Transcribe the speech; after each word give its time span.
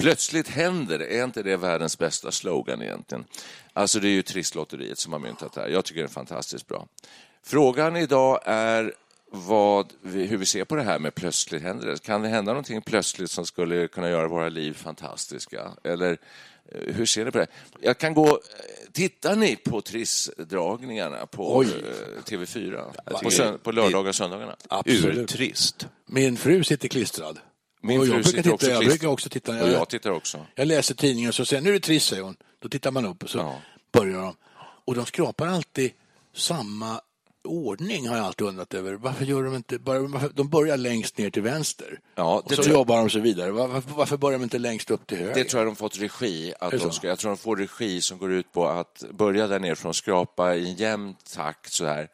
Plötsligt 0.00 0.48
händer 0.48 1.00
är 1.00 1.24
inte 1.24 1.42
det 1.42 1.56
världens 1.56 1.98
bästa 1.98 2.30
slogan 2.32 2.82
egentligen? 2.82 3.24
Alltså 3.72 4.00
det 4.00 4.08
är 4.08 4.12
ju 4.12 4.22
Trisslotteriet 4.22 4.98
som 4.98 5.12
har 5.12 5.20
myntat 5.20 5.52
det 5.52 5.60
här. 5.60 5.68
Jag 5.68 5.84
tycker 5.84 6.00
det 6.00 6.06
är 6.06 6.08
fantastiskt 6.08 6.66
bra. 6.68 6.86
Frågan 7.42 7.96
idag 7.96 8.40
är 8.44 8.94
vad, 9.32 9.92
hur 10.02 10.36
vi 10.36 10.46
ser 10.46 10.64
på 10.64 10.76
det 10.76 10.82
här 10.82 10.98
med 10.98 11.14
plötsligt 11.14 11.62
händer 11.62 11.86
det. 11.86 12.02
Kan 12.02 12.22
det 12.22 12.28
hända 12.28 12.52
någonting 12.52 12.82
plötsligt 12.82 13.30
som 13.30 13.46
skulle 13.46 13.88
kunna 13.88 14.08
göra 14.08 14.28
våra 14.28 14.48
liv 14.48 14.72
fantastiska? 14.74 15.70
Eller 15.84 16.10
eh, 16.72 16.94
hur 16.94 17.06
ser 17.06 17.24
ni 17.24 17.30
på 17.30 17.38
det? 17.38 17.46
Jag 17.80 17.98
kan 17.98 18.14
gå... 18.14 18.26
eh, 18.28 18.34
Tittar 18.92 19.36
ni 19.36 19.56
på 19.56 19.80
Trissdragningarna 19.80 21.26
på 21.26 21.56
Oj. 21.58 21.66
eh, 21.66 22.22
TV4? 22.24 22.84
På, 23.22 23.30
sön- 23.30 23.58
på 23.58 23.72
lördagar 23.72 24.08
och 24.08 24.14
söndagarna? 24.14 24.56
Absolut. 24.68 25.18
Urtrist. 25.18 25.86
Min 26.06 26.36
fru 26.36 26.64
sitter 26.64 26.88
klistrad. 26.88 27.38
Min 27.80 28.00
och 28.00 28.06
jag 28.06 28.12
fru 28.14 28.22
brukar 28.22 28.28
sitter 28.30 28.42
titta, 28.42 28.54
också 28.54 28.70
jag 28.70 28.84
brukar 28.84 29.08
också 29.08 29.28
titta. 29.28 29.52
Och 29.52 29.58
Jag, 29.58 29.68
jag 29.72 29.88
tittar 29.88 30.10
också. 30.10 30.46
jag 30.54 30.68
läser 30.68 30.94
tidningen 30.94 31.28
och 31.28 31.34
så 31.34 31.44
säger 31.44 31.62
nu 31.62 31.68
är 31.68 31.72
det 31.74 31.80
trist, 31.80 32.08
säger 32.08 32.22
hon. 32.22 32.36
Då 32.58 32.68
tittar 32.68 32.90
man 32.90 33.06
upp 33.06 33.22
och 33.22 33.30
så 33.30 33.38
Ja. 33.38 33.54
börjar 33.92 34.20
de. 34.22 34.36
Och 34.84 34.94
de 34.94 35.06
skrapar 35.06 35.46
alltid 35.46 35.90
samma 36.34 37.00
ordning 37.44 38.08
har 38.08 38.16
jag 38.16 38.26
alltid 38.26 38.46
undrat 38.46 38.74
över. 38.74 38.92
Varför 38.94 39.24
gör 39.24 39.42
de 39.44 39.54
inte 39.56 39.78
bara, 39.78 39.98
varför, 40.00 40.28
de 40.34 40.48
börjar 40.48 40.76
längst 40.76 41.18
ner 41.18 41.30
till 41.30 41.42
vänster. 41.42 42.00
Ja, 42.14 42.42
och 42.44 42.54
så 42.54 42.62
jag- 42.62 42.70
jobbar 42.72 42.96
de 42.96 43.10
sig 43.10 43.20
vidare. 43.20 43.50
Varför, 43.50 43.82
varför 43.94 44.16
börjar 44.16 44.38
de 44.38 44.42
inte 44.44 44.58
längst 44.58 44.90
upp 44.90 45.06
till 45.06 45.18
höger? 45.18 45.34
Det 45.34 45.44
tror 45.44 45.60
jag 45.62 45.68
de 45.68 45.76
fått 45.76 45.98
regi. 45.98 46.54
Att 46.60 46.70
de 46.70 46.92
ska, 46.92 47.06
jag 47.08 47.18
tror 47.18 47.30
de 47.30 47.36
får 47.36 47.56
regi 47.56 48.00
som 48.00 48.18
går 48.18 48.32
ut 48.32 48.52
på 48.52 48.66
att 48.66 49.04
börja 49.10 49.46
där 49.46 49.58
nerifrån, 49.58 49.94
skrapa 49.94 50.54
i 50.54 50.68
en 50.70 50.74
jämn 50.74 51.14
takt 51.34 51.72
så 51.72 51.84
här. 51.86 52.08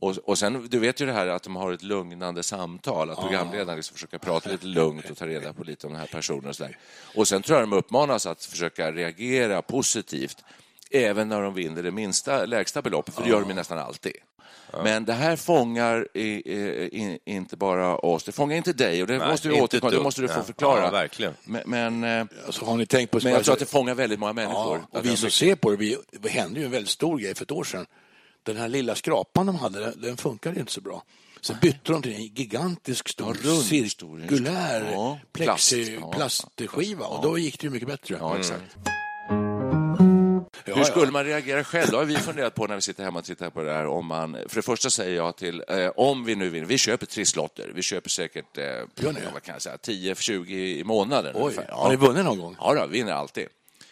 Och, 0.00 0.18
och 0.24 0.38
sen, 0.38 0.66
du 0.70 0.78
vet 0.78 1.00
ju 1.00 1.06
det 1.06 1.12
här 1.12 1.26
att 1.26 1.42
de 1.42 1.56
har 1.56 1.72
ett 1.72 1.82
lugnande 1.82 2.42
samtal, 2.42 3.10
att 3.10 3.20
programledaren 3.20 3.76
liksom 3.76 3.94
försöker 3.94 4.18
prata 4.18 4.50
lite 4.50 4.66
lugnt 4.66 5.10
och 5.10 5.16
ta 5.16 5.26
reda 5.26 5.52
på 5.52 5.64
lite 5.64 5.86
om 5.86 5.92
den 5.92 6.00
här 6.00 6.08
personen 6.08 6.48
och 6.48 6.56
så 6.56 6.62
där. 6.62 6.78
Och 7.16 7.28
sen 7.28 7.42
tror 7.42 7.58
jag 7.58 7.68
de 7.68 7.76
uppmanas 7.76 8.26
att 8.26 8.44
försöka 8.44 8.92
reagera 8.92 9.62
positivt 9.62 10.44
även 10.90 11.28
när 11.28 11.42
de 11.42 11.54
vinner 11.54 11.82
det 11.82 11.90
minsta, 11.90 12.46
lägsta 12.46 12.82
beloppet, 12.82 13.14
för 13.14 13.22
det 13.22 13.28
gör 13.28 13.40
de 13.40 13.48
ju 13.48 13.54
nästan 13.54 13.78
alltid. 13.78 14.12
Men 14.84 15.04
det 15.04 15.12
här 15.12 15.36
fångar 15.36 16.08
i, 16.14 16.22
i, 16.22 16.58
i, 16.92 17.18
inte 17.24 17.56
bara 17.56 17.96
oss, 17.96 18.24
det 18.24 18.32
fångar 18.32 18.56
inte 18.56 18.72
dig 18.72 19.02
och 19.02 19.06
det 19.06 19.18
Nej, 19.18 19.28
måste 19.28 19.48
du 19.48 19.60
återkomma, 19.60 19.90
det 19.90 20.00
måste 20.02 20.22
du 20.22 20.28
få 20.28 20.42
förklara. 20.42 20.84
ja, 20.84 20.90
verkligen. 20.90 21.34
Men, 21.44 21.62
men, 21.66 22.04
eh, 22.04 22.26
Alltså, 22.46 22.64
har 22.64 22.76
ni 22.76 22.86
tänkt 22.86 23.10
på 23.10 23.20
men 23.22 23.32
jag 23.32 23.44
tror 23.44 23.52
att 23.52 23.58
det 23.58 23.66
fångar 23.66 23.94
väldigt 23.94 24.18
många 24.18 24.32
människor. 24.32 24.84
Ja, 24.92 24.98
och 24.98 25.06
vi 25.06 25.16
som 25.16 25.30
ser 25.30 25.54
på 25.54 25.70
det, 25.70 25.76
vi, 25.76 25.96
det 26.10 26.28
hände 26.28 26.60
ju 26.60 26.66
en 26.66 26.72
väldigt 26.72 26.90
stor 26.90 27.18
grej 27.18 27.34
för 27.34 27.44
ett 27.44 27.50
år 27.50 27.64
sedan. 27.64 27.86
Den 28.42 28.56
här 28.56 28.68
lilla 28.68 28.94
skrapan 28.94 29.46
de 29.46 29.56
hade, 29.56 29.90
den- 29.92 30.16
funkade 30.16 30.60
inte 30.60 30.72
så 30.72 30.80
bra. 30.80 31.02
Så 31.40 31.54
bytte 31.62 31.92
de 31.92 32.02
till 32.02 32.14
en 32.14 32.22
gigantisk 32.22 33.08
stor 33.08 33.36
Ja, 33.44 33.50
rund, 33.50 33.62
cirkulär 33.62 34.90
ja, 34.92 35.18
plast, 35.32 35.70
plexi, 35.70 35.98
ja, 36.00 36.12
plastskiva 36.12 37.06
och 37.06 37.22
då 37.22 37.38
gick 37.38 37.60
det 37.60 37.64
ju 37.66 37.70
mycket 37.70 37.88
bättre. 37.88 38.16
Ja, 38.20 38.38
exakt. 38.38 38.62
Ja, 40.64 40.74
Hur 40.74 40.76
ja. 40.78 40.84
skulle 40.84 41.12
man 41.12 41.24
reagera 41.24 41.64
själv? 41.64 41.90
Det 41.90 41.96
har 41.96 42.04
vi 42.04 42.16
funderat 42.16 42.54
på 42.54 42.66
när 42.66 42.74
vi 42.74 42.80
sitter 42.82 43.04
hemma 43.04 43.18
och 43.18 43.24
tittar 43.24 43.50
på 43.50 43.62
det 43.62 43.72
här. 43.72 43.86
Om 43.86 44.06
man, 44.06 44.36
för 44.48 44.56
det 44.56 44.62
första 44.62 44.90
säger 44.90 45.16
jag 45.16 45.36
till, 45.36 45.64
eh, 45.68 45.88
om 45.96 46.24
vi 46.24 46.34
nu 46.36 46.48
vinner, 46.48 46.66
vi 46.66 46.78
köper 46.78 47.06
trisslotter. 47.06 47.72
Vi 47.74 47.82
köper 47.82 48.10
säkert 48.10 48.58
eh, 48.58 48.64
Gör 48.64 49.12
ni? 49.12 49.20
vad 49.32 49.42
kan 49.42 49.52
jag 49.52 49.62
säga, 49.62 49.76
10-20 49.76 50.50
i 50.50 50.84
månaden. 50.84 51.32
Oj, 51.36 51.42
ungefär. 51.42 51.68
har 51.72 51.90
ni 51.90 51.96
vunnit 51.96 52.24
någon 52.24 52.38
gång? 52.38 52.56
Ja, 52.60 52.74
då, 52.74 52.86
vi 52.86 52.98
vinner 52.98 53.12
alltid. 53.12 53.46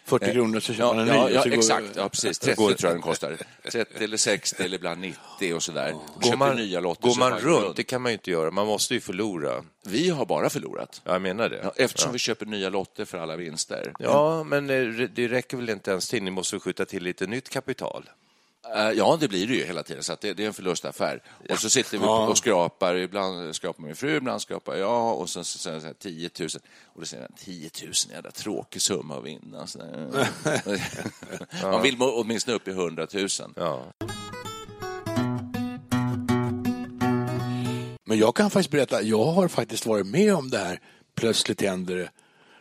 40 0.08 0.32
kronor 0.32 0.60
så 0.60 0.72
köper 0.72 0.84
Ja, 0.88 0.92
man 0.94 1.08
en 1.08 1.14
ja, 1.16 1.26
ny. 1.26 1.32
ja 1.34 1.42
går- 1.44 1.52
exakt. 1.52 1.86
Ja, 1.96 2.08
precis. 2.08 2.38
30 2.38 2.56
tror 2.56 2.76
jag 2.82 2.92
den 2.92 3.00
kostar. 3.02 3.36
30 3.72 4.04
eller 4.04 4.16
60 4.16 4.62
eller 4.62 4.76
ibland 4.76 5.00
90 5.00 5.54
och 5.54 5.62
sådär. 5.62 5.92
Går 5.92 6.22
Köper 6.22 6.36
man, 6.36 6.56
nya 6.56 6.80
lotter. 6.80 7.08
går 7.08 7.16
man 7.18 7.30
varje 7.30 7.44
runt? 7.44 7.76
Det 7.76 7.82
kan 7.84 8.02
man 8.02 8.12
ju 8.12 8.14
inte 8.14 8.30
göra. 8.30 8.50
Man 8.50 8.66
måste 8.66 8.94
ju 8.94 9.00
förlora. 9.00 9.64
Vi 9.86 10.08
har 10.10 10.26
bara 10.26 10.50
förlorat. 10.50 11.00
Ja, 11.04 11.12
jag 11.12 11.22
menar 11.22 11.48
det. 11.48 11.60
Ja, 11.62 11.72
Eftersom 11.76 12.12
vi 12.12 12.18
köper 12.18 12.46
nya 12.46 12.68
lotter 12.68 13.04
för 13.04 13.18
alla 13.18 13.36
vinster. 13.36 13.92
Ja, 13.98 14.44
men 14.44 14.70
eh, 14.70 15.08
det 15.14 15.28
räcker 15.28 15.56
väl 15.56 15.70
inte 15.70 15.90
ens 15.90 16.08
till? 16.08 16.22
Ni 16.22 16.30
måste 16.30 16.58
skjuta 16.58 16.84
till 16.84 17.02
lite 17.02 17.26
nytt 17.26 17.48
kapital? 17.50 18.04
Eh, 18.74 18.90
Ja, 18.90 19.16
det 19.20 19.28
blir 19.28 19.46
det 19.46 19.54
ju 19.54 19.64
hela 19.64 19.82
tiden, 19.82 20.02
så 20.02 20.12
att 20.12 20.20
det, 20.20 20.34
det 20.34 20.42
är 20.42 20.46
en 20.46 20.54
förlustaffär. 20.54 21.22
Och 21.50 21.58
så 21.58 21.70
sitter 21.70 21.98
vi 21.98 22.04
och 22.06 22.38
skrapar, 22.38 22.94
ibland 22.94 23.56
skrapar 23.56 23.82
min 23.82 23.96
fru, 23.96 24.16
ibland 24.16 24.42
skrapar 24.42 24.76
jag, 24.76 25.18
och 25.18 25.30
sen 25.30 25.44
jag 25.72 25.80
så 25.82 25.86
här, 25.86 25.94
10 25.98 26.30
000. 26.38 26.48
Och 26.86 27.00
då 27.00 27.06
säger 27.06 27.22
han, 27.22 27.32
10 27.38 27.70
000, 27.84 27.92
jävla 28.10 28.30
tråkig 28.30 28.82
summa 28.82 29.18
att 29.18 29.24
vinna. 29.24 29.66
Så 29.66 29.78
där. 29.78 30.28
Man 31.72 31.82
vill 31.82 31.96
åtminstone 32.00 32.56
upp 32.56 32.68
i 32.68 32.70
100 32.70 33.06
000. 33.12 33.28
Ja. 33.56 33.84
Men 38.04 38.18
jag 38.18 38.36
kan 38.36 38.50
faktiskt 38.50 38.70
berätta, 38.70 39.02
jag 39.02 39.24
har 39.24 39.48
faktiskt 39.48 39.86
varit 39.86 40.06
med 40.06 40.34
om 40.34 40.50
det 40.50 40.58
här, 40.58 40.80
plötsligt 41.14 41.62
händer 41.62 41.96
det. 41.96 42.10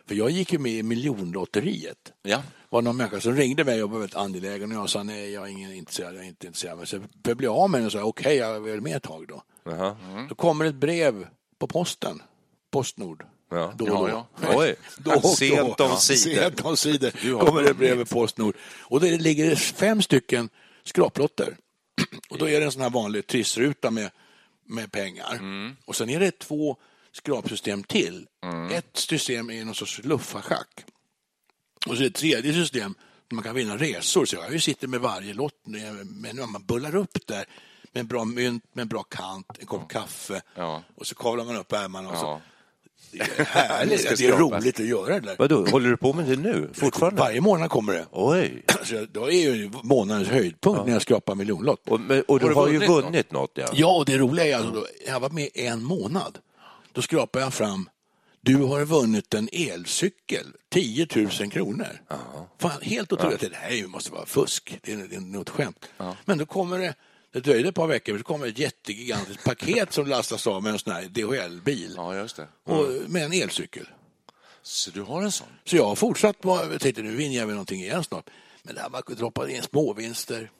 För 0.06 0.14
jag 0.14 0.30
gick 0.30 0.52
ju 0.52 0.58
med 0.58 0.72
i 0.72 0.82
miljonlotteriet. 0.82 2.12
Ja. 2.22 2.42
Det 2.70 2.74
var 2.76 2.82
någon 2.82 2.96
människa 2.96 3.20
som 3.20 3.36
ringde 3.36 3.64
mig 3.64 3.82
och 3.82 3.90
var 3.90 3.98
väldigt 3.98 4.16
angelägen 4.16 4.72
och 4.72 4.78
jag 4.78 4.90
sa 4.90 5.02
nej, 5.02 5.32
jag 5.32 5.44
är 5.44 5.52
ingen 5.52 5.72
intresserad, 5.72 6.14
jag 6.14 6.24
är 6.24 6.28
inte 6.28 6.46
intresserad. 6.46 6.78
Men 6.78 6.86
så 6.86 7.00
för 7.24 7.42
jag 7.42 7.56
av 7.56 7.70
med 7.70 7.80
den 7.80 7.86
och 7.86 7.92
sa 7.92 8.02
okej, 8.02 8.36
jag 8.36 8.68
är 8.68 8.80
med 8.80 8.96
ett 8.96 9.02
tag 9.02 9.28
då. 9.28 9.42
Jaha. 9.64 9.96
Då 10.28 10.34
kommer 10.34 10.64
ett 10.64 10.74
brev 10.74 11.26
på 11.58 11.66
posten, 11.66 12.22
Postnord. 12.70 13.24
Ja. 13.50 13.72
Då 13.76 13.84
och 13.84 14.08
då. 14.08 14.26
Ja, 14.42 14.52
Oj, 14.56 14.74
Då 14.98 15.10
och 15.14 15.22
då. 15.22 15.28
sent 15.28 15.74
Ja, 15.78 15.90
omsider. 15.90 16.42
Sent 16.42 16.60
omsider 16.64 17.34
har 17.38 17.46
kommer 17.46 17.62
det 17.62 17.74
brev 17.74 17.96
med 17.98 18.08
Postnord. 18.08 18.56
Och 18.80 19.00
det 19.00 19.18
ligger 19.18 19.56
fem 19.56 20.02
stycken 20.02 20.48
skraplotter. 20.84 21.56
Och 22.30 22.38
då 22.38 22.48
är 22.48 22.60
det 22.60 22.66
en 22.66 22.72
sån 22.72 22.82
här 22.82 22.90
vanlig 22.90 23.26
trissruta 23.26 23.90
med, 23.90 24.10
med 24.66 24.92
pengar. 24.92 25.32
Mm. 25.34 25.76
Och 25.84 25.96
sen 25.96 26.10
är 26.10 26.20
det 26.20 26.38
två 26.38 26.76
skrapsystem 27.12 27.82
till. 27.84 28.26
Ett 28.72 28.96
system 28.96 29.50
är 29.50 29.64
någon 29.64 29.74
sorts 29.74 30.00
luffarschack. 30.04 30.84
Och 31.86 31.96
så 31.96 32.00
är 32.00 32.00
det 32.00 32.06
ett 32.06 32.14
tredje 32.14 32.52
system 32.52 32.94
där 33.28 33.34
man 33.34 33.44
kan 33.44 33.54
vinna 33.54 33.76
resor. 33.76 34.24
Så 34.24 34.36
jag 34.36 34.62
sitter 34.62 34.88
med 34.88 35.00
varje 35.00 35.34
lott, 35.34 35.54
men 35.64 36.36
när 36.36 36.46
man 36.46 36.64
bullar 36.64 36.96
upp 36.96 37.26
där 37.26 37.44
med 37.92 38.00
en 38.00 38.06
bra 38.06 38.24
mynt, 38.24 38.64
med 38.72 38.82
en 38.82 38.88
bra 38.88 39.02
kant, 39.02 39.46
en 39.58 39.66
kopp 39.66 39.90
kaffe 39.92 40.42
Ja. 40.54 40.82
och 40.94 41.06
så 41.06 41.14
kavlar 41.14 41.44
man 41.44 41.56
upp 41.56 41.72
ärmarna 41.72 42.08
och 42.10 42.16
så 42.18 42.24
Ja. 42.24 42.40
det 43.12 43.40
är 43.40 43.44
härligt. 43.44 44.00
ska 44.04 44.14
Det 44.14 44.26
är 44.26 44.38
roligt 44.38 44.80
att 44.80 44.86
göra 44.86 45.20
det 45.20 45.26
där. 45.26 45.36
Vadå, 45.38 45.66
håller 45.66 45.90
du 45.90 45.96
på 45.96 46.12
med 46.12 46.24
det 46.26 46.36
nu? 46.36 46.70
Fortfarande? 46.74 47.20
Varje 47.20 47.40
månad 47.40 47.70
kommer 47.70 47.92
det. 47.92 48.06
Oj. 48.12 48.62
Så 48.84 49.06
då 49.12 49.30
är 49.30 49.54
ju 49.54 49.70
månadens 49.82 50.28
höjdpunkt 50.28 50.86
när 50.86 50.92
jag 50.92 51.02
skrapar 51.02 51.34
miljonlott. 51.34 51.88
Och, 51.88 52.00
men, 52.00 52.22
och 52.22 52.40
du 52.40 52.46
Har 52.46 52.54
har, 52.54 52.66
du 52.66 52.72
ju 52.72 52.78
vunnit 52.78 53.04
vunnit 53.04 53.32
något, 53.32 53.50
ja. 53.54 53.66
Ja, 53.72 53.96
och 53.96 54.04
det 54.04 54.18
roliga 54.18 54.46
är 54.46 54.56
alltså, 54.56 54.72
då, 54.72 54.86
jag 55.06 55.12
har 55.12 55.20
varit 55.20 55.32
med 55.32 55.48
en 55.54 55.82
månad. 55.82 56.38
Då 56.92 57.02
skrapar 57.02 57.40
jag 57.40 57.54
fram, 57.54 57.88
du 58.40 58.56
har 58.56 58.84
vunnit 58.84 59.34
en 59.34 59.48
elcykel, 59.52 60.46
10 60.68 61.06
000 61.14 61.30
kronor. 61.30 62.00
Fan, 62.58 62.82
helt 62.82 63.12
otroligt. 63.12 63.40
Det 63.40 63.50
här 63.52 63.86
måste 63.86 64.12
vara 64.12 64.26
fusk, 64.26 64.78
det 64.82 64.92
är, 64.92 64.96
det 64.96 65.16
är 65.16 65.20
något 65.20 65.50
skämt. 65.50 65.88
Men 66.24 66.38
då 66.38 66.46
kommer 66.46 66.78
det, 66.78 66.94
det 67.32 67.40
dröjde 67.40 67.68
ett 67.68 67.74
par 67.74 67.86
veckor, 67.86 68.18
så 68.18 68.24
kommer 68.24 68.46
ett 68.46 68.58
jättegigantiskt 68.58 69.44
paket 69.44 69.92
som 69.92 70.06
lastas 70.06 70.46
av 70.46 70.62
med 70.62 70.72
en 70.72 70.78
sån 70.78 70.92
här 70.92 71.02
DHL-bil 71.02 71.92
ja, 71.96 72.14
just 72.14 72.36
det. 72.36 72.48
och 72.64 73.10
med 73.10 73.24
en 73.24 73.32
elcykel. 73.32 73.88
Så 74.62 74.90
du 74.90 75.02
har 75.02 75.22
en 75.22 75.32
sån? 75.32 75.48
Så 75.64 75.76
jag 75.76 75.84
har 75.84 75.94
fortsatt 75.94 76.36
jag 76.42 76.80
tänkte 76.80 77.02
nu 77.02 77.16
vinner 77.16 77.36
jag 77.36 77.46
väl 77.46 77.54
någonting 77.54 77.80
igen 77.80 78.04
snart. 78.04 78.30
Men 78.62 78.74
det 78.74 78.80
här 78.80 78.90
med 78.90 78.98
att 78.98 79.06
droppa 79.06 79.50
in 79.50 79.62
småvinster. 79.62 80.50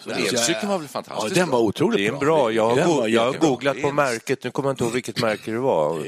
Så 0.00 0.10
elcykeln 0.10 0.68
var 0.68 0.78
väl 0.78 0.88
fantastisk 0.88 1.36
Ja, 1.36 1.40
den 1.40 1.50
var 1.50 1.58
bra? 1.58 1.66
otroligt 1.68 1.98
Det 1.98 2.06
är 2.06 2.12
en 2.12 2.18
bra. 2.18 2.52
Jag 2.52 2.68
har, 2.70 2.86
go- 2.86 3.06
jag 3.06 3.24
har 3.24 3.32
googlat 3.32 3.82
på 3.82 3.92
märket, 3.92 4.44
nu 4.44 4.50
kommer 4.50 4.68
jag 4.68 4.72
inte 4.72 4.84
ihåg 4.84 4.92
vilket 4.92 5.20
märke 5.20 5.50
det 5.50 5.58
var. 5.58 6.02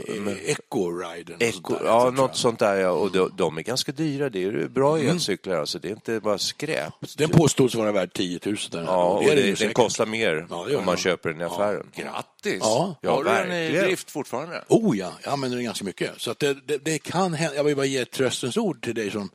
Eco-riden. 0.47 1.37
Eco, 1.41 1.75
ja, 1.85 2.11
något 2.11 2.37
sånt 2.37 2.59
där 2.59 2.75
ja. 2.75 2.91
Och 2.91 3.13
de, 3.13 3.31
de 3.37 3.59
är 3.59 3.63
ganska 3.63 3.93
dyra. 3.93 4.29
Det 4.31 4.45
är 4.45 4.69
bra 4.69 4.99
elcyklar 4.99 5.57
alltså. 5.57 5.79
Det 5.79 5.89
är 5.89 5.93
inte 5.93 6.21
bara 6.21 6.39
skräp. 6.39 6.93
Den 7.17 7.29
påstås 7.29 7.75
vara 7.75 7.93
värd 7.93 8.13
10 8.13 8.41
000. 8.45 8.57
Den, 8.71 8.87
här. 8.87 8.93
Ja, 8.93 9.05
och 9.05 9.25
det, 9.25 9.59
den 9.59 9.73
kostar 9.73 10.07
mer 10.07 10.47
om 10.79 10.85
man 10.85 10.97
köper 10.97 11.31
den 11.31 11.41
i 11.41 11.45
affären. 11.45 11.87
Grattis! 11.97 12.59
Ja. 12.61 12.95
Har 13.07 13.25
du 13.25 13.31
den 13.31 13.53
i 13.53 13.71
drift 13.71 14.11
fortfarande? 14.11 14.65
Oh 14.69 14.99
ja, 14.99 15.13
jag 15.25 15.33
använder 15.33 15.57
den 15.57 15.65
ganska 15.65 15.85
mycket. 15.85 16.11
Så 16.17 16.35
det 16.83 16.99
kan 16.99 17.35
hända. 17.35 17.57
Jag 17.57 17.65
vill 17.65 17.77
bara 17.77 17.87
ge 17.87 17.99
ett 17.99 18.11
tröstens 18.11 18.57
ord 18.57 18.83
till 18.85 18.95
dig 18.95 19.11
som 19.11 19.31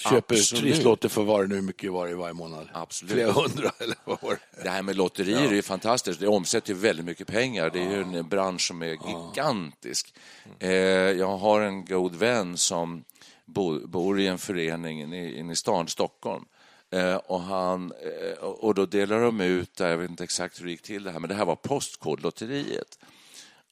köper 0.00 0.34
Absolut. 0.34 0.62
trisslotter 0.62 1.08
för 1.08 1.22
vad 1.22 1.40
det 1.40 1.54
nu 1.54 1.62
mycket 1.62 1.92
var 1.92 2.08
i 2.08 2.14
varje 2.14 2.34
månad. 2.34 2.68
Absolut. 2.72 3.12
Flera 3.12 3.32
hundra 3.32 3.72
eller 3.78 3.96
vad 4.04 4.22
var 4.22 4.30
det? 4.30 4.62
Det 4.62 4.70
här 4.70 4.82
med 4.82 4.96
lotterier 4.96 5.48
är 5.48 5.54
ju 5.54 5.62
fantastiskt. 5.62 6.20
Det 6.20 6.28
omsätter 6.28 6.74
väldigt 6.74 7.06
mycket 7.06 7.26
pengar. 7.26 7.70
Det 7.70 7.80
är 7.80 7.90
ju 7.90 8.18
en 8.18 8.28
bransch 8.28 8.60
som 8.60 8.82
är 8.82 8.86
gigantisk. 8.86 10.14
Eh, 10.58 10.70
jag 10.70 11.38
har 11.38 11.60
en 11.60 11.84
god 11.84 12.14
vän 12.14 12.56
som 12.56 13.04
bo, 13.46 13.86
bor 13.86 14.20
i 14.20 14.26
en 14.26 14.38
förening 14.38 15.02
inne 15.02 15.52
i, 15.52 15.56
stan, 15.56 15.88
Stockholm. 15.88 16.44
Eh, 16.90 17.14
och, 17.14 17.40
han, 17.40 17.92
eh, 17.92 18.44
och 18.44 18.74
då 18.74 18.86
delar 18.86 19.20
de 19.20 19.40
ut, 19.40 19.80
jag 19.80 19.98
vet 19.98 20.10
inte 20.10 20.24
exakt 20.24 20.60
hur 20.60 20.64
det 20.64 20.70
gick 20.70 20.82
till 20.82 21.04
det 21.04 21.10
här, 21.10 21.18
men 21.18 21.28
det 21.28 21.34
här 21.34 21.44
var 21.44 21.56
Postkodlotteriet. 21.56 22.98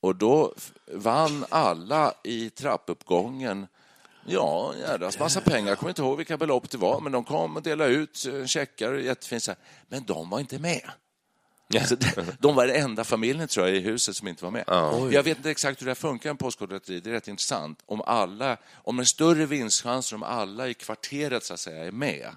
Och 0.01 0.17
då 0.17 0.55
vann 0.93 1.45
alla 1.49 2.15
i 2.25 2.51
trappuppgången 2.51 3.67
Ja, 4.29 4.73
en 4.75 4.81
jädrans 4.81 5.19
massa 5.19 5.41
pengar. 5.41 5.69
Jag 5.69 5.79
kommer 5.79 5.91
inte 5.91 6.03
ihåg 6.03 6.17
vilka 6.17 6.37
belopp 6.37 6.71
det 6.71 6.79
var, 6.79 7.01
men 7.01 7.13
de 7.13 7.25
kom 7.25 7.57
och 7.57 7.63
delade 7.63 7.91
ut 7.91 8.27
eh, 8.33 8.45
checkar, 8.45 8.95
jättefint. 8.95 9.43
så 9.43 9.51
här. 9.51 9.59
Men 9.89 10.05
de 10.05 10.31
var 10.31 10.41
inte 10.41 10.59
med. 10.59 10.91
Så 11.87 11.95
de- 11.97 12.07
de 12.41 12.55
var 12.55 12.67
den 12.67 12.77
enda 12.77 13.05
familjen 13.05 13.49
tror 13.49 13.67
jag, 13.67 13.77
i 13.77 13.81
huset 13.81 14.17
som 14.17 14.29
inte 14.29 14.45
var 14.45 14.51
med. 14.51 14.65
Jag 15.13 15.23
vet 15.23 15.37
inte 15.37 15.51
exakt 15.51 15.81
hur 15.81 15.85
det 15.87 15.91
här 15.91 15.95
funkar 15.95 16.31
med 16.31 16.39
Postkodlotteri, 16.39 17.01
det 17.01 17.11
är 17.11 17.15
rätt 17.15 17.29
intressant. 17.29 17.79
Om, 17.87 18.01
alla, 18.01 18.57
om 18.75 18.99
en 18.99 19.07
större 19.07 19.47
vinstchans 19.47 20.13
om 20.13 20.23
alla 20.23 20.69
i 20.69 20.75
kvarteret 20.75 21.45
så 21.45 21.55
att 21.55 21.61
säga, 21.61 21.85
är 21.85 21.91
med. 21.93 22.29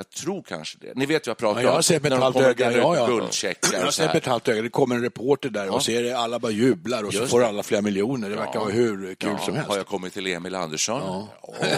Jag 0.00 0.10
tror 0.10 0.42
kanske 0.42 0.78
det. 0.80 0.92
Ni 0.96 1.06
vet 1.06 1.26
vad 1.26 1.30
jag 1.30 1.36
pratar 1.38 1.62
Ja, 1.62 1.80
jag 1.90 2.02
med 2.02 2.10
när 2.12 2.18
de 2.20 2.32
kommer 2.32 2.48
öga. 2.48 2.72
Ja, 2.72 2.96
ja. 2.96 3.06
guldcheckar 3.06 3.70
Jag 3.72 3.80
har 3.80 3.86
så 3.90 3.92
sett 4.12 4.26
halvt 4.26 4.48
öga. 4.48 4.62
Det 4.62 4.68
kommer 4.68 4.94
en 4.94 5.02
reporter 5.02 5.48
där 5.50 5.68
och 5.74 5.82
ser 5.82 6.02
det, 6.02 6.12
alla 6.18 6.38
bara 6.38 6.52
jublar 6.52 7.02
och 7.04 7.12
så 7.12 7.18
Just 7.20 7.30
får 7.30 7.40
det. 7.40 7.46
alla 7.48 7.62
flera 7.62 7.82
miljoner. 7.82 8.30
Det 8.30 8.36
verkar 8.36 8.60
vara 8.60 8.70
hur 8.70 9.14
kul 9.14 9.30
Ja, 9.38 9.38
som 9.44 9.54
helst. 9.54 9.70
Har 9.70 9.76
jag 9.76 9.86
kommit 9.86 10.12
till 10.14 10.26
Emil 10.26 10.54
Andersson? 10.54 11.00
Ja. 11.04 11.28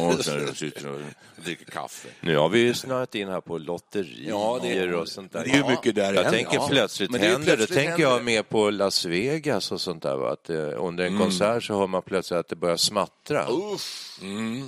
Och 0.00 0.24
så 0.24 0.46
sitter 0.54 0.88
och 0.88 1.00
dricker 1.44 1.64
kaffe. 1.64 2.08
Nu 2.20 2.36
har 2.36 2.48
vi 2.48 2.58
ju 2.58 2.74
snöat 2.74 3.14
in 3.14 3.28
här 3.28 3.40
på 3.40 3.58
lotterier 3.58 4.28
Ja, 4.28 4.60
och 5.00 5.08
sånt 5.08 5.32
där. 5.32 5.44
det 5.44 5.50
är 5.50 5.56
ju 5.56 5.64
mycket 5.70 5.94
där 5.94 6.04
Jag 6.04 6.14
igen. 6.14 6.30
tänker 6.32 6.54
Ja, 6.54 6.68
plötsligt 6.70 7.10
men 7.10 7.20
det 7.20 7.26
händer. 7.26 7.46
plötsligt 7.56 7.68
Då 7.68 7.74
tänker 7.74 8.02
jag 8.02 8.08
händer. 8.10 8.24
mer 8.24 8.42
på 8.42 8.70
Las 8.70 9.04
Vegas 9.04 9.72
och 9.72 9.80
sånt 9.80 10.02
där. 10.02 10.16
Va? 10.16 10.32
Att, 10.32 10.50
eh, 10.50 10.56
under 10.84 11.04
en 11.04 11.18
konsert 11.18 11.64
så 11.64 11.78
hör 11.78 11.86
man 11.86 12.02
plötsligt 12.02 12.38
att 12.40 12.48
det 12.48 12.56
börjar 12.56 12.76
smattra. 12.76 13.46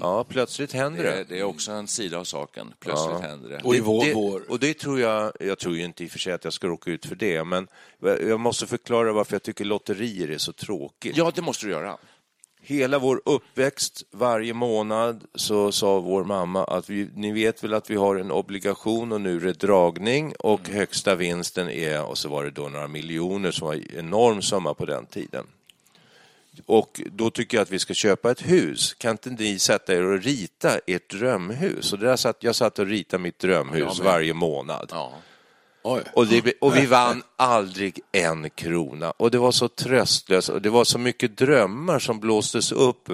Ja, 0.00 0.25
plötsligt 0.25 0.72
händer 0.72 1.02
Det 1.02 1.10
det. 1.10 1.16
är, 1.20 1.25
det 1.28 1.38
är 1.38 1.43
också 1.43 1.72
en 1.72 1.88
sida 1.88 2.19
av 2.19 2.25
saken. 2.25 2.72
Plötsligt 2.81 3.20
händer 3.20 3.41
det. 3.48 3.60
Och 3.64 3.74
i 3.74 3.80
vår, 3.80 4.04
det, 4.04 4.14
vår... 4.14 4.50
och 4.50 4.58
det 4.58 4.74
tror 4.74 5.00
jag, 5.00 5.32
jag 5.40 5.58
tror 5.58 5.76
ju 5.76 5.84
inte 5.84 6.04
i 6.04 6.06
och 6.06 6.10
för 6.10 6.18
sig 6.18 6.32
att 6.32 6.44
jag 6.44 6.52
ska 6.52 6.66
råka 6.66 6.90
ut 6.90 7.06
för 7.06 7.14
det, 7.16 7.44
men 7.44 7.68
jag 8.00 8.40
måste 8.40 8.66
förklara 8.66 9.12
varför 9.12 9.34
jag 9.34 9.42
tycker 9.42 9.64
lotterier 9.64 10.30
är 10.30 10.38
så 10.38 10.52
tråkigt. 10.52 11.16
Ja, 11.16 11.32
det 11.34 11.42
måste 11.42 11.66
du 11.66 11.72
göra. 11.72 11.96
Hela 12.64 12.98
vår 12.98 13.22
uppväxt, 13.24 14.02
varje 14.10 14.54
månad, 14.54 15.24
så 15.34 15.72
sa 15.72 16.00
vår 16.00 16.24
mamma 16.24 16.64
att 16.64 16.90
vi, 16.90 17.08
ni 17.14 17.32
vet 17.32 17.64
väl 17.64 17.74
att 17.74 17.90
vi 17.90 17.94
har 17.94 18.16
en 18.16 18.30
obligation 18.30 19.12
och 19.12 19.20
nu 19.20 19.36
är 19.36 19.40
det 19.40 19.52
dragning 19.52 20.34
och 20.38 20.68
högsta 20.68 21.14
vinsten 21.14 21.68
är, 21.68 22.04
och 22.04 22.18
så 22.18 22.28
var 22.28 22.44
det 22.44 22.50
då 22.50 22.68
några 22.68 22.88
miljoner 22.88 23.50
som 23.50 23.66
var 23.66 23.74
en 23.74 23.98
enorm 23.98 24.42
summa 24.42 24.74
på 24.74 24.84
den 24.84 25.06
tiden. 25.06 25.46
Och 26.66 27.00
då 27.06 27.31
tycker 27.31 27.56
jag 27.56 27.62
att 27.62 27.70
vi 27.70 27.78
ska 27.78 27.94
köpa 27.94 28.31
ett 28.31 28.43
hus. 28.43 28.94
Kan 28.94 29.10
inte 29.10 29.31
ni 29.31 29.58
sätta 29.58 29.94
er 29.94 30.02
och 30.02 30.22
rita 30.22 30.78
ert 30.87 31.10
drömhus? 31.10 31.93
Och 31.93 31.99
där 31.99 32.16
satt, 32.16 32.37
jag 32.40 32.54
satt 32.54 32.78
och 32.78 32.87
ritade 32.87 33.22
mitt 33.22 33.38
drömhus 33.38 34.00
varje 34.00 34.34
månad. 34.34 34.88
Ja. 34.90 35.12
Och, 35.82 36.26
det, 36.26 36.52
och 36.61 36.76
vi 36.76 36.87
vann 36.87 37.23
aldrig 37.37 38.00
en 38.12 38.50
krona. 38.50 39.11
Och 39.11 39.31
det 39.31 39.38
var 39.38 39.52
så 39.52 39.69
tröstlöst 39.69 40.49
och 40.49 40.62
det 40.62 40.70
var 40.70 40.84
så 40.84 40.99
mycket 40.99 41.37
drömmar 41.37 41.99
som 41.99 42.20
blåstes 42.20 42.73
upp 42.73 43.08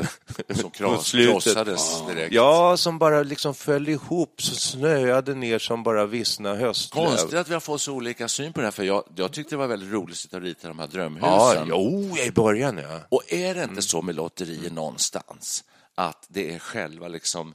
Som 0.54 0.70
krossades 1.10 2.06
direkt. 2.06 2.32
Ja, 2.32 2.76
som 2.76 2.98
bara 2.98 3.22
liksom 3.22 3.54
föll 3.54 3.88
ihop, 3.88 4.42
så 4.42 4.54
snöade 4.54 5.34
ner 5.34 5.58
som 5.58 5.82
bara 5.82 6.06
vissna 6.06 6.54
höstlöv. 6.54 7.06
Konstigt 7.06 7.34
att 7.34 7.48
vi 7.48 7.52
har 7.52 7.60
fått 7.60 7.80
så 7.80 7.92
olika 7.92 8.28
syn 8.28 8.52
på 8.52 8.60
det 8.60 8.66
här, 8.66 8.72
för 8.72 8.84
jag, 8.84 9.04
jag 9.14 9.32
tyckte 9.32 9.54
det 9.54 9.58
var 9.58 9.66
väldigt 9.66 9.92
roligt 9.92 10.12
att 10.12 10.16
sitta 10.16 10.36
och 10.36 10.42
rita 10.42 10.68
de 10.68 10.78
här 10.78 10.86
drömhusen. 10.86 11.28
Ja, 11.28 11.64
jo, 11.68 12.16
i 12.26 12.30
början 12.30 12.78
ja. 12.78 13.00
Och 13.08 13.32
är 13.32 13.54
det 13.54 13.64
inte 13.64 13.82
så 13.82 14.02
med 14.02 14.14
lotterier 14.14 14.70
någonstans, 14.70 15.64
att 15.94 16.26
det 16.28 16.54
är 16.54 16.58
själva 16.58 17.08
liksom 17.08 17.54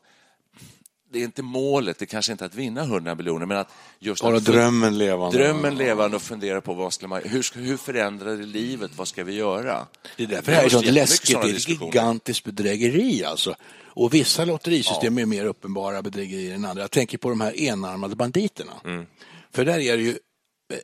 det 1.14 1.20
är 1.20 1.24
inte 1.24 1.44
målet, 1.44 2.00
det 2.00 2.06
kanske 2.06 2.32
inte 2.32 2.46
är 2.46 2.50
att 2.50 2.56
vinna 2.56 2.84
100 2.84 3.16
miljoner, 3.16 3.46
men 3.46 3.58
att 3.58 3.70
just 4.00 4.24
att 4.24 4.46
drömmen 4.46 4.98
levande. 4.98 5.38
drömmen 5.38 5.76
levande 5.76 6.16
och 6.16 6.22
fundera 6.22 6.62
på 6.62 6.74
vad 6.74 6.94
ska 6.94 7.08
man, 7.08 7.22
hur, 7.26 7.58
hur 7.58 7.78
förändrar 7.78 8.38
det 8.38 8.46
livet, 8.46 8.92
vad 8.96 9.08
ska 9.08 9.24
vi 9.24 9.34
göra? 9.34 9.88
Det 10.18 10.24
är 10.24 10.28
därför 10.28 10.52
det 10.52 10.58
här 10.58 10.66
är 10.66 10.70
så 10.70 10.76
jättemycket 10.76 10.94
läskigt. 10.94 11.42
Det 11.42 11.50
är 11.50 11.56
ett 11.56 11.70
gigantiskt 11.70 12.44
bedrägeri 12.44 13.24
alltså. 13.24 13.56
Och 13.86 14.14
vissa 14.14 14.46
lotterisystem 14.46 15.18
är 15.18 15.26
mer 15.26 15.46
uppenbara 15.46 16.02
bedrägerier 16.02 16.56
än 16.56 16.66
andra. 16.66 16.84
Jag 16.84 16.92
tänker 16.92 17.18
på 17.18 17.30
de 17.30 17.42
här 17.42 17.60
enarmade 17.60 18.16
banditerna. 18.16 18.74
Mm. 18.86 19.06
För 19.52 19.66
där 19.66 19.80
är 19.80 19.98
det 19.98 20.04
ju 20.04 20.18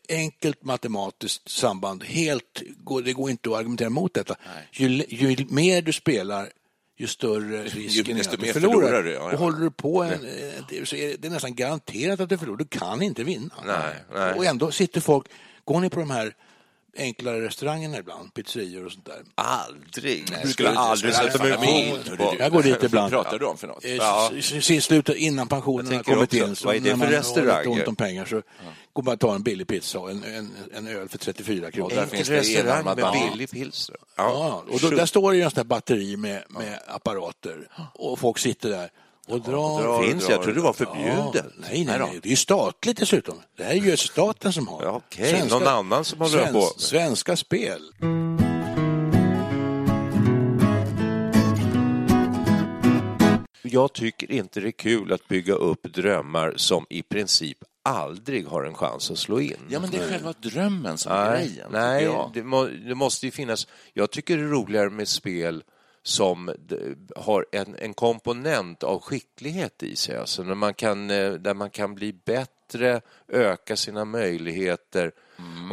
enkelt 0.10 0.64
matematiskt 0.64 1.50
samband. 1.50 2.04
Helt, 2.04 2.62
det 3.04 3.14
går 3.14 3.30
inte 3.30 3.50
att 3.50 3.56
argumentera 3.56 3.90
mot 3.90 4.14
detta. 4.14 4.36
Ju, 4.72 5.04
ju 5.10 5.46
mer 5.50 5.82
du 5.82 5.94
spelar, 5.94 6.50
ju 7.00 7.08
större 7.08 7.64
risken 7.64 8.16
är 8.16 8.18
desto 8.18 8.34
att 8.34 8.40
du 8.40 8.54
förlorar. 8.54 8.88
förlorar 8.88 9.06
ja, 9.06 9.20
ja. 9.20 9.34
Och 9.34 9.40
håller 9.40 9.60
du 9.60 9.72
på 9.72 10.04
en, 10.04 10.12
eh, 10.12 10.84
så 10.84 10.96
är 10.96 11.08
det, 11.08 11.16
det 11.18 11.28
är 11.28 11.32
nästan 11.32 11.56
garanterat 11.56 12.20
att 12.20 12.30
du 12.30 12.38
förlorar. 12.38 12.58
Du 12.58 12.66
kan 12.66 13.02
inte 13.02 13.24
vinna. 13.24 13.54
Nej, 13.66 13.96
nej. 14.14 14.34
Och 14.34 14.46
ändå 14.46 14.72
sitter 14.72 15.02
folk, 15.02 15.26
går 15.64 15.80
ni 15.80 15.90
på 15.90 16.00
de 16.00 16.10
här 16.10 16.36
enklare 16.98 17.42
restaurangerna 17.46 17.98
ibland, 17.98 18.34
pizzerior 18.34 18.86
och 18.86 18.92
sånt 18.92 19.06
där. 19.06 19.22
Aldrig. 19.36 20.26
Nej, 20.32 20.40
Du 20.44 20.50
skulle 20.52 20.70
ska 20.70 20.82
du- 20.82 20.88
aldrig 20.88 21.14
sätta 21.14 21.44
mig 21.44 21.52
emot. 21.88 22.00
Ja, 22.20 22.34
Jag 22.40 22.52
går 22.52 22.64
dit 22.64 22.84
ibland. 22.84 23.14
Vad 23.14 23.24
pratar 23.24 23.40
du 23.40 23.46
om 23.46 23.58
för 23.58 23.68
något? 23.68 23.86
Eh, 23.86 24.60
Sist 24.62 24.88
slutet 24.88 25.16
innan 25.16 25.48
pensionen 25.48 25.96
har 25.96 26.04
kommit 26.04 26.24
också, 26.24 26.38
in. 26.38 26.56
Så 26.56 26.66
vad 26.68 26.76
är 26.76 26.80
det 26.80 26.84
när 26.86 26.92
för 26.92 26.98
man 26.98 27.08
restauranger? 27.10 27.52
har 27.54 27.60
lite 27.60 27.70
ont 27.70 27.88
om 27.88 27.96
pengar 27.96 28.26
så 28.26 28.42
går 28.94 29.04
man 29.04 29.14
och 29.14 29.20
tar 29.20 29.36
en 29.36 29.44
billig 29.44 29.68
pizza 29.68 30.00
och 30.00 30.12
en, 30.12 30.24
en, 30.24 30.52
en 30.74 30.88
öl 30.88 31.10
för 31.10 31.18
34 31.18 31.72
kronor. 31.72 31.90
där 31.90 32.02
Enkel 32.04 32.18
finns 32.18 32.28
det 32.28 32.36
restaurang 32.40 32.86
med 32.86 32.98
bandit. 32.98 33.32
billig 33.32 33.50
pilsner. 33.52 33.98
Ja, 34.16 34.64
och 34.70 34.80
då, 34.80 34.90
där 34.90 35.06
står 35.06 35.32
det 35.32 35.38
ju 35.38 35.44
en 35.44 35.50
sån 35.52 35.56
där 35.58 35.64
batteri 35.64 36.18
med, 36.18 36.44
med 36.50 36.80
apparater 36.88 37.68
och 37.94 38.20
folk 38.20 38.38
sitter 38.38 38.70
där 38.70 38.90
och 39.30 39.42
drar. 39.42 39.84
drar. 39.84 40.04
Finns, 40.04 40.30
jag 40.30 40.42
trodde 40.42 40.60
det 40.60 40.64
var 40.64 40.74
förbjudet. 40.74 41.34
Ja, 41.34 41.42
nej, 41.58 41.86
nej, 41.86 42.00
nej, 42.00 42.20
det 42.22 42.28
är 42.28 42.30
ju 42.30 42.36
statligt 42.36 42.98
dessutom. 42.98 43.36
Det 43.58 43.64
här 43.64 43.72
är 43.72 43.76
ju 43.76 43.98
staten 43.98 44.54
som 44.54 44.68
har. 44.68 44.84
Ja, 44.84 45.02
okej, 45.06 45.48
någon 45.50 45.68
annan 45.68 46.06
som 46.06 46.22
håller 46.22 46.52
på. 46.52 46.62
Svenska 46.62 47.36
spel. 47.36 47.82
Jag 53.62 53.94
tycker 53.94 54.32
inte 54.32 54.60
det 54.60 54.68
är 54.68 54.72
kul 54.72 55.14
att 55.14 55.28
bygga 55.28 55.54
upp 55.54 55.94
drömmar 55.94 56.54
som 56.56 56.86
i 56.90 57.02
princip 57.02 57.58
aldrig 57.84 58.48
har 58.48 58.64
en 58.64 58.74
chans 58.74 59.12
att 59.12 59.18
slå 59.18 59.40
in. 59.40 59.58
Ja, 59.70 59.80
men 59.80 59.90
det 59.90 59.98
är 59.98 60.10
själva 60.10 60.34
drömmen 60.42 60.98
som 60.98 61.12
är 61.12 61.32
Nej, 61.32 61.48
grejen, 61.48 61.68
nej 61.72 62.04
jag. 62.04 62.32
det, 62.34 62.44
må, 62.44 62.66
det 62.66 62.96
måste 62.96 63.26
ju 63.26 63.32
finnas... 63.32 63.68
Jag 63.94 64.12
tycker 64.12 64.38
det 64.38 64.44
är 64.44 64.48
roligare 64.48 64.90
med 64.90 65.08
spel 65.08 65.64
som 66.10 66.52
har 67.16 67.46
en, 67.52 67.76
en 67.80 67.94
komponent 67.94 68.84
av 68.84 69.02
skicklighet 69.02 69.84
i 69.84 69.96
sig. 69.96 70.18
Alltså 70.18 70.44
när 70.44 70.56
man 70.56 70.74
kan, 70.74 71.10
eh, 71.10 71.32
där 71.32 71.54
man 71.54 71.70
kan 71.70 71.96
bli 71.96 72.14
bättre, 72.26 73.02
öka 73.28 73.76
sina 73.76 74.06
möjligheter. 74.06 75.12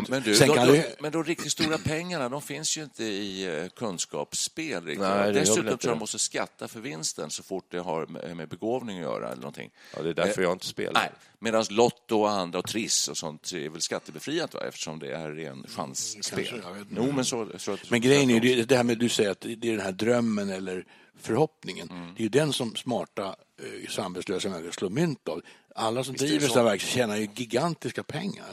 Men, 0.08 0.22
du, 0.22 0.34
Sen 0.34 0.48
då, 0.48 0.54
kan 0.54 0.66
då, 0.66 0.72
det- 0.72 0.96
men 1.00 1.12
de 1.12 1.24
riktigt 1.24 1.52
stora 1.52 1.78
pengarna, 1.78 2.28
de 2.28 2.42
finns 2.42 2.76
ju 2.78 2.82
inte 2.82 3.04
i 3.04 3.60
eh, 3.60 3.68
kunskapsspel. 3.68 4.84
Riktigt. 4.84 5.00
Nej, 5.00 5.32
Dessutom 5.32 5.68
inte 5.68 5.76
tror 5.82 5.90
jag 5.90 5.96
de 5.96 6.00
måste 6.00 6.18
skatta 6.18 6.68
för 6.68 6.80
vinsten 6.80 7.30
så 7.30 7.42
fort 7.42 7.64
det 7.70 7.78
har 7.78 8.06
med, 8.34 8.48
begåvning 8.48 8.96
att 8.98 9.02
göra. 9.02 9.26
Eller 9.26 9.36
någonting. 9.42 9.70
Ja, 9.96 10.02
det 10.02 10.08
är 10.08 10.14
därför 10.14 10.42
jag 10.42 10.52
inte 10.52 10.66
spelar. 10.66 10.92
Nej, 11.00 11.10
medan 11.38 11.64
Lotto 11.70 12.20
och 12.20 12.30
andra 12.30 12.58
och 12.58 12.66
Triss 12.66 13.08
och 13.08 13.16
sånt 13.16 13.52
är 13.52 13.68
väl 13.68 13.80
skattebefriat 13.80 14.54
va? 14.54 14.60
eftersom 14.68 14.98
det 14.98 15.12
är 15.12 15.30
ren 15.30 15.66
chansspel. 15.68 16.44
Vet 16.44 16.52
inte. 16.52 16.66
Jo, 16.96 17.12
men 17.12 17.24
så, 17.24 17.48
så, 17.56 17.76
Men 17.88 18.00
grejen 18.00 18.30
är 18.30 18.34
ju 18.40 18.40
det- 18.56 18.64
det 18.64 18.76
här 18.76 18.84
med 18.84 18.98
du 18.98 19.08
säger 19.08 19.30
att 19.30 19.40
det 19.40 19.52
är 19.52 19.56
den 19.72 19.80
här 19.80 19.92
drömmen 19.92 20.50
eller 20.50 20.84
förhoppningen. 21.20 21.88
Mm. 21.90 22.14
Det 22.14 22.20
är 22.20 22.22
ju 22.22 22.28
den 22.28 22.52
som 22.52 22.76
smarta 22.76 23.24
eh, 23.26 23.88
samhällslösa 23.90 24.48
människor 24.48 24.70
slår 24.70 24.90
mynt 24.90 25.28
av. 25.28 25.42
Alla 25.74 26.04
som 26.04 26.14
det 26.16 26.26
driver 26.26 26.46
så. 26.46 26.52
sådana 26.52 26.70
verk 26.70 26.80
tjänar 26.80 27.16
ju 27.16 27.28
gigantiska 27.34 28.02
pengar. 28.02 28.46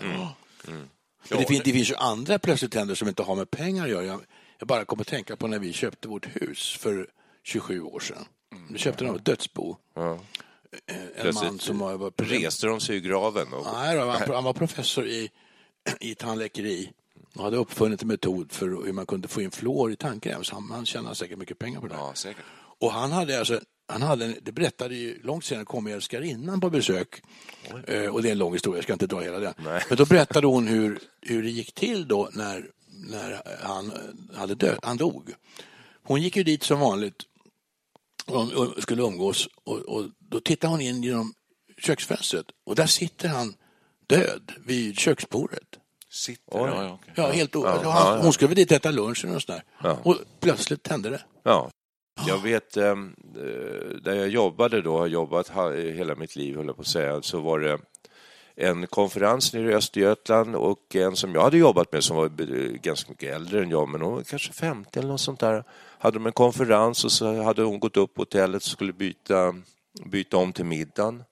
Mm. 0.67 0.87
Men 1.29 1.39
det, 1.39 1.45
finns, 1.45 1.63
det 1.63 1.71
finns 1.73 1.91
ju 1.91 1.95
andra 1.95 2.39
plötsligt 2.39 2.73
händer 2.73 2.95
som 2.95 3.07
inte 3.07 3.23
har 3.23 3.35
med 3.35 3.51
pengar 3.51 3.83
att 3.83 3.89
göra. 3.89 4.05
Jag, 4.05 4.21
jag 4.59 4.67
bara 4.67 4.85
kommer 4.85 5.01
att 5.03 5.07
tänka 5.07 5.35
på 5.35 5.47
när 5.47 5.59
vi 5.59 5.73
köpte 5.73 6.07
vårt 6.07 6.27
hus 6.41 6.77
för 6.79 7.07
27 7.43 7.81
år 7.81 7.99
sedan. 7.99 8.25
Då 8.69 8.77
köpte 8.77 9.03
de 9.05 9.15
ett 9.15 9.25
dödsbo. 9.25 9.75
Ja. 9.93 10.19
Eh, 10.87 10.95
En 10.95 11.07
Plötsligt 11.21 11.43
man 11.51 11.59
som 11.59 11.79
var 11.79 12.11
Reste 12.17 12.67
de 12.67 12.79
sig 12.79 12.95
ur 12.95 13.01
graven? 13.01 13.53
Och... 13.53 13.65
Nej, 13.73 13.95
då, 13.97 14.01
han, 14.05 14.29
han 14.33 14.43
var 14.43 14.53
professor 14.53 15.07
i, 15.07 15.31
i 15.99 16.15
tandläkeri 16.15 16.91
och 17.35 17.43
hade 17.43 17.57
uppfunnit 17.57 18.01
en 18.01 18.07
metod 18.07 18.51
för 18.51 18.85
hur 18.85 18.93
man 18.93 19.05
kunde 19.05 19.27
få 19.27 19.41
in 19.41 19.51
fluor 19.51 19.91
i 19.91 19.95
tandkräm. 19.95 20.43
Så 20.43 20.55
han, 20.55 20.71
han 20.71 20.85
tjänade 20.85 21.15
säkert 21.15 21.37
mycket 21.37 21.59
pengar 21.59 21.79
på 21.81 21.87
det. 21.87 21.95
Ja, 21.95 22.11
säkert. 22.15 22.43
Och 22.79 22.91
han 22.91 23.11
hade 23.11 23.39
alltså, 23.39 23.59
han 23.87 24.01
hade, 24.01 24.25
en- 24.25 24.35
det 24.41 24.51
berättade 24.51 24.95
ju 24.95 25.21
långt 25.23 25.45
senare 25.45 25.65
kom 25.65 25.87
älskarinnan 25.87 26.61
på 26.61 26.69
besök. 26.69 27.21
Eh, 27.87 28.05
och 28.05 28.21
det 28.23 28.27
är 28.29 28.31
en 28.31 28.37
lång 28.37 28.53
historia, 28.53 28.77
jag 28.77 28.83
ska 28.83 28.93
inte 28.93 29.07
dra 29.07 29.19
hela 29.21 29.39
den. 29.39 29.53
Nej. 29.57 29.83
Men 29.89 29.97
då 29.97 30.05
berättade 30.05 30.47
hon 30.47 30.67
hur, 30.67 30.99
hur 31.21 31.43
det 31.43 31.49
gick 31.49 31.73
till 31.73 32.07
då 32.07 32.29
när, 32.33 32.65
när 33.09 33.41
han 33.61 33.91
eh, 33.91 34.37
hade 34.37 34.55
dött, 34.55 34.79
han 34.83 34.97
dog. 34.97 35.33
Hon 36.03 36.21
gick 36.21 36.35
ju 36.37 36.43
dit 36.43 36.63
som 36.63 36.79
vanligt 36.79 37.15
och, 38.27 38.51
och 38.53 38.83
skulle 38.83 39.01
umgås 39.03 39.47
och, 39.63 39.77
och 39.79 40.05
då 40.19 40.39
tittade 40.39 40.71
hon 40.73 40.81
in 40.81 41.03
genom 41.03 41.33
köksfönstret 41.77 42.45
och 42.65 42.75
där 42.75 42.85
sitter 42.87 43.27
han 43.29 43.53
död 44.07 44.51
vid 44.65 44.99
köksbordet. 44.99 45.63
Sitter, 46.09 46.57
ja, 46.57 46.83
ja, 46.83 46.99
okej. 47.01 47.13
Ja, 47.17 47.31
helt 47.31 47.55
Ja, 47.55 47.67
han, 47.69 47.83
ja, 47.83 48.15
ja. 48.17 48.21
Hon 48.23 48.33
skulle 48.33 48.47
väl 48.47 48.55
dit 48.55 48.71
äta 48.71 48.91
lunchen 48.91 49.35
och 49.35 49.41
sådär. 49.41 49.63
Ja. 49.83 49.99
Och 50.03 50.17
plötsligt 50.39 50.83
tände 50.83 51.09
det. 51.09 51.21
Jag 52.27 52.43
vet, 52.43 52.77
ehm, 52.77 53.15
eh, 53.35 53.97
där 54.01 54.13
jag 54.13 54.27
jobbade 54.27 54.81
då, 54.81 54.97
har 54.97 55.07
jobbat 55.07 55.51
hela 55.95 56.15
mitt 56.15 56.35
liv, 56.35 56.55
höll 56.55 56.67
jag 56.67 56.75
på 56.75 56.81
att 56.81 56.87
säga, 56.87 57.21
så 57.21 57.39
var 57.39 57.59
det 57.59 57.79
en 58.55 58.87
konferens 58.87 59.53
nere 59.53 59.71
i 59.71 59.75
Östergötland 59.75 60.55
och 60.55 60.95
en 60.95 61.15
som 61.15 61.35
jag 61.35 61.41
hade 61.41 61.57
jobbat 61.57 61.91
med 61.91 62.03
som 62.03 62.17
var 62.17 62.25
eh, 62.25 62.71
ganska 62.71 63.11
mycket 63.11 63.35
äldre 63.35 63.63
än 63.63 63.69
jag, 63.69 63.89
men 63.89 64.01
hon 64.01 64.13
var 64.13 64.23
kanske 64.23 64.53
50 64.53 64.99
eller 64.99 65.09
något 65.09 65.21
sånt 65.21 65.39
där. 65.39 65.63
Hade 65.97 66.15
de 66.15 66.25
en 66.25 66.31
konferens 66.31 67.05
och 67.05 67.11
så 67.11 67.41
hade 67.41 67.63
hon 67.63 67.79
gått 67.79 67.97
upp 67.97 68.13
på 68.13 68.21
hotellet 68.21 68.61
och 68.61 68.69
skulle 68.69 68.93
byta, 68.93 69.55
byta 70.05 70.37
om 70.37 70.53
till 70.53 70.65
middagen. 70.65 71.23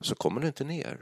Så 0.00 0.14
kom 0.14 0.34
hon 0.34 0.46
inte 0.46 0.64
ner. 0.64 0.98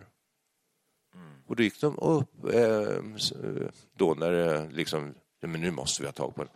Och 1.46 1.56
då 1.56 1.62
gick 1.62 1.80
de 1.80 1.98
upp 1.98 2.44
ehm, 2.54 3.16
eh, 3.16 3.68
då 3.96 4.14
när 4.14 4.32
det 4.32 4.68
liksom, 4.70 5.14
men 5.40 5.60
nu 5.60 5.70
måste 5.70 6.02
vi 6.02 6.08
ha 6.08 6.12
tag 6.12 6.34
på 6.34 6.40
henne. 6.40 6.50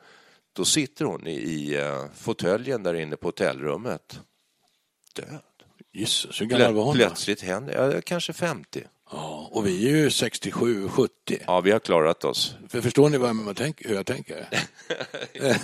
Då 0.52 0.64
sitter 0.64 1.04
hon 1.04 1.26
i, 1.26 1.32
i 1.32 1.80
uh, 1.80 2.04
fåtöljen 2.14 2.82
där 2.82 2.94
inne 2.94 3.16
på 3.16 3.28
hotellrummet. 3.28 4.20
Död. 5.16 5.42
Gisses, 5.92 6.40
hur 6.40 6.46
gammal 6.46 6.74
var 6.74 6.84
hon? 6.84 6.94
Plötsligt 6.94 7.40
händer, 7.40 7.92
ja, 7.94 8.00
kanske 8.00 8.32
50. 8.32 8.84
Ja, 9.10 9.48
och 9.52 9.66
vi 9.66 9.88
är 9.88 9.96
ju 9.96 10.10
67, 10.10 10.88
70. 10.88 11.12
Ja, 11.46 11.60
vi 11.60 11.70
har 11.70 11.78
klarat 11.78 12.24
oss. 12.24 12.54
För 12.68 12.80
förstår 12.80 13.08
ni 13.08 13.18
vad 13.18 13.36
man 13.36 13.54
tänker, 13.54 13.88
hur 13.88 13.94
jag 13.94 14.06
tänker? 14.06 14.48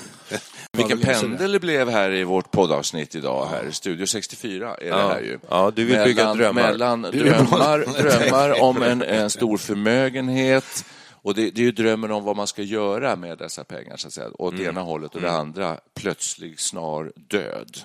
Vilken 0.72 1.00
pendel 1.00 1.52
det 1.52 1.60
blev 1.60 1.88
här 1.88 2.10
i 2.10 2.24
vårt 2.24 2.50
poddavsnitt 2.50 3.14
idag. 3.14 3.46
här. 3.46 3.70
Studio 3.70 4.06
64 4.06 4.74
är 4.74 4.90
det 4.90 4.94
här 4.94 5.20
ju. 5.20 5.38
Ja, 5.48 5.72
du 5.76 5.84
vill 5.84 6.04
bygga 6.04 6.34
drömmar. 6.34 6.62
Mellan 6.62 7.02
drömmar, 7.02 7.78
drömmar 8.02 8.62
om 8.62 8.82
en, 8.82 9.02
en 9.02 9.30
stor 9.30 9.56
förmögenhet 9.56 10.84
och 11.28 11.34
det, 11.34 11.50
det 11.50 11.60
är 11.60 11.64
ju 11.64 11.72
drömmen 11.72 12.10
om 12.10 12.24
vad 12.24 12.36
man 12.36 12.46
ska 12.46 12.62
göra 12.62 13.16
med 13.16 13.38
dessa 13.38 13.64
pengar, 13.64 13.96
så 13.96 14.06
att 14.06 14.12
säga. 14.12 14.28
Åt 14.38 14.54
Mm. 14.54 14.66
ena 14.66 14.80
hållet 14.80 15.14
och 15.14 15.20
det 15.20 15.30
andra, 15.30 15.76
plötslig 15.94 16.60
snar 16.60 17.12
död. 17.16 17.76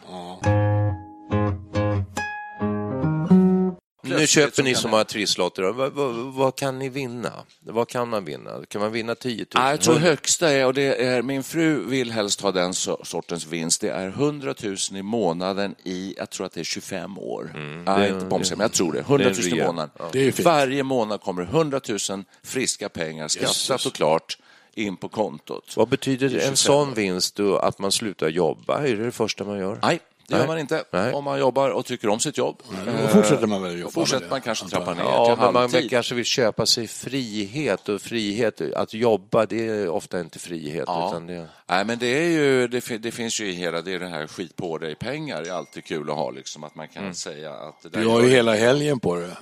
Nu 4.06 4.28
köper 4.28 4.64
ni 4.64 4.76
så 4.76 4.88
många 4.88 5.04
trisslotter. 5.04 5.64
Vad, 5.64 5.92
vad, 5.94 6.14
vad 6.16 6.56
kan 6.56 6.80
ni 6.80 6.90
vinna? 6.90 7.32
Vad 7.60 7.88
kan 7.90 8.10
man 8.10 8.26
vinna? 8.26 8.52
Kan 8.68 8.82
man 8.82 8.92
vinna 8.92 9.16
10 9.16 9.38
000? 9.38 9.46
Nej, 9.56 9.70
Jag 9.72 9.82
tror 9.82 9.96
högsta 9.96 10.50
är, 10.50 10.66
och 10.66 10.74
det 10.74 10.96
är, 11.06 11.22
min 11.22 11.44
fru 11.44 11.86
vill 11.86 12.12
helst 12.12 12.42
ha 12.42 12.52
den 12.52 12.72
so- 12.72 13.04
sortens 13.04 13.48
vinst, 13.48 13.82
det 13.82 13.90
är 13.90 14.08
100 14.08 14.54
000 14.64 14.76
i 14.94 15.02
månaden 15.02 15.76
i, 15.84 16.14
jag 16.18 16.30
tror 16.30 16.46
att 16.46 16.52
det 16.54 16.60
är 16.60 16.64
25 16.64 17.18
år. 17.18 17.52
Mm. 17.56 17.84
Nej, 17.84 18.10
inte 18.12 18.26
på 18.26 18.36
omsättning, 18.36 18.58
men 18.58 18.66
jag 18.66 18.72
tror 18.74 18.92
det. 18.94 19.00
100 19.00 19.30
000 19.30 19.60
i 19.60 19.64
månaden. 19.66 19.90
Det 20.12 20.20
är 20.20 20.24
ju 20.24 20.32
fint. 20.32 20.46
Varje 20.46 20.84
månad 20.84 21.22
kommer 21.22 21.42
100 21.42 21.82
000 22.10 22.24
friska 22.44 22.90
pengar, 22.90 23.28
skattat 23.28 23.50
Jösses. 23.50 23.86
och 23.86 23.94
klart, 23.94 24.38
in 24.74 24.98
på 24.98 25.10
kontot. 25.10 25.74
Vad 25.76 25.88
betyder 25.90 26.26
en 26.28 26.32
25 26.40 26.56
sån 26.56 26.90
år. 26.90 26.96
vinst 26.96 27.36
då? 27.36 27.58
Att 27.58 27.80
man 27.80 27.92
slutar 27.92 28.30
jobba? 28.30 28.78
Är 28.88 28.96
det 28.98 29.04
det 29.06 29.12
första 29.12 29.44
man 29.44 29.60
gör? 29.60 29.80
Nej, 29.82 30.00
det 30.34 30.40
gör 30.40 30.48
man 30.48 30.60
inte. 30.60 30.84
Nej. 30.92 31.14
Om 31.14 31.24
man 31.24 31.40
jobbar 31.40 31.70
och 31.70 31.86
tycker 31.86 32.10
om 32.10 32.20
sitt 32.20 32.38
jobb. 32.38 32.62
Då 33.02 33.08
fortsätter 33.08 33.48
man 33.48 33.64
väl 33.64 33.80
jobba 33.80 33.92
Fortsätter 33.92 34.30
man 34.30 34.42
kanske 34.42 34.66
trappa 34.70 34.94
ner 34.94 35.04
Ja, 35.04 35.26
till 35.26 35.36
men 35.44 35.54
man 35.54 35.56
halvtid. 35.62 35.82
vill 35.82 35.90
kanske 35.90 36.16
vill 36.16 36.26
köpa 36.26 36.66
sig 36.66 36.88
frihet 36.88 37.90
och 37.90 38.02
frihet, 38.02 38.62
att 38.76 38.94
jobba 38.94 39.46
det 39.46 39.68
är 39.68 39.90
ofta 39.90 40.20
inte 40.20 40.40
frihet. 40.40 40.84
Ja. 40.88 41.10
Utan 41.10 41.28
det... 41.28 41.48
Nej, 41.70 41.86
men 41.86 42.00
det, 42.00 42.08
är 42.08 42.30
ju, 42.30 42.68
det, 42.68 42.98
det 42.98 43.12
finns 43.12 43.40
ju 43.42 43.50
i 43.50 43.52
hela 43.54 43.82
det, 43.82 43.94
är 43.94 44.00
det 44.00 44.08
här 44.08 44.28
skit 44.28 44.56
på 44.56 44.78
dig 44.78 44.96
pengar. 44.96 45.44
Det 45.44 45.50
är 45.50 45.54
alltid 45.54 45.86
kul 45.86 46.10
att 46.10 46.16
ha, 46.16 46.32
liksom, 46.32 46.64
att 46.64 46.76
man 46.76 46.88
kan 46.88 47.04
Mm. 47.04 47.14
säga 47.16 47.54
att... 47.54 47.82
Det 47.82 47.90
där 47.90 48.02
Du 48.02 48.08
har 48.08 48.22
ju 48.24 48.30
hela 48.30 48.54
helgen 48.56 49.00
på 49.00 49.16
det. 49.16 49.38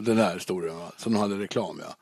Den 0.00 0.16
där 0.16 0.34
historien, 0.34 0.78
va? 0.78 0.92
som 0.96 1.12
de 1.12 1.18
hade 1.18 1.34
reklam, 1.34 1.80
ja. 1.88 1.94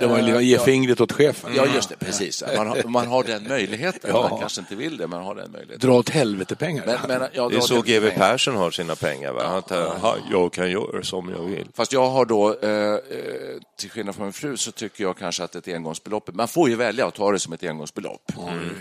Det 0.00 0.06
var 0.06 0.18
ju 0.18 0.42
ge 0.42 0.58
fingret 0.58 1.00
åt 1.00 1.12
chefen. 1.12 1.50
Ja, 1.56 1.66
just 1.74 1.88
det, 1.88 1.96
precis. 1.96 2.44
Man 2.56 2.66
har, 2.66 2.82
man 2.88 3.06
har 3.06 3.24
den 3.24 3.48
möjligheten. 3.48 4.10
Ja. 4.14 4.28
Man 4.30 4.40
kanske 4.40 4.60
inte 4.60 4.74
vill 4.74 4.96
det, 4.96 5.06
men 5.06 5.22
har 5.22 5.34
den 5.34 5.52
möjligheten. 5.52 5.88
Dra 5.88 5.98
åt 5.98 6.08
helvete 6.08 6.56
pengar. 6.56 6.84
Men, 6.86 6.98
men, 7.20 7.28
jag 7.32 7.50
Det 7.50 7.56
är 7.56 7.60
så 7.60 7.80
GW. 7.82 8.10
Persson 8.10 8.56
har 8.56 8.70
sina 8.70 8.94
pengar. 8.94 9.32
Va? 9.32 9.42
Han 9.48 9.62
tar, 9.62 9.98
"Ha, 9.98 10.16
jag 10.30 10.52
kan 10.52 10.70
göra 10.70 11.02
som 11.02 11.28
jag 11.28 11.42
vill. 11.42 11.66
Fast 11.74 11.92
jag 11.92 12.10
har 12.10 12.24
då, 12.24 12.58
eh, 12.62 12.70
eh, 12.70 12.98
till 13.78 13.90
skillnad 13.90 14.14
från 14.14 14.24
min 14.26 14.32
fru, 14.32 14.56
så 14.56 14.72
tycker 14.72 15.04
jag 15.04 15.18
kanske 15.18 15.44
att 15.44 15.54
ett 15.54 15.68
engångsbelopp, 15.68 16.30
man 16.34 16.48
får 16.48 16.68
ju 16.68 16.76
välja 16.76 17.06
att 17.06 17.14
ta 17.14 17.32
det 17.32 17.38
som 17.38 17.52
ett 17.52 17.62
engångsbelopp. 17.64 18.32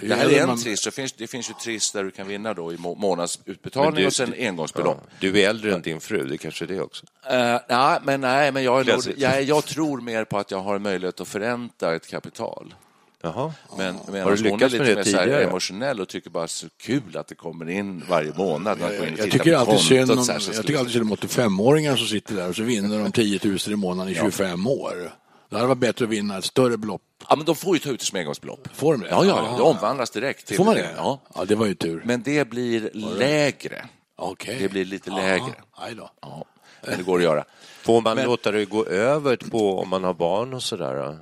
Det 0.01 0.16
här 0.16 0.30
är 0.32 0.42
en 0.42 0.48
Man- 0.48 0.58
triss, 0.63 0.82
så 0.82 0.92
finns, 0.92 1.13
det 1.13 1.28
finns 1.28 1.50
ju 1.50 1.54
triss 1.54 1.92
där 1.92 2.04
du 2.04 2.12
kan 2.12 2.28
vinna 2.28 2.54
då 2.54 2.74
i 2.74 2.78
må, 2.78 2.96
månadsutbetalning 2.96 3.96
du- 4.01 4.08
och 4.08 4.13
sen 4.13 4.34
engångsbelopp. 4.39 4.98
Ja. 5.10 5.16
Du 5.20 5.42
är 5.42 5.50
äldre 5.50 5.74
än 5.74 5.82
din 5.82 6.00
fru, 6.00 6.24
det 6.28 6.38
kanske 6.38 6.66
är 6.66 6.68
det 6.68 6.82
också. 6.82 7.06
Eh, 7.30 7.58
nej, 7.70 8.00
men, 8.04 8.22
nej, 8.22 8.51
men 8.51 8.63
jag, 8.63 8.80
är 8.80 8.94
nog, 8.94 9.04
jag, 9.18 9.44
jag 9.44 9.66
tror 9.66 10.01
mer 10.01 10.24
på 10.25 10.38
att 10.38 10.51
jag 10.51 10.60
har 10.60 10.80
möjlighet 10.80 10.99
att 11.08 11.27
förränta 11.27 11.96
ett 11.96 12.08
kapital. 12.08 12.74
Jaha. 13.22 13.53
Men, 13.77 13.96
men 14.08 14.24
Har 14.24 14.36
du 14.36 14.44
lyckats 14.44 14.74
lite 14.74 14.84
med 14.84 14.88
det 14.88 14.96
mer 14.96 15.03
så 15.03 15.18
här 15.18 15.24
tidigare? 15.24 15.44
emotionell 15.44 16.00
och 16.01 16.08
tycker 16.08 16.29
bara 16.29 16.48
så 16.48 16.68
kul 16.82 17.18
att 17.18 17.27
det 17.27 17.36
kommer 17.36 17.70
in 17.70 18.03
varje 18.10 18.34
månad. 18.38 18.82
Och 18.82 18.94
Jag 18.94 19.08
tittar 19.15 19.29
tycker, 19.29 19.56
alltid 19.56 19.79
synd 19.79 20.12
om, 20.12 20.25
jag 20.27 20.65
tycker 20.65 20.79
alltid 20.79 20.94
synd 20.94 21.12
om 21.12 21.18
85-åringar 21.18 21.96
som 21.96 22.08
sitter 22.08 22.36
där 22.36 22.50
och 22.50 22.56
så 22.56 22.63
vinner 22.63 23.03
de 23.03 23.12
10 23.12 23.39
000 23.44 23.58
i 23.68 23.75
månaden 23.75 24.13
i 24.13 24.15
25 24.15 24.68
år. 24.68 25.13
Det 25.50 25.56
hade 25.56 25.68
varit 25.68 25.77
bättre 25.77 26.06
att 26.06 26.12
vinna 26.12 26.38
ett 26.38 26.46
större 26.46 26.77
belopp. 26.77 27.01
Ja, 27.29 27.36
men 27.36 27.46
de 27.46 27.56
får 27.56 27.75
ju 27.75 27.79
ta 27.79 27.89
ut 27.89 28.00
det 28.00 28.06
som 28.06 28.20
engångsbelopp. 28.20 28.68
Får 28.74 28.94
de 28.94 29.01
det? 29.01 29.10
Ja, 29.10 29.25
ja, 29.25 29.50
ja, 29.51 29.58
det 29.58 29.63
omvandlas 29.63 30.10
direkt. 30.10 30.46
Till 30.48 30.58
Får 30.58 30.65
man 30.65 30.75
det? 30.75 30.89
Ja. 30.98 31.22
ja, 31.36 31.46
det 31.46 31.56
var 31.56 31.65
ju 31.65 31.74
tur. 31.75 32.01
Men 32.06 32.22
det 32.22 32.50
blir 32.50 32.89
lägre. 32.94 33.86
Okej. 34.15 34.58
Det 34.60 34.70
blir 34.70 34.86
lite 34.86 35.10
lägre. 35.10 35.53
Ja, 35.58 35.84
aj 35.84 35.96
då. 35.96 36.10
Ja, 36.22 36.46
men 36.88 36.98
det 36.98 37.04
går 37.04 37.18
att 37.18 37.24
göra. 37.24 37.46
Får 37.82 38.02
man 38.02 38.16
Men- 38.16 38.26
låta 38.26 38.52
det 38.52 38.66
gå 38.66 38.86
över 38.86 39.36
på 39.36 39.80
om 39.80 39.90
man 39.90 40.04
har 40.04 40.14
barn 40.14 40.54
och 40.54 40.64
sådär? 40.64 41.18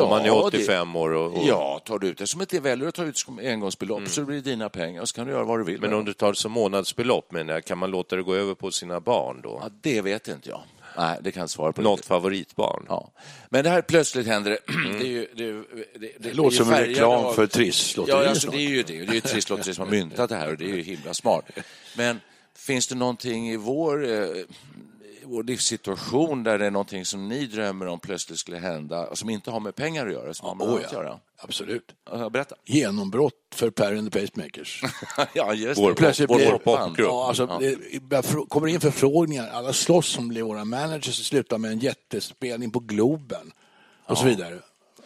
om 0.00 0.08
man 0.08 0.20
är 0.20 0.44
85 0.44 0.96
år 0.96 1.10
och, 1.10 1.36
och... 1.36 1.44
Ja, 1.48 1.80
tar 1.84 1.98
du 1.98 2.08
ut 2.08 2.18
det 2.18 2.26
som 2.26 2.40
ett 2.40 2.52
väljer 2.52 2.88
att 2.88 2.94
ta 2.94 3.04
ut 3.04 3.26
engångsbelopp 3.42 4.08
så 4.08 4.20
det 4.20 4.26
blir 4.26 4.40
dina 4.40 4.68
pengar 4.68 5.02
och 5.02 5.08
så 5.08 5.14
kan 5.14 5.26
du 5.26 5.32
göra 5.32 5.44
vad 5.44 5.60
du 5.60 5.64
vill. 5.64 5.80
Men 5.80 5.94
om 5.94 6.04
du 6.04 6.12
tar 6.12 6.28
det 6.32 6.38
som 6.38 6.52
månadsbelopp, 6.52 7.32
men 7.32 7.62
kan 7.62 7.78
man 7.78 7.90
låta 7.90 8.16
det 8.16 8.22
gå 8.22 8.34
över 8.34 8.54
på 8.54 8.70
sina 8.70 9.00
barn 9.00 9.40
då? 9.42 9.60
Ja, 9.62 9.70
det 9.80 10.00
vet 10.00 10.28
inte 10.28 10.48
jag. 10.48 10.60
Nej, 10.96 11.18
det 11.20 11.32
kan 11.32 11.40
jag 11.40 11.50
svara 11.50 11.72
på. 11.72 11.82
Något 11.82 12.04
favoritbarn? 12.04 12.84
Ja. 12.88 13.10
Men 13.48 13.64
det 13.64 13.70
här 13.70 13.82
plötsligt 13.82 14.26
händer 14.26 14.50
det. 14.50 14.58
det, 15.00 15.06
är 15.06 15.10
ju, 15.10 15.28
det, 15.34 15.44
är 15.44 15.52
det, 15.52 15.62
det, 15.98 16.12
Det 16.18 16.32
låter 16.34 16.56
som 16.56 16.72
en 16.72 16.78
reklam 16.80 17.24
av- 17.24 17.32
för 17.32 17.46
Triss-lotteri 17.46 18.24
Ja, 18.24 18.28
alltså, 18.28 18.50
det 18.50 18.56
är 18.56 18.68
ju 18.68 18.82
det. 18.82 18.98
Det 18.98 19.08
är 19.10 19.14
ju 19.14 19.20
Trisslotteri 19.20 19.74
som 19.74 19.84
har 19.84 19.90
myntat 19.90 20.28
det 20.28 20.36
här 20.36 20.50
och 20.50 20.56
det 20.56 20.64
är 20.64 20.74
ju 20.74 20.82
himla 20.82 21.14
smart. 21.14 21.44
Men 21.96 22.20
finns 22.58 22.86
det 22.86 22.94
någonting 22.94 23.48
i 23.50 23.56
vår, 23.56 24.04
eh, 24.12 24.26
vår 25.24 25.42
livssituation 25.44 26.42
där 26.42 26.58
det 26.58 26.66
är 26.66 26.70
någonting 26.70 27.04
som 27.04 27.28
ni 27.28 27.46
drömmer 27.46 27.86
om 27.86 28.00
plötsligt 28.00 28.38
skulle 28.38 28.58
hända 28.58 29.06
och 29.06 29.18
som 29.18 29.30
inte 29.30 29.50
har 29.50 29.60
med 29.60 29.74
pengar 29.74 30.06
att 30.06 30.12
göra, 30.12 30.34
som 30.34 30.48
har 30.48 30.54
med 30.54 30.66
Oh, 30.66 30.72
annat 30.72 30.84
att 30.86 30.92
ja. 30.92 30.98
göra? 31.02 31.18
Absolut. 31.38 31.92
Ja, 32.10 32.30
Berätta. 32.30 32.54
Genombrott 32.64 33.34
för 33.54 33.70
Per 33.70 33.96
and 33.96 34.12
the 34.12 34.20
Pacemakers. 34.20 34.82
ja, 35.34 35.54
just 35.54 35.80
Vår 35.80 35.88
det. 35.88 35.94
Plötsligt 35.96 36.30
Vår 36.30 36.36
blir- 36.36 36.50
popband. 36.50 36.94
Ja, 36.98 37.28
alltså, 37.28 37.46
det 37.60 38.02
börjar 38.02 38.22
frå- 38.22 38.48
kommer 38.48 38.68
in 38.68 38.80
förfrågningar. 38.80 39.48
Alla 39.48 39.72
slåss 39.72 40.06
som 40.06 40.28
blir 40.28 40.42
våra 40.42 40.64
managers 40.64 41.08
och 41.20 41.24
slutar 41.26 41.58
med 41.58 41.70
en 41.70 41.78
jättespelning 41.78 42.70
på 42.70 42.78
Globen 42.78 43.52
och 44.06 44.18
så 44.18 44.24
vidare. 44.24 44.58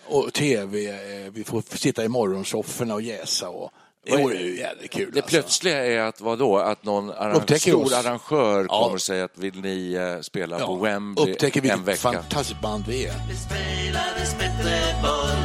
Och 0.07 0.33
tv, 0.33 0.87
eh, 0.91 1.31
vi 1.33 1.45
får 1.45 1.77
sitta 1.77 2.05
i 2.05 2.09
morgonsofforna 2.09 2.95
och 2.95 3.03
jäsa. 3.03 3.49
Och, 3.49 3.71
det 4.07 4.17
vore 4.17 4.35
ju 4.37 4.59
jävligt 4.59 4.91
kul. 4.91 5.11
Det 5.13 5.19
alltså. 5.21 5.31
plötsliga 5.31 5.85
är 5.87 5.99
att 6.01 6.21
vadå, 6.21 6.59
att 6.59 6.85
någon 6.85 7.11
arrang- 7.13 7.35
Upptäcker 7.35 7.71
stor 7.71 7.85
oss. 7.85 7.93
arrangör 7.93 8.67
Ja. 8.69 8.83
kommer 8.83 8.95
och 8.95 9.01
säger 9.03 9.25
att 9.25 9.39
vill 9.39 9.61
ni 9.61 9.93
eh, 9.95 10.21
spela 10.21 10.59
på 10.59 10.77
Wembley 10.77 11.33
Upptäcker 11.33 11.61
en 11.61 11.63
vilket 11.63 11.89
vecka? 11.89 11.97
fantastiskt 12.13 12.61
band 12.61 12.85
vi 12.89 13.07
är. 13.07 13.13
Det 13.29 13.37
spelades 13.37 14.39
bättre 14.39 14.79
boll 15.03 15.45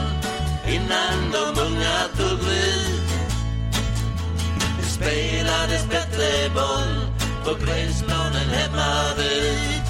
innan 0.74 1.32
de 1.32 1.62
unga 1.62 2.00
tog 2.18 2.40
vid. 2.40 3.02
Det 4.80 4.86
spelades 4.86 5.86
bättre 5.90 6.50
boll 6.56 7.06
på 7.46 7.66
gräsplanen 7.66 8.50
hemma 8.50 9.16
vid. 9.18 9.82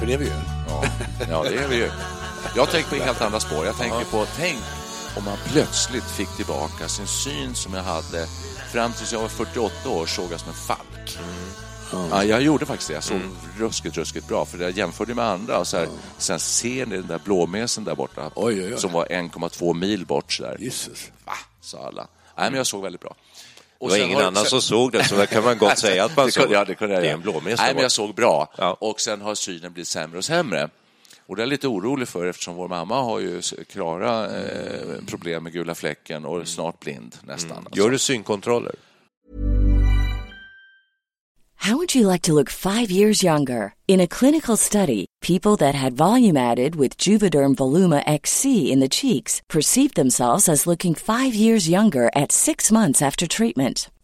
För 0.00 0.06
det 0.06 0.12
är 0.12 0.18
vi 0.18 0.24
ju. 0.24 0.30
Ja, 0.68 0.84
ja, 1.30 1.42
det 1.42 1.56
är 1.58 1.68
vi 1.68 1.76
ju. 1.76 1.90
Jag 2.56 2.70
tänker 2.70 2.88
på 2.98 3.04
helt 3.04 3.20
andra 3.22 3.40
spår. 3.40 3.66
Jag 3.66 3.76
tänker 3.78 4.04
på, 4.04 4.26
tänk 4.36 4.58
om 5.16 5.24
man 5.24 5.36
plötsligt 5.52 6.04
fick 6.04 6.28
tillbaka 6.36 6.88
sin 6.88 7.06
syn 7.06 7.54
som 7.54 7.74
jag 7.74 7.82
hade 7.82 8.26
fram 8.72 8.92
tills 8.92 9.12
jag 9.12 9.20
var 9.20 9.28
48 9.28 9.88
år, 9.90 10.06
såg 10.06 10.32
jag 10.32 10.40
som 10.40 10.48
en 10.48 10.54
falk. 10.54 10.78
week. 10.96 11.18
Ja, 12.10 12.24
jag 12.24 12.42
gjorde 12.42 12.66
faktiskt 12.66 12.88
det. 12.88 12.94
Jag 12.94 13.04
såg 13.04 13.20
ruskigt, 13.58 13.96
ruskigt 13.96 14.28
bra. 14.28 14.44
För 14.44 14.58
jag 14.58 14.70
jämförde 14.70 15.14
med 15.14 15.24
andra. 15.24 15.58
Och 15.58 15.66
så 15.66 15.76
här, 15.76 15.88
Sen 16.18 16.40
ser 16.40 16.86
ni 16.86 16.96
den 16.96 17.06
där 17.06 17.18
blåmesen 17.24 17.84
där 17.84 17.94
borta. 17.94 18.30
Oj, 18.34 18.62
oj, 18.64 18.72
oj. 18.74 18.80
Som 18.80 18.92
var 18.92 19.06
1,2 19.06 19.74
mil 19.74 20.06
bort. 20.06 20.32
Så 20.32 20.42
där. 20.42 20.56
Jesus. 20.60 21.10
Va? 21.24 21.32
sa 21.60 21.78
alla. 21.86 22.02
Nej, 22.36 22.50
men 22.50 22.54
jag 22.54 22.66
såg 22.66 22.82
väldigt 22.82 23.00
bra. 23.00 23.14
Det 23.78 23.84
Och 23.84 23.90
var 23.90 23.96
sen 23.96 24.06
ingen 24.06 24.18
har- 24.18 24.24
annan 24.26 24.44
som 24.44 24.62
såg 24.62 24.92
det, 24.92 25.04
så 25.04 25.14
det 25.16 25.26
kan 25.26 25.44
man 25.44 25.58
gott 25.58 25.78
säga 25.78 26.04
att 26.04 26.16
man 26.16 26.26
det 26.26 26.32
såg. 26.32 26.52
ja, 26.52 26.64
det 26.64 26.74
kunde 26.74 26.94
jag 26.94 27.02
Det 27.04 27.08
är 27.08 27.12
en 27.12 27.20
blåmes 27.20 27.44
där 27.44 27.56
Nej, 27.56 27.74
men 27.74 27.82
jag 27.82 27.92
såg 27.92 28.14
bra. 28.14 28.52
Ja. 28.58 28.76
Och 28.80 29.00
sen 29.00 29.20
har 29.20 29.34
synen 29.34 29.72
blivit 29.72 29.88
sämre 29.88 30.18
och 30.18 30.24
sämre. 30.24 30.68
Och 31.28 31.36
det 31.36 31.42
är 31.42 31.44
jag 31.44 31.50
lite 31.50 31.68
orolig 31.68 32.08
för 32.08 32.26
eftersom 32.26 32.56
vår 32.56 32.68
mamma 32.68 33.02
har 33.02 33.20
ju 33.20 33.42
klara 33.68 34.24
eh, 34.24 35.04
problem 35.06 35.42
med 35.42 35.52
gula 35.52 35.74
fläcken 35.74 36.24
och 36.24 36.48
snart 36.48 36.80
blind 36.80 37.16
nästan. 37.22 37.56
Alltså. 37.56 37.80
Gör 37.80 37.90
du 37.90 37.98
synkontroller? 37.98 38.74
How 41.60 41.76
would 41.76 41.94
you 41.94 42.06
like 42.12 42.22
to 42.22 42.34
look 42.34 42.50
five 42.50 42.90
years 42.90 43.24
younger? 43.24 43.74
In 43.88 44.00
a 44.00 44.06
clinical 44.06 44.56
study, 44.56 45.06
people 45.20 45.56
that 45.56 45.74
had 45.74 45.96
volume 45.96 46.36
added 46.36 46.76
with 46.76 46.96
Juvederm 46.96 47.56
Voluma 47.56 48.02
XC 48.06 48.44
in 48.72 48.80
the 48.80 48.88
cheeks 48.88 49.42
perceived 49.48 49.94
themselves 49.94 50.48
as 50.48 50.66
looking 50.66 50.94
five 50.94 51.34
years 51.34 51.68
younger 51.68 52.10
at 52.14 52.32
six 52.32 52.72
months 52.72 53.02
after 53.02 53.26
treatment. 53.26 53.90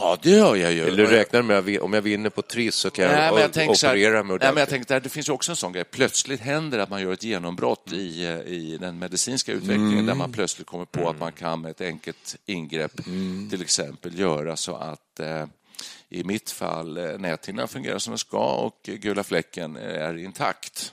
Ja, 0.00 0.18
det 0.22 0.30
gör 0.30 0.56
jag 0.56 0.72
ju. 0.72 0.88
Eller 0.88 0.96
du 0.96 1.06
räknar 1.06 1.42
med 1.42 1.58
att 1.58 1.82
om 1.82 1.92
jag 1.92 2.02
vinner 2.02 2.30
på 2.30 2.42
Triss 2.42 2.74
så 2.74 2.90
kan 2.90 3.08
Nej, 3.08 3.24
jag, 3.24 3.40
jag 3.40 3.76
så 3.76 3.86
här, 3.86 3.92
operera 3.92 4.22
mig 4.22 4.38
nej, 4.40 4.52
men 4.54 4.66
jag 4.70 4.86
där, 4.86 5.00
det 5.00 5.08
finns 5.08 5.28
ju 5.28 5.32
också 5.32 5.52
en 5.52 5.56
sån 5.56 5.72
grej. 5.72 5.84
Plötsligt 5.84 6.40
händer 6.40 6.78
det 6.78 6.84
att 6.84 6.90
man 6.90 7.02
gör 7.02 7.12
ett 7.12 7.24
genombrott 7.24 7.92
i, 7.92 8.24
eh, 8.24 8.40
i 8.40 8.78
den 8.80 8.98
medicinska 8.98 9.52
utvecklingen 9.52 10.06
där 10.06 10.14
man 10.14 10.32
plötsligt 10.32 10.66
kommer 10.66 10.84
på 10.84 11.08
att 11.08 11.18
man 11.18 11.32
kan 11.32 11.60
med 11.60 11.70
ett 11.70 11.80
enkelt 11.80 12.36
ingrepp 12.46 13.04
till 13.50 13.62
exempel 13.62 14.18
göra 14.18 14.56
så 14.56 14.76
att 14.76 15.20
eh, 15.20 15.46
i 16.08 16.24
mitt 16.24 16.50
fall 16.50 16.96
eh, 16.96 17.18
näthinnan 17.18 17.68
fungerar 17.68 17.98
som 17.98 18.10
den 18.10 18.18
ska 18.18 18.54
och 18.54 18.80
gula 18.82 19.24
fläcken 19.24 19.76
är 19.76 20.18
intakt. 20.18 20.92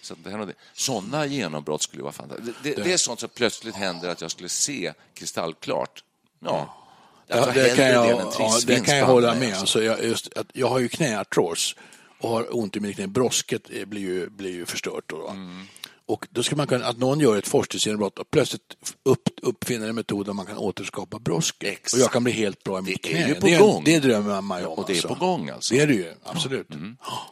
Så 0.00 0.14
att 0.14 0.24
det 0.24 0.46
det. 0.46 0.52
Sådana 0.72 1.26
genombrott 1.26 1.82
skulle 1.82 2.02
vara 2.02 2.12
fantastiskt. 2.12 2.62
Det, 2.62 2.74
det, 2.74 2.82
det 2.82 2.92
är 2.92 2.96
sånt 2.96 3.20
som 3.20 3.28
plötsligt 3.28 3.74
händer 3.74 4.08
att 4.08 4.20
jag 4.20 4.30
skulle 4.30 4.48
se 4.48 4.92
kristallklart. 5.14 6.04
Ja. 6.40 6.85
Ja, 7.28 7.36
Alltså, 7.36 7.52
det, 7.52 7.60
hellre 7.60 7.76
kan 7.76 7.86
jag, 7.86 8.32
ja, 8.38 8.58
det 8.66 8.80
kan 8.86 8.96
jag 8.96 9.06
hålla 9.06 9.34
med. 9.34 9.54
alltså. 9.54 9.82
Jag, 9.82 10.04
just, 10.04 10.38
att 10.38 10.46
jag 10.52 10.68
har 10.68 10.78
ju 10.78 10.88
knäartros 10.88 11.76
och 12.20 12.28
har 12.28 12.56
ont 12.56 12.76
i 12.76 12.80
mitt 12.80 12.96
knä. 12.96 13.06
Brosket 13.06 13.62
eh, 13.72 13.84
blir 13.84 14.00
ju, 14.00 14.28
blir 14.30 14.50
ju 14.52 14.66
förstört. 14.66 15.04
Då? 15.06 15.28
Mm. 15.28 15.62
Och 16.08 16.26
då 16.30 16.42
ska 16.42 16.56
man 16.56 16.66
kunna, 16.66 16.86
att 16.86 16.98
någon 16.98 17.20
gör 17.20 17.36
ett 17.36 17.48
forskningsgenombrott 17.48 18.18
och 18.18 18.30
plötsligt 18.30 18.62
upp, 19.02 19.28
uppfinner 19.42 19.88
en 19.88 19.94
metod 19.94 20.26
där 20.26 20.32
man 20.32 20.46
kan 20.46 20.58
återskapa 20.58 21.18
brosket. 21.18 21.68
Exakt. 21.68 21.92
Och 21.94 21.98
jag 22.00 22.12
kan 22.12 22.24
bli 22.24 22.32
helt 22.32 22.64
bra 22.64 22.78
i 22.78 22.82
mitt 22.82 23.02
Det 23.02 23.08
knä. 23.08 23.22
är 23.24 23.28
ju 23.28 23.34
på 23.34 23.46
det, 23.46 23.58
gång. 23.58 23.82
det 23.84 23.98
drömmer 23.98 24.40
man 24.40 24.60
ju 24.60 24.66
om. 24.66 24.78
Och 24.78 24.84
det 24.86 24.92
är 24.92 24.94
alltså. 24.94 25.08
på 25.08 25.14
gång 25.14 25.50
alltså. 25.50 25.74
Det 25.74 25.80
är 25.80 25.86
det 25.86 25.94
ju, 25.94 26.12
absolut. 26.24 26.68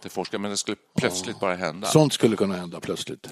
Det 0.02 0.08
forskar, 0.08 0.38
men 0.38 0.50
det 0.50 0.56
skulle 0.56 0.76
plötsligt 0.98 1.40
bara 1.40 1.54
hända. 1.54 1.86
Sånt 1.86 2.12
skulle 2.12 2.36
kunna 2.36 2.56
hända 2.56 2.80
plötsligt. 2.80 3.26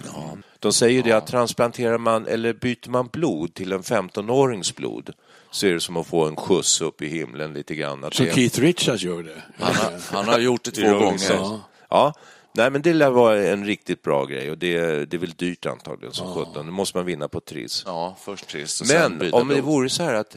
De 0.58 0.72
säger 0.72 1.02
det 1.02 1.12
att 1.12 1.26
transplanterar 1.26 1.98
man 1.98 2.26
eller 2.26 2.52
byter 2.52 2.88
man 2.90 3.08
blod 3.12 3.54
till 3.54 3.72
en 3.72 3.82
15-årings 3.82 4.76
blod 4.76 5.10
så 5.52 5.66
är 5.66 5.72
det 5.72 5.80
som 5.80 5.96
att 5.96 6.06
få 6.06 6.24
en 6.26 6.36
skjuts 6.36 6.80
upp 6.80 7.02
i 7.02 7.06
himlen 7.08 7.52
lite 7.54 7.74
grann. 7.74 8.04
Att 8.04 8.14
Så 8.14 8.22
det- 8.24 8.34
Keith 8.34 8.60
Richards 8.60 9.02
gör 9.02 9.22
det. 9.22 9.42
Han 9.58 9.74
har, 9.74 9.92
han 10.16 10.28
har 10.28 10.38
gjort 10.38 10.64
det 10.64 10.70
två 10.70 10.98
gånger. 10.98 11.18
Stones. 11.18 11.60
Ja. 11.90 12.14
Nej, 12.54 12.70
men 12.70 12.82
det 12.82 12.92
lär 12.94 13.10
vara 13.10 13.46
en 13.46 13.64
riktigt 13.66 14.02
bra 14.02 14.24
grej 14.24 14.50
och 14.50 14.58
det, 14.58 15.04
det 15.10 15.16
är 15.16 15.18
väl 15.18 15.30
dyrt 15.30 15.66
antagligen 15.66 16.14
som 16.14 16.34
sjutton. 16.34 16.66
Det 16.66 16.72
måste 16.72 16.98
man 16.98 17.06
vinna 17.06 17.28
på 17.28 17.40
Triss. 17.40 17.82
Ja, 17.86 18.16
först 18.20 18.50
sen 18.66 19.12
Men 19.18 19.32
om 19.34 19.48
det 19.48 19.54
blod. 19.54 19.64
vore 19.64 19.88
så 19.88 20.02
här 20.02 20.14
att 20.14 20.36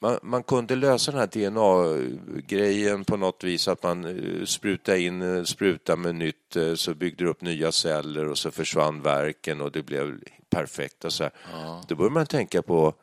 man, 0.00 0.18
man 0.22 0.42
kunde 0.42 0.76
lösa 0.76 1.10
den 1.10 1.20
här 1.20 1.26
DNA-grejen 1.26 3.04
på 3.04 3.16
något 3.16 3.44
vis, 3.44 3.68
att 3.68 3.82
man 3.82 4.04
eh, 4.04 4.44
sprutar 4.44 4.94
in 4.96 5.36
eh, 5.36 5.42
spruta 5.44 5.96
med 5.96 6.14
nytt, 6.14 6.56
eh, 6.56 6.74
så 6.74 6.94
byggde 6.94 7.24
det 7.24 7.30
upp 7.30 7.40
nya 7.42 7.72
celler 7.72 8.28
och 8.28 8.38
så 8.38 8.50
försvann 8.50 9.02
verken 9.02 9.60
och 9.60 9.72
det 9.72 9.82
blev 9.82 10.18
perfekt. 10.50 11.04
Och 11.04 11.12
så 11.12 11.22
här. 11.22 11.32
Då 11.88 11.94
börjar 11.94 12.10
man 12.10 12.26
tänka 12.26 12.62
på 12.62 12.94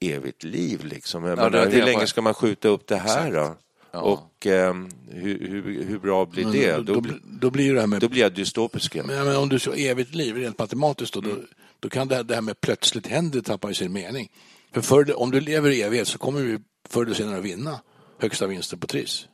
evigt 0.00 0.44
liv. 0.44 0.84
Liksom. 0.84 1.24
Jag 1.24 1.38
Ja, 1.38 1.44
det 1.44 1.50
menar, 1.50 1.70
hur 1.72 1.82
länge 1.82 2.06
ska 2.06 2.22
man 2.22 2.34
skjuta 2.34 2.68
upp 2.68 2.86
det 2.86 2.96
här 2.96 3.04
Exakt. 3.28 3.34
då? 3.34 3.56
Ja. 3.92 4.00
Och 4.00 4.46
ehm, 4.46 4.88
hur, 5.10 5.48
hur, 5.48 5.84
hur 5.84 5.98
bra 5.98 6.26
blir 6.26 6.44
det? 6.52 6.72
Då, 6.76 6.82
Då, 6.82 6.94
då, 6.94 7.00
blir- 7.00 7.20
då 7.24 7.50
blir 7.50 7.74
det 7.74 7.80
här 7.80 7.86
med 7.86 8.00
då 8.00 8.08
blir 8.08 8.22
jag 8.22 8.32
dystopisk. 8.32 8.94
Men, 8.94 9.06
men 9.06 9.36
om 9.36 9.48
du 9.48 9.58
så 9.58 9.72
evigt 9.72 10.14
liv, 10.14 10.36
rent 10.36 10.58
matematiskt, 10.58 11.14
då, 11.14 11.20
då, 11.20 11.30
Mm. 11.30 11.46
då 11.80 11.88
kan 11.88 12.08
det 12.08 12.16
här, 12.16 12.22
det 12.22 12.34
här 12.34 12.42
med 12.42 12.60
plötsligt 12.60 13.06
händer 13.06 13.40
tappa 13.40 13.70
i 13.70 13.74
sin 13.74 13.92
mening. 13.92 14.28
För 14.72 14.80
förr, 14.80 15.18
om 15.20 15.30
du 15.30 15.40
lever 15.40 15.70
i 15.70 15.82
evighet 15.82 16.08
så 16.08 16.18
kommer 16.18 16.40
du 16.40 16.60
förr 16.88 17.04
eller 17.04 17.14
senare 17.14 17.40
vinna 17.40 17.80
högsta 18.18 18.46
vinsten 18.46 18.78
på 18.78 18.86
Triss. 18.86 19.26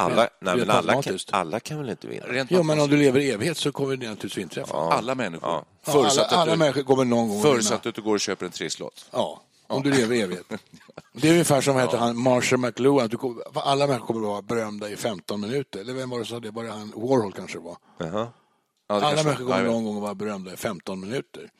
Alla, 0.00 0.24
Rent- 0.24 0.28
nej, 0.40 0.54
rent 0.56 0.66
men 0.66 0.76
alla, 0.76 1.02
kan, 1.02 1.18
alla 1.30 1.60
kan 1.60 1.78
väl 1.78 1.90
inte 1.90 2.06
vinna? 2.08 2.26
Rent 2.26 2.50
Jo, 2.50 2.62
men 2.62 2.80
om 2.80 2.90
du 2.90 2.96
lever 2.96 3.20
i 3.20 3.30
evighet 3.30 3.56
så 3.56 3.72
kommer 3.72 3.96
det 3.96 4.08
naturligtvis 4.08 4.42
inträffa. 4.42 4.70
Ja. 4.76 4.92
Alla 4.92 5.14
människor. 5.14 5.48
Ja. 5.48 5.64
alla, 5.84 5.92
Förutsatt 6.00 6.32
alla 6.32 6.42
att 6.42 6.48
du, 6.50 6.56
människor 6.58 6.82
kommer 6.82 7.04
någon 7.04 7.28
gång 7.28 7.36
att 7.36 7.42
förutsatt 7.42 7.86
att 7.86 7.94
du 7.94 8.02
går 8.02 8.14
och 8.14 8.20
köper 8.20 8.46
en 8.46 8.52
trisslott. 8.52 9.06
Ja, 9.12 9.42
om 9.68 9.82
du 9.82 9.90
lever 9.90 10.14
i 10.16 10.20
evighet. 10.20 10.46
Det 11.12 11.28
är 11.28 11.32
ungefär 11.32 11.60
som 11.60 11.76
heter 11.76 11.98
han 11.98 12.18
Marshall 12.22 12.58
McLuhan. 12.58 13.08
Du 13.08 13.18
alla 13.54 13.86
människor 13.86 14.06
kommer 14.06 14.20
att 14.20 14.26
vara 14.26 14.42
berömda 14.42 14.90
i 14.90 14.96
15 14.96 15.40
minuter. 15.40 15.80
Eller 15.80 15.94
vem 15.94 16.10
var 16.10 16.18
det 16.18 16.24
som 16.24 16.36
sa 16.36 16.40
det? 16.40 16.50
Var 16.50 16.64
det 16.64 16.70
han 16.70 16.92
Warhol 16.96 17.32
kanske 17.32 17.58
det 17.58 17.64
var? 17.64 17.76
Jaha. 17.98 18.10
Ja, 18.10 18.94
det 18.94 18.94
Alla 18.94 19.00
kanske- 19.00 19.24
människor 19.24 19.44
kommer 19.44 19.64
ja, 19.64 19.70
någon 19.70 19.84
gång 19.84 19.96
att 19.96 20.02
vara 20.02 20.14
berömda 20.14 20.52
i 20.52 20.56
15 20.56 21.00
minuter. 21.00 21.50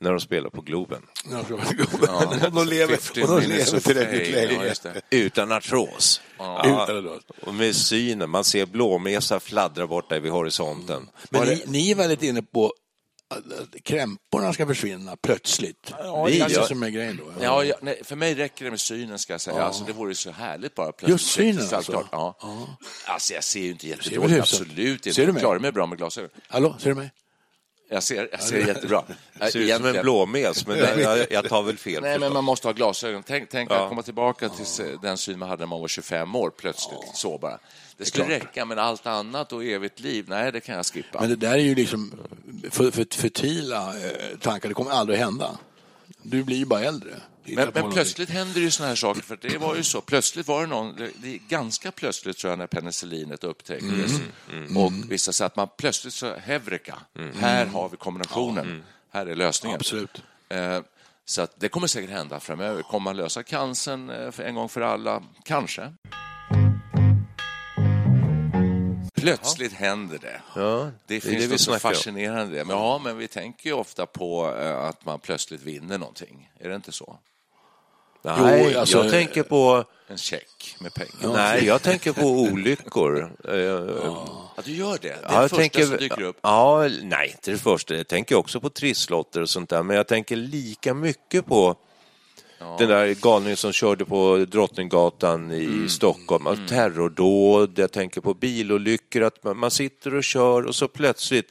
När 0.00 0.10
de 0.10 0.20
spelar 0.20 0.50
på 0.50 0.60
Globen. 0.60 1.02
Ja, 1.30 1.44
så- 1.48 1.54
och 2.46 2.52
de 2.52 2.66
lever, 2.66 2.96
15 2.96 3.34
och 3.34 3.40
de 3.40 3.46
lever 3.46 3.80
tillräckligt. 3.80 4.52
Ja, 4.52 4.62
länge. 4.62 4.74
det. 5.10 5.16
Utan 5.16 5.52
artros. 5.52 6.20
Utan 6.64 7.04
då. 7.04 7.18
Och 7.42 7.54
med 7.54 7.76
synen, 7.76 8.30
man 8.30 8.44
ser 8.44 8.66
blåmesar 8.66 9.38
fladdra 9.38 9.86
borta 9.86 10.18
vid 10.18 10.32
horisonten. 10.32 11.08
Men 11.30 11.48
ni, 11.48 11.62
ni 11.66 11.90
är 11.90 11.94
väldigt 11.94 12.22
inne 12.22 12.42
på 12.42 12.72
krämporna 13.82 14.52
ska 14.52 14.66
försvinna 14.66 15.16
plötsligt. 15.16 15.92
Ja, 15.98 16.26
det 16.28 16.40
är 16.40 16.48
gör- 16.48 16.62
som 16.66 16.82
är 16.82 16.88
grejen 16.90 17.16
då. 17.16 17.42
Ja, 17.42 17.64
ja, 17.64 17.74
nej, 17.82 18.00
för 18.04 18.16
mig 18.16 18.34
räcker 18.34 18.64
det 18.64 18.70
med 18.70 18.80
synen, 18.80 19.18
ska 19.18 19.32
jag 19.32 19.40
säga. 19.40 19.62
Alltså, 19.62 19.84
det 19.84 19.92
vore 19.92 20.14
så 20.14 20.30
härligt 20.30 20.74
bara. 20.74 20.92
plötsligt. 20.92 21.10
Just 21.20 21.30
synen, 21.32 21.58
alltså? 21.74 21.92
självklart, 21.92 22.38
Ja. 22.40 22.76
Alltså, 23.06 23.34
jag 23.34 23.44
ser 23.44 23.60
ju 23.60 23.70
inte 23.70 23.88
jättedåligt, 23.88 24.40
absolut 24.40 25.06
inte. 25.06 25.14
Ser 25.14 25.22
du 25.22 25.26
jag 25.28 25.34
mig? 25.34 25.40
klarar 25.40 25.58
mig 25.58 25.72
bra 25.72 25.86
med 25.86 25.98
glasögon. 25.98 26.30
Hallå, 26.48 26.76
ser 26.78 26.88
du 26.88 26.94
mig? 26.94 27.10
Jag 27.88 28.02
ser, 28.02 28.28
jag 28.32 28.42
ser 28.42 28.66
jättebra. 28.66 29.04
Ser 29.52 29.58
ut 29.58 29.76
som 29.76 29.86
en 29.86 30.02
blåmes, 30.02 30.66
men 30.66 30.78
det, 30.78 31.00
jag, 31.00 31.26
jag 31.30 31.48
tar 31.48 31.62
väl 31.62 31.78
fel 31.78 32.02
Nej, 32.02 32.18
men 32.18 32.32
man 32.32 32.44
måste 32.44 32.68
ha 32.68 32.72
glasögon. 32.72 33.22
Tänk, 33.26 33.50
tänk 33.50 33.70
att 33.70 33.88
komma 33.88 34.02
tillbaka 34.02 34.48
till 34.48 34.98
den 35.02 35.18
syn 35.18 35.38
man 35.38 35.48
hade 35.48 35.60
när 35.60 35.66
man 35.66 35.80
var 35.80 35.88
25 35.88 36.34
år, 36.34 36.50
plötsligt 36.56 36.98
så 37.14 37.38
bara. 37.38 37.58
Det 37.96 38.04
skulle 38.04 38.24
klart. 38.24 38.42
räcka, 38.42 38.64
men 38.64 38.78
allt 38.78 39.06
annat 39.06 39.52
och 39.52 39.64
evigt 39.64 40.00
liv, 40.00 40.24
nej, 40.28 40.52
det 40.52 40.60
kan 40.60 40.74
jag 40.74 40.86
skippa. 40.86 41.20
Men 41.20 41.28
det 41.28 41.36
där 41.36 41.52
är 41.52 41.58
ju 41.58 41.74
liksom 41.74 42.12
för, 42.70 42.90
för, 42.90 43.06
fertila 43.16 43.88
eh, 43.88 44.38
tankar. 44.38 44.68
Det 44.68 44.74
kommer 44.74 44.90
aldrig 44.90 45.18
att 45.18 45.24
hända. 45.24 45.58
Du 46.22 46.42
blir 46.42 46.56
ju 46.56 46.64
bara 46.64 46.80
äldre. 46.80 47.10
Men, 47.48 47.70
men 47.74 47.92
plötsligt 47.92 48.30
händer 48.30 48.60
ju 48.60 48.70
såna 48.70 48.88
här 48.88 48.96
saker, 48.96 49.22
för 49.22 49.38
det 49.42 49.58
var 49.58 49.74
ju 49.76 49.82
så. 49.82 50.00
Plötsligt 50.00 50.48
var 50.48 50.60
det 50.60 50.66
någon, 50.66 50.96
det- 50.96 51.10
det 51.22 51.38
ganska 51.48 51.90
plötsligt 51.92 52.36
tror 52.38 52.50
jag 52.50 52.58
när 52.58 52.66
penicillinet 52.66 53.44
upptäcktes 53.44 54.20
Mm. 54.52 54.76
och 54.76 54.92
vissa 55.08 55.32
sa 55.32 55.44
att 55.46 55.56
man 55.56 55.68
plötsligt 55.78 56.14
så, 56.14 56.34
Hevreka, 56.36 56.98
här 57.34 57.66
har 57.66 57.88
vi 57.88 57.96
kombinationen, 57.96 58.82
här 59.10 59.26
är 59.26 59.34
lösningen. 59.34 59.76
Absolut. 59.80 60.22
Eh, 60.48 60.80
Så 61.28 61.42
att 61.42 61.60
det 61.60 61.68
kommer 61.68 61.86
säkert 61.86 62.10
hända 62.10 62.40
framöver. 62.40 62.82
Kommer 62.82 63.04
man 63.04 63.16
lösa 63.16 63.42
cancern 63.42 64.10
eh, 64.10 64.46
en 64.46 64.54
gång 64.54 64.68
för 64.68 64.80
alla? 64.80 65.22
Kanske. 65.44 65.92
Plötsligt 69.14 69.72
händer 69.72 70.18
det. 70.18 70.40
Ja, 70.54 70.90
Det 71.06 71.20
finns 71.20 71.44
det 71.44 71.50
något 71.50 71.60
så 71.60 71.64
snackar 71.70 71.88
om. 71.88 71.94
fascinerande. 71.94 72.64
Men, 72.64 72.76
ja, 72.76 73.00
men 73.04 73.16
vi 73.18 73.28
tänker 73.28 73.70
ju 73.70 73.72
ofta 73.76 74.06
på 74.06 74.54
eh, 74.60 74.78
att 74.78 75.04
man 75.04 75.20
plötsligt 75.20 75.62
vinner 75.62 75.98
någonting. 75.98 76.50
Är 76.60 76.68
det 76.68 76.74
inte 76.74 76.92
så? 76.92 77.18
Nej, 78.26 78.70
Jo, 78.72 78.78
alltså- 78.80 78.98
jag 78.98 79.10
tänker 79.10 79.42
på... 79.42 79.84
En 80.08 80.18
check 80.18 80.76
med 80.80 80.94
pengar. 80.94 81.34
Nej, 81.36 81.64
jag 81.64 81.82
tänker 81.82 82.12
på 82.12 82.22
olyckor. 82.52 83.32
Eh, 83.48 83.56
Ja, 84.56 84.62
du 84.64 84.72
gör 84.72 84.92
det? 84.92 84.98
Det 85.02 85.08
är 85.08 85.18
Ja, 85.22 85.28
det 85.28 85.34
jag 85.34 85.42
första 85.42 85.56
tänker, 85.56 85.82
som 85.86 85.96
dyker 85.96 86.22
upp. 86.22 86.36
Ja, 86.42 86.88
nej, 87.02 87.30
inte 87.30 87.50
det 87.50 87.58
första. 87.58 87.94
Jag 87.96 88.08
tänker 88.08 88.34
också 88.36 88.60
på 88.60 88.70
trisslotter 88.70 89.42
och 89.42 89.50
sånt 89.50 89.70
där, 89.70 89.82
men 89.82 89.96
jag 89.96 90.06
tänker 90.06 90.36
lika 90.36 90.94
mycket 90.94 91.46
på 91.46 91.76
den 92.78 92.88
där 92.88 93.14
galningen 93.14 93.56
som 93.56 93.72
körde 93.72 94.04
på 94.04 94.46
Drottninggatan 94.48 95.52
i 95.52 95.64
Mm. 95.64 95.88
Stockholm. 95.88 96.46
Alltså, 96.46 96.66
Terrordåd, 96.68 97.78
jag 97.78 97.92
tänker 97.92 98.20
på 98.20 98.34
bilolyckor, 98.34 99.22
att 99.22 99.44
man, 99.44 99.58
man 99.58 99.70
sitter 99.70 100.14
och 100.14 100.24
kör 100.24 100.62
och 100.66 100.74
så 100.74 100.88
plötsligt 100.88 101.48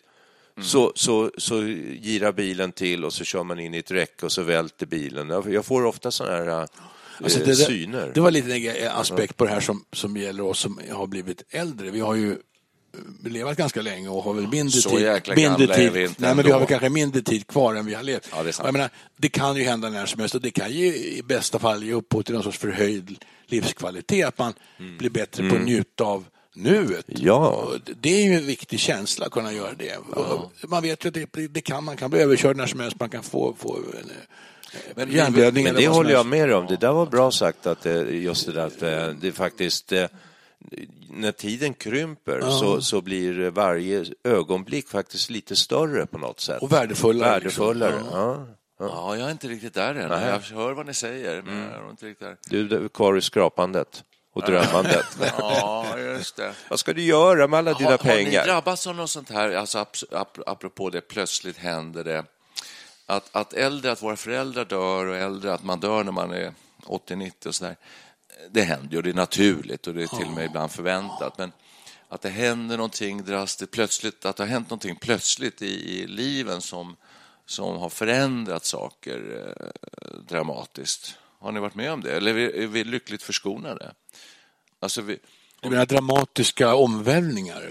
Mm. 0.58 0.68
så, 0.68 0.92
så, 0.96 1.32
så 1.38 1.62
girar 2.02 2.32
bilen 2.32 2.72
till 2.72 3.06
och 3.06 3.14
så 3.14 3.24
kör 3.24 3.44
man 3.44 3.60
in 3.60 3.74
i 3.74 3.78
ett 3.78 3.92
räcke 3.92 4.26
och 4.26 4.32
så 4.32 4.44
välter 4.44 4.86
bilen. 4.86 5.30
Jag, 5.30 5.66
får 5.66 5.86
ofta 5.86 6.12
sådana 6.12 6.36
här 6.38 6.62
eh, 6.62 6.66
Alltså 7.24 7.40
det, 7.40 7.56
syner. 7.56 8.12
det 8.14 8.22
var 8.22 8.32
lite 8.32 8.54
en 8.54 8.92
aspekt 8.92 9.38
på 9.38 9.46
det 9.46 9.52
här 9.52 9.60
som, 9.60 9.86
som 9.92 10.18
gäller 10.18 10.44
oss 10.44 10.60
som 10.60 10.80
har 10.92 11.08
blivit 11.08 11.44
äldre. 11.50 11.90
Vi 11.92 12.00
har 12.00 12.16
ju 12.16 12.32
eh, 12.32 13.32
levat 13.32 13.58
ganska 13.58 13.82
länge 13.82 14.10
och 14.10 14.24
har 14.24 14.34
väl 14.34 14.48
mindre 14.48 14.82
Så 14.82 14.90
tid. 14.90 15.22
mindre 15.36 15.76
tid. 15.76 15.92
vi 15.92 16.04
inte 16.04 16.22
Nej, 16.22 16.36
men 16.36 16.46
vi 16.46 16.52
har 16.52 16.60
väl 16.60 16.68
kanske 16.68 16.90
mindre 16.90 17.22
tid 17.22 17.48
kvar 17.48 17.76
än 17.76 17.86
vi 17.86 17.94
har 17.94 18.04
levt. 18.04 18.30
Ja, 18.32 18.44
det 18.44 18.72
menar, 18.72 18.90
det 19.18 19.30
kan 19.30 19.56
ju 19.56 19.64
hända 19.64 19.90
när 19.90 20.06
som 20.06 20.20
helst 20.20 20.36
och 20.36 20.42
det 20.42 20.52
kan 20.52 20.72
ju 20.72 20.86
i 20.96 21.22
bästa 21.26 21.60
fall 21.60 21.84
ge 21.84 21.94
upphov 21.94 22.22
till 22.22 22.34
någon 22.34 22.44
sorts 22.44 22.58
förhöjd 22.58 23.18
livskvalitet. 23.46 24.28
Att 24.28 24.38
man 24.38 24.54
blir 24.98 25.10
bättre 25.10 25.50
på 25.50 25.56
att 25.56 25.62
njuta 25.62 26.04
av 26.04 26.26
nuet. 26.56 27.06
Ja. 27.08 27.68
Det 28.02 28.10
är 28.10 28.24
ju 28.30 28.34
en 28.34 28.46
viktig 28.46 28.80
känsla 28.80 29.26
att 29.26 29.32
kunna 29.32 29.54
göra 29.54 29.74
det. 29.74 29.98
Och 29.98 30.52
Man 30.70 30.84
vet 30.84 31.06
ju 31.06 31.08
att 31.08 31.14
det, 31.14 31.48
det 31.48 31.62
kan, 31.62 31.84
man 31.84 31.98
kan 31.98 32.10
bli 32.10 32.20
överkörd 32.20 32.58
när 32.58 32.68
som 32.68 32.80
helst. 32.80 33.00
Man 33.00 33.10
kan 33.10 33.24
få, 33.24 33.56
få 33.60 33.76
en, 33.76 34.12
Men- 34.96 35.10
Men 35.10 35.36
eller 35.58 35.74
det 35.74 35.88
håller 35.88 36.12
jag 36.12 36.26
med 36.26 36.54
om. 36.54 36.66
Det 36.68 36.76
där 36.78 36.92
var 36.92 37.06
bra 37.06 37.32
sagt, 37.32 37.68
att 37.68 37.82
det, 37.82 38.02
just 38.02 38.46
det 38.46 38.52
där 38.52 38.66
att 38.68 38.82
eh, 38.84 39.08
det 39.22 39.32
faktiskt... 39.32 39.92
eh, 39.92 40.06
När 41.10 41.32
tiden 41.32 41.74
krymper 41.74 42.42
så, 42.42 42.82
så 42.82 43.02
blir 43.02 43.50
varje 43.50 44.06
ögonblick 44.24 44.90
faktiskt 44.90 45.30
lite 45.30 45.56
större 45.56 46.06
på 46.06 46.18
något 46.18 46.40
sätt. 46.40 46.62
Och 46.62 46.72
värdefullare. 46.72 47.30
Värdefullare. 47.32 47.92
Liksom. 47.96 48.10
Ja. 48.20 48.48
Ja, 48.80 49.18
jag 49.18 49.28
är 49.28 49.32
inte 49.32 49.48
riktigt 49.48 49.74
där 49.74 49.96
än. 49.96 50.12
Jag 50.12 50.40
hör 50.58 50.72
vad 50.74 50.86
ni 50.86 50.94
säger, 50.94 51.42
men 51.42 51.58
jag 51.58 51.86
är 51.86 51.90
inte 51.90 52.06
riktigt 52.06 52.28
där. 52.28 52.38
Du 52.50 52.68
du 52.68 52.86
är 52.86 52.88
kvar 52.88 53.18
i 53.18 53.22
skrapandet 53.22 54.04
och 54.36 54.42
drömmandet. 54.42 55.06
Ja, 55.38 56.00
just 56.00 56.36
det. 56.36 56.54
Vad 56.70 56.80
ska 56.80 56.94
du 56.94 57.02
göra 57.02 57.48
med 57.48 57.58
alla 57.58 57.74
dina 57.74 57.90
har, 57.90 57.98
Har 57.98 58.16
ni 58.16 58.24
pengar? 58.26 58.46
drabbats 58.46 58.88
av 58.88 58.96
något 58.96 59.10
sånt 59.10 59.30
här, 59.30 59.52
alltså 59.56 59.80
ap 59.80 59.98
ap 60.12 60.40
apropå 60.46 60.90
det, 60.90 61.02
plötsligt 61.02 61.58
händer 61.58 62.04
det, 62.04 62.26
att, 63.06 63.36
att 63.36 63.54
äldre, 63.54 63.92
att 63.92 64.04
våra 64.04 64.16
föräldrar 64.16 64.66
dör 64.66 65.06
och 65.06 65.16
äldre, 65.16 65.54
att 65.54 65.64
man 65.64 65.80
dör 65.80 66.04
när 66.04 66.12
man 66.12 66.32
är 66.32 66.54
80-90 66.86 67.48
och 67.48 67.56
sådär. 67.56 67.76
Det 68.52 68.62
händer 68.62 68.96
ju 68.96 69.02
det 69.02 69.10
är 69.10 69.14
naturligt 69.14 69.88
och 69.88 69.94
det 69.94 70.04
är 70.04 70.18
till 70.18 70.28
och 70.28 70.34
med 70.34 70.46
ibland 70.46 70.72
förväntat. 70.72 71.38
Men 71.38 71.52
att 72.10 72.22
det 72.22 72.30
händer 72.30 72.78
någonting 72.78 73.24
drastiskt, 73.24 73.72
plötsligt, 73.72 74.26
att 74.26 74.36
det 74.36 74.44
har 74.44 74.48
hänt 74.48 74.70
någonting 74.70 74.96
plötsligt 74.96 75.62
i, 75.62 76.00
i 76.02 76.08
liven 76.08 76.62
som, 76.62 76.96
som 77.46 77.78
har 77.78 77.90
förändrat 77.90 78.66
saker 78.66 79.46
eh, 79.60 80.20
dramatiskt. 80.28 81.18
Har 81.40 81.52
ni 81.52 81.60
varit 81.60 81.76
med 81.76 81.92
om 81.92 82.02
det? 82.02 82.16
Eller 82.18 82.32
är 82.32 82.36
vi, 82.36 82.64
är 82.64 82.68
vi 82.68 82.84
lyckligt 82.84 83.24
förskonade? 83.24 83.94
Alltså 84.86 85.02
vi, 85.02 85.18
Du 85.62 85.70
menar 85.70 85.86
dramatiska 85.86 86.76
omvälvningar? 86.76 87.62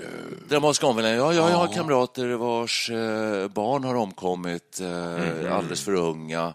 Dramatiska 0.49 0.87
omvälvningar. 0.87 1.19
Ja, 1.19 1.33
jag 1.35 1.43
har 1.43 1.67
kamrater 1.67 2.29
vars 2.29 2.91
eh, 2.91 3.49
barn 3.49 3.85
har 3.85 3.95
omkommit 3.95 4.81
eh, 4.81 5.57
alldeles 5.57 5.85
för 5.85 5.95
unga. 5.95 6.55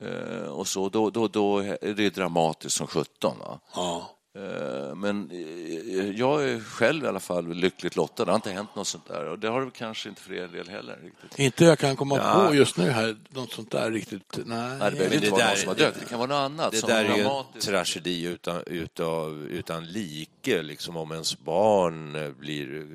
Eh, 0.00 0.48
och 0.48 0.68
så, 0.68 0.88
då, 0.88 1.10
då, 1.10 1.28
då 1.28 1.58
är 1.58 1.94
det 1.94 2.10
dramatiskt 2.14 2.76
som 2.76 2.86
sjutton. 2.86 3.36
Ja. 3.74 4.10
Eh, 4.36 4.94
men 4.94 5.30
eh, 5.30 6.10
jag 6.10 6.44
är 6.44 6.60
själv 6.60 7.04
i 7.04 7.08
alla 7.08 7.20
fall 7.20 7.54
lyckligt 7.54 7.96
lottad. 7.96 8.24
Det 8.24 8.30
har 8.30 8.36
inte 8.36 8.50
hänt 8.50 8.74
något 8.76 8.86
sånt 8.86 9.08
där. 9.08 9.24
Och 9.28 9.38
det 9.38 9.48
har 9.48 9.64
det 9.64 9.70
kanske 9.70 10.08
inte 10.08 10.20
för 10.22 10.34
er 10.34 10.48
del 10.48 10.68
heller. 10.68 10.98
Riktigt. 11.02 11.38
Inte 11.38 11.64
jag 11.64 11.78
kan 11.78 11.96
komma 11.96 12.44
på 12.48 12.54
just 12.54 12.76
nu 12.76 12.90
här, 12.90 13.16
något 13.30 13.52
sånt 13.52 13.70
där 13.70 13.90
riktigt. 13.90 14.38
Nej. 14.44 14.78
Nej, 14.78 14.90
det 14.90 14.96
behöver 14.96 15.14
inte 15.14 15.26
det 15.26 15.30
vara 15.30 15.40
där- 15.42 15.48
någon 15.48 15.56
som 15.58 15.68
har 15.68 15.74
dött. 15.76 15.94
Det 16.00 16.08
kan 16.08 16.18
vara 16.18 16.28
något 16.28 16.52
annat. 16.52 16.72
Det 16.72 16.78
som 16.78 16.88
där 16.88 17.04
är 17.04 17.16
ju 17.16 17.22
en 17.24 17.60
tragedi 17.60 18.24
utan, 18.24 18.62
utav, 18.66 19.42
utan 19.50 19.86
like, 19.86 20.62
liksom 20.62 20.96
om 20.96 21.12
ens 21.12 21.38
barn 21.38 22.14
eh, 22.14 22.30
blir 22.30 22.86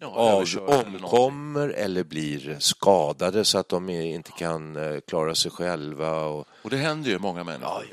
Ja, 0.00 0.06
av, 0.06 0.32
överkörd 0.36 0.86
eller 0.86 1.04
omkommer 1.04 1.68
eller 1.68 2.04
blir 2.04 2.56
skadade 2.58 3.44
så 3.44 3.58
att 3.58 3.68
de 3.68 3.90
inte 3.90 4.30
kan 4.32 4.76
klara 5.08 5.34
sig 5.34 5.50
själva. 5.50 6.24
Och, 6.24 6.46
Och 6.62 6.70
det 6.70 6.76
händer 6.76 7.10
ju 7.10 7.18
många 7.18 7.44
människor. 7.44 7.84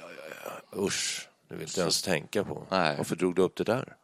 usch, 0.77 1.27
det 1.51 1.57
vill 1.57 1.67
inte 1.67 1.81
ens 1.81 2.01
tänka 2.01 2.43
på. 2.43 2.67
Nej. 2.69 2.97
Varför 2.97 3.15
drog 3.15 3.35
du 3.35 3.41
upp 3.41 3.55
det 3.55 3.63
där? 3.63 3.95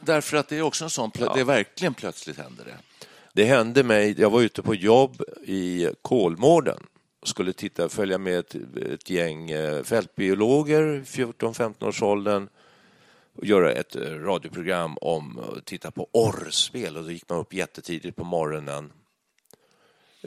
Därför 0.00 0.36
att 0.36 0.48
det 0.48 0.58
är 0.58 0.62
också 0.62 0.84
en 0.84 0.90
sån, 0.90 1.10
plö- 1.10 1.34
det 1.34 1.40
är 1.40 1.44
verkligen 1.44 1.94
plötsligt 1.94 2.38
händer 2.38 2.64
det. 2.64 3.06
Det 3.32 3.44
hände 3.44 3.82
mig, 3.82 4.20
jag 4.20 4.30
var 4.30 4.40
ute 4.40 4.62
på 4.62 4.74
jobb 4.74 5.22
i 5.44 5.88
Kolmården 6.02 6.86
och 7.20 7.28
skulle 7.28 7.52
titta, 7.52 7.88
följa 7.88 8.18
med 8.18 8.38
ett, 8.38 8.54
ett 8.92 9.10
gäng 9.10 9.50
eh, 9.50 9.82
fältbiologer, 9.82 11.02
14-15-årsåldern, 11.06 12.48
och 13.34 13.46
göra 13.46 13.72
ett 13.72 13.96
eh, 13.96 14.00
radioprogram 14.00 14.98
om 15.00 15.38
att 15.38 15.64
titta 15.64 15.90
på 15.90 16.08
orrspel 16.12 16.96
och 16.96 17.04
då 17.04 17.10
gick 17.10 17.28
man 17.28 17.38
upp 17.38 17.54
jättetidigt 17.54 18.16
på 18.16 18.24
morgonen 18.24 18.92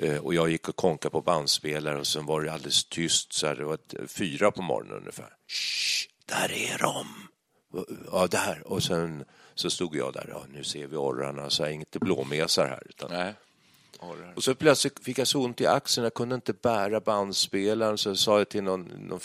Eh, 0.02 0.18
och 0.18 0.34
jag 0.34 0.50
gick 0.50 0.70
och 0.70 0.76
konkade 0.76 1.12
på 1.12 1.22
bandspelare 1.22 2.00
och 2.00 2.08
sen 2.08 2.26
var 2.26 2.42
det 2.42 2.54
alldeles 2.54 2.86
tyst 2.86 3.34
så 3.34 3.48
här, 3.48 3.56
det 3.56 3.64
var 3.64 3.74
ett, 3.74 4.12
fyra 4.12 4.52
på 4.52 4.62
morgonen 4.62 4.98
ungefär. 4.98 5.34
Shh, 5.48 6.09
där 6.30 6.52
är 6.52 6.78
de! 6.78 7.06
Ja, 8.12 8.28
där. 8.28 8.64
Och 8.66 8.84
sen 8.84 9.26
så 9.56 9.70
stod 9.70 9.96
jag 9.96 10.14
där, 10.14 10.26
ja, 10.30 10.44
nu 10.50 10.64
ser 10.64 10.88
vi 10.88 10.96
orrarna, 10.96 11.50
så 11.50 11.64
här, 11.64 11.72
inte 11.72 12.00
blåmesar 12.00 12.68
här. 12.68 12.84
Utan... 12.90 13.12
Nej. 13.12 13.34
Orrar. 14.00 14.34
Och 14.36 14.44
så 14.44 14.56
plötsligt 14.56 15.04
fick 15.04 15.18
jag 15.18 15.28
så 15.28 15.44
ont 15.44 15.62
i 15.62 15.66
axeln, 15.66 16.04
jag 16.04 16.14
kunde 16.14 16.36
inte 16.36 16.54
bära 16.54 17.00
bandspelaren, 17.00 17.98
så 17.98 18.16
sa 18.16 18.38
jag 18.38 18.50
till 18.50 18.64
någon, 18.64 18.82
någon 18.82 19.20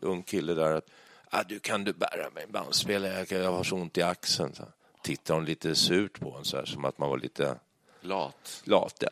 ung 0.00 0.22
kille 0.22 0.54
där 0.54 0.72
att 0.72 0.90
ah, 1.30 1.42
du 1.42 1.58
kan 1.58 1.84
du 1.84 1.92
bära 1.92 2.30
mig 2.34 2.44
en 2.44 2.52
bandspelare, 2.52 3.26
jag, 3.28 3.44
jag 3.44 3.52
har 3.52 3.64
så 3.64 3.76
ont 3.76 3.98
i 3.98 4.02
axeln. 4.02 4.54
Så 4.54 4.64
tittade 5.02 5.38
hon 5.38 5.44
lite 5.44 5.74
surt 5.74 6.20
på 6.20 6.30
honom, 6.30 6.44
så 6.44 6.56
här, 6.56 6.64
som 6.64 6.84
att 6.84 6.98
man 6.98 7.10
var 7.10 7.18
lite 7.18 7.58
Lat. 8.00 8.62
lat. 8.64 8.94
Ja. 8.98 9.10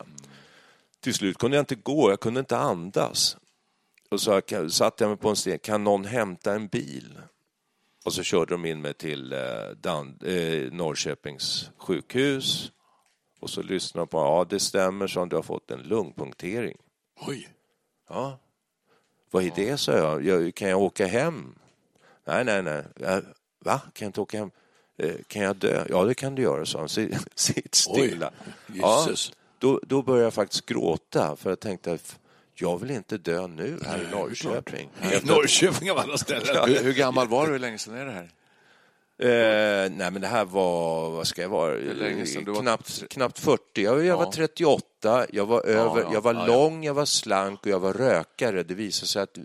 Till 0.99 1.13
slut 1.13 1.37
kunde 1.37 1.57
jag 1.57 1.61
inte 1.61 1.75
gå, 1.75 2.09
jag 2.09 2.19
kunde 2.19 2.39
inte 2.39 2.57
andas. 2.57 3.37
Och 4.09 4.21
så 4.21 4.41
satte 4.69 5.03
jag 5.03 5.09
mig 5.09 5.17
på 5.17 5.29
en 5.29 5.35
sten, 5.35 5.59
kan 5.59 5.83
någon 5.83 6.05
hämta 6.05 6.53
en 6.53 6.67
bil? 6.67 7.19
Och 8.07 8.13
så 8.13 8.23
körde 8.23 8.53
de 8.53 8.65
in 8.65 8.81
mig 8.81 8.93
till 8.93 9.33
eh, 9.33 9.39
Dan, 9.81 10.19
eh, 10.25 10.71
Norrköpings 10.71 11.69
sjukhus. 11.77 12.71
Och 13.39 13.49
så 13.49 13.61
lyssnade 13.61 14.01
de 14.01 14.07
på, 14.07 14.17
ja 14.17 14.45
det 14.49 14.59
stämmer, 14.59 15.07
så 15.07 15.25
du 15.25 15.35
har 15.35 15.43
fått 15.43 15.71
en 15.71 15.79
lungpunktering. 15.79 16.77
Oj. 17.27 17.49
Ja. 18.09 18.39
Vad 19.31 19.43
är 19.43 19.51
det, 19.55 19.77
sa 19.77 19.91
jag. 19.97 20.25
jag. 20.25 20.55
Kan 20.55 20.69
jag 20.69 20.81
åka 20.81 21.05
hem? 21.05 21.55
Nej, 22.25 22.45
nej, 22.45 22.63
nej. 22.63 22.83
Ja, 22.99 23.21
Va? 23.59 23.79
Kan 23.79 24.05
jag 24.05 24.09
inte 24.09 24.21
åka 24.21 24.37
hem? 24.37 24.51
Eh, 24.97 25.15
Kan 25.27 25.41
jag 25.41 25.55
dö? 25.55 25.85
Ja, 25.89 26.03
det 26.03 26.13
kan 26.15 26.35
du 26.35 26.41
göra, 26.41 26.65
sa 26.65 26.79
han. 26.79 26.87
Sitt- 27.35 27.75
stilla. 27.75 28.31
Oj, 28.69 28.77
jösses. 28.79 29.31
då, 29.59 29.79
då 29.83 30.01
började 30.01 30.23
jag 30.23 30.33
faktiskt 30.33 30.65
gråta 30.65 31.35
för 31.35 31.49
jag 31.49 31.59
tänkte 31.59 31.91
att 31.91 32.19
jag 32.61 32.81
vill 32.81 32.91
inte 32.91 33.17
dö 33.17 33.47
nu 33.47 33.79
här 33.85 33.97
i 33.97 34.01
Nej, 34.01 34.11
Norrköping. 34.11 34.89
I 35.01 35.25
Norrköping 35.27 35.91
av 35.91 35.97
alla 35.97 36.17
ställen. 36.17 36.69
Hur, 36.69 36.83
hur 36.83 36.93
gammal 36.93 37.27
var 37.27 37.45
du? 37.47 37.51
Hur 37.51 37.59
länge 37.59 37.77
sedan 37.77 37.95
är 37.97 38.05
det 38.05 38.11
här? 38.11 38.29
Eh, 39.19 39.89
nej, 39.91 40.11
men 40.11 40.21
det 40.21 40.27
här 40.27 40.45
var, 40.45 41.09
vad 41.09 41.27
ska 41.27 41.41
jag 41.41 41.49
vara, 41.49 41.73
länge 41.73 42.25
sedan 42.25 42.43
du 42.43 42.51
var- 42.51 42.61
knappt, 42.61 43.03
knappt 43.09 43.39
40. 43.39 43.61
Jag, 43.83 44.05
jag 44.05 44.17
var 44.17 44.25
Ja. 44.25 44.31
38, 44.31 45.25
jag 45.29 45.45
var, 45.45 45.65
över, 45.65 46.01
ja, 46.01 46.09
jag 46.13 46.21
var 46.21 46.33
ja, 46.33 46.39
ja. 46.39 46.47
lång, 46.47 46.83
jag 46.83 46.93
var 46.93 47.05
slank 47.05 47.59
och 47.61 47.67
jag 47.67 47.79
var 47.79 47.93
rökare. 47.93 48.63
Det 48.63 48.73
visade 48.73 49.07
sig 49.07 49.21
att 49.21 49.37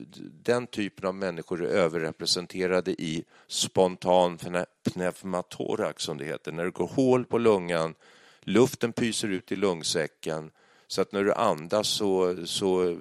den 0.42 0.66
typen 0.66 1.07
av 1.09 1.14
människor 1.14 1.64
är 1.64 1.68
överrepresenterade 1.68 2.90
i 2.90 3.25
spontan 3.48 4.38
pne- 4.38 4.66
pneumatorax, 4.94 6.03
som 6.03 6.18
det 6.18 6.25
heter. 6.25 6.53
När 6.53 6.64
det 6.64 6.70
går 6.70 6.87
hål 6.88 7.25
på 7.25 7.38
lungan, 7.38 7.94
luften 8.40 8.92
pyser 8.92 9.29
ut 9.29 9.53
i 9.53 9.57
lungsäcken, 9.57 10.51
så 10.92 11.00
att 11.02 11.12
när 11.12 11.24
du 11.24 11.33
andas 11.33 11.88
så, 11.88 12.37
så 12.46 12.88
eh, 12.88 12.96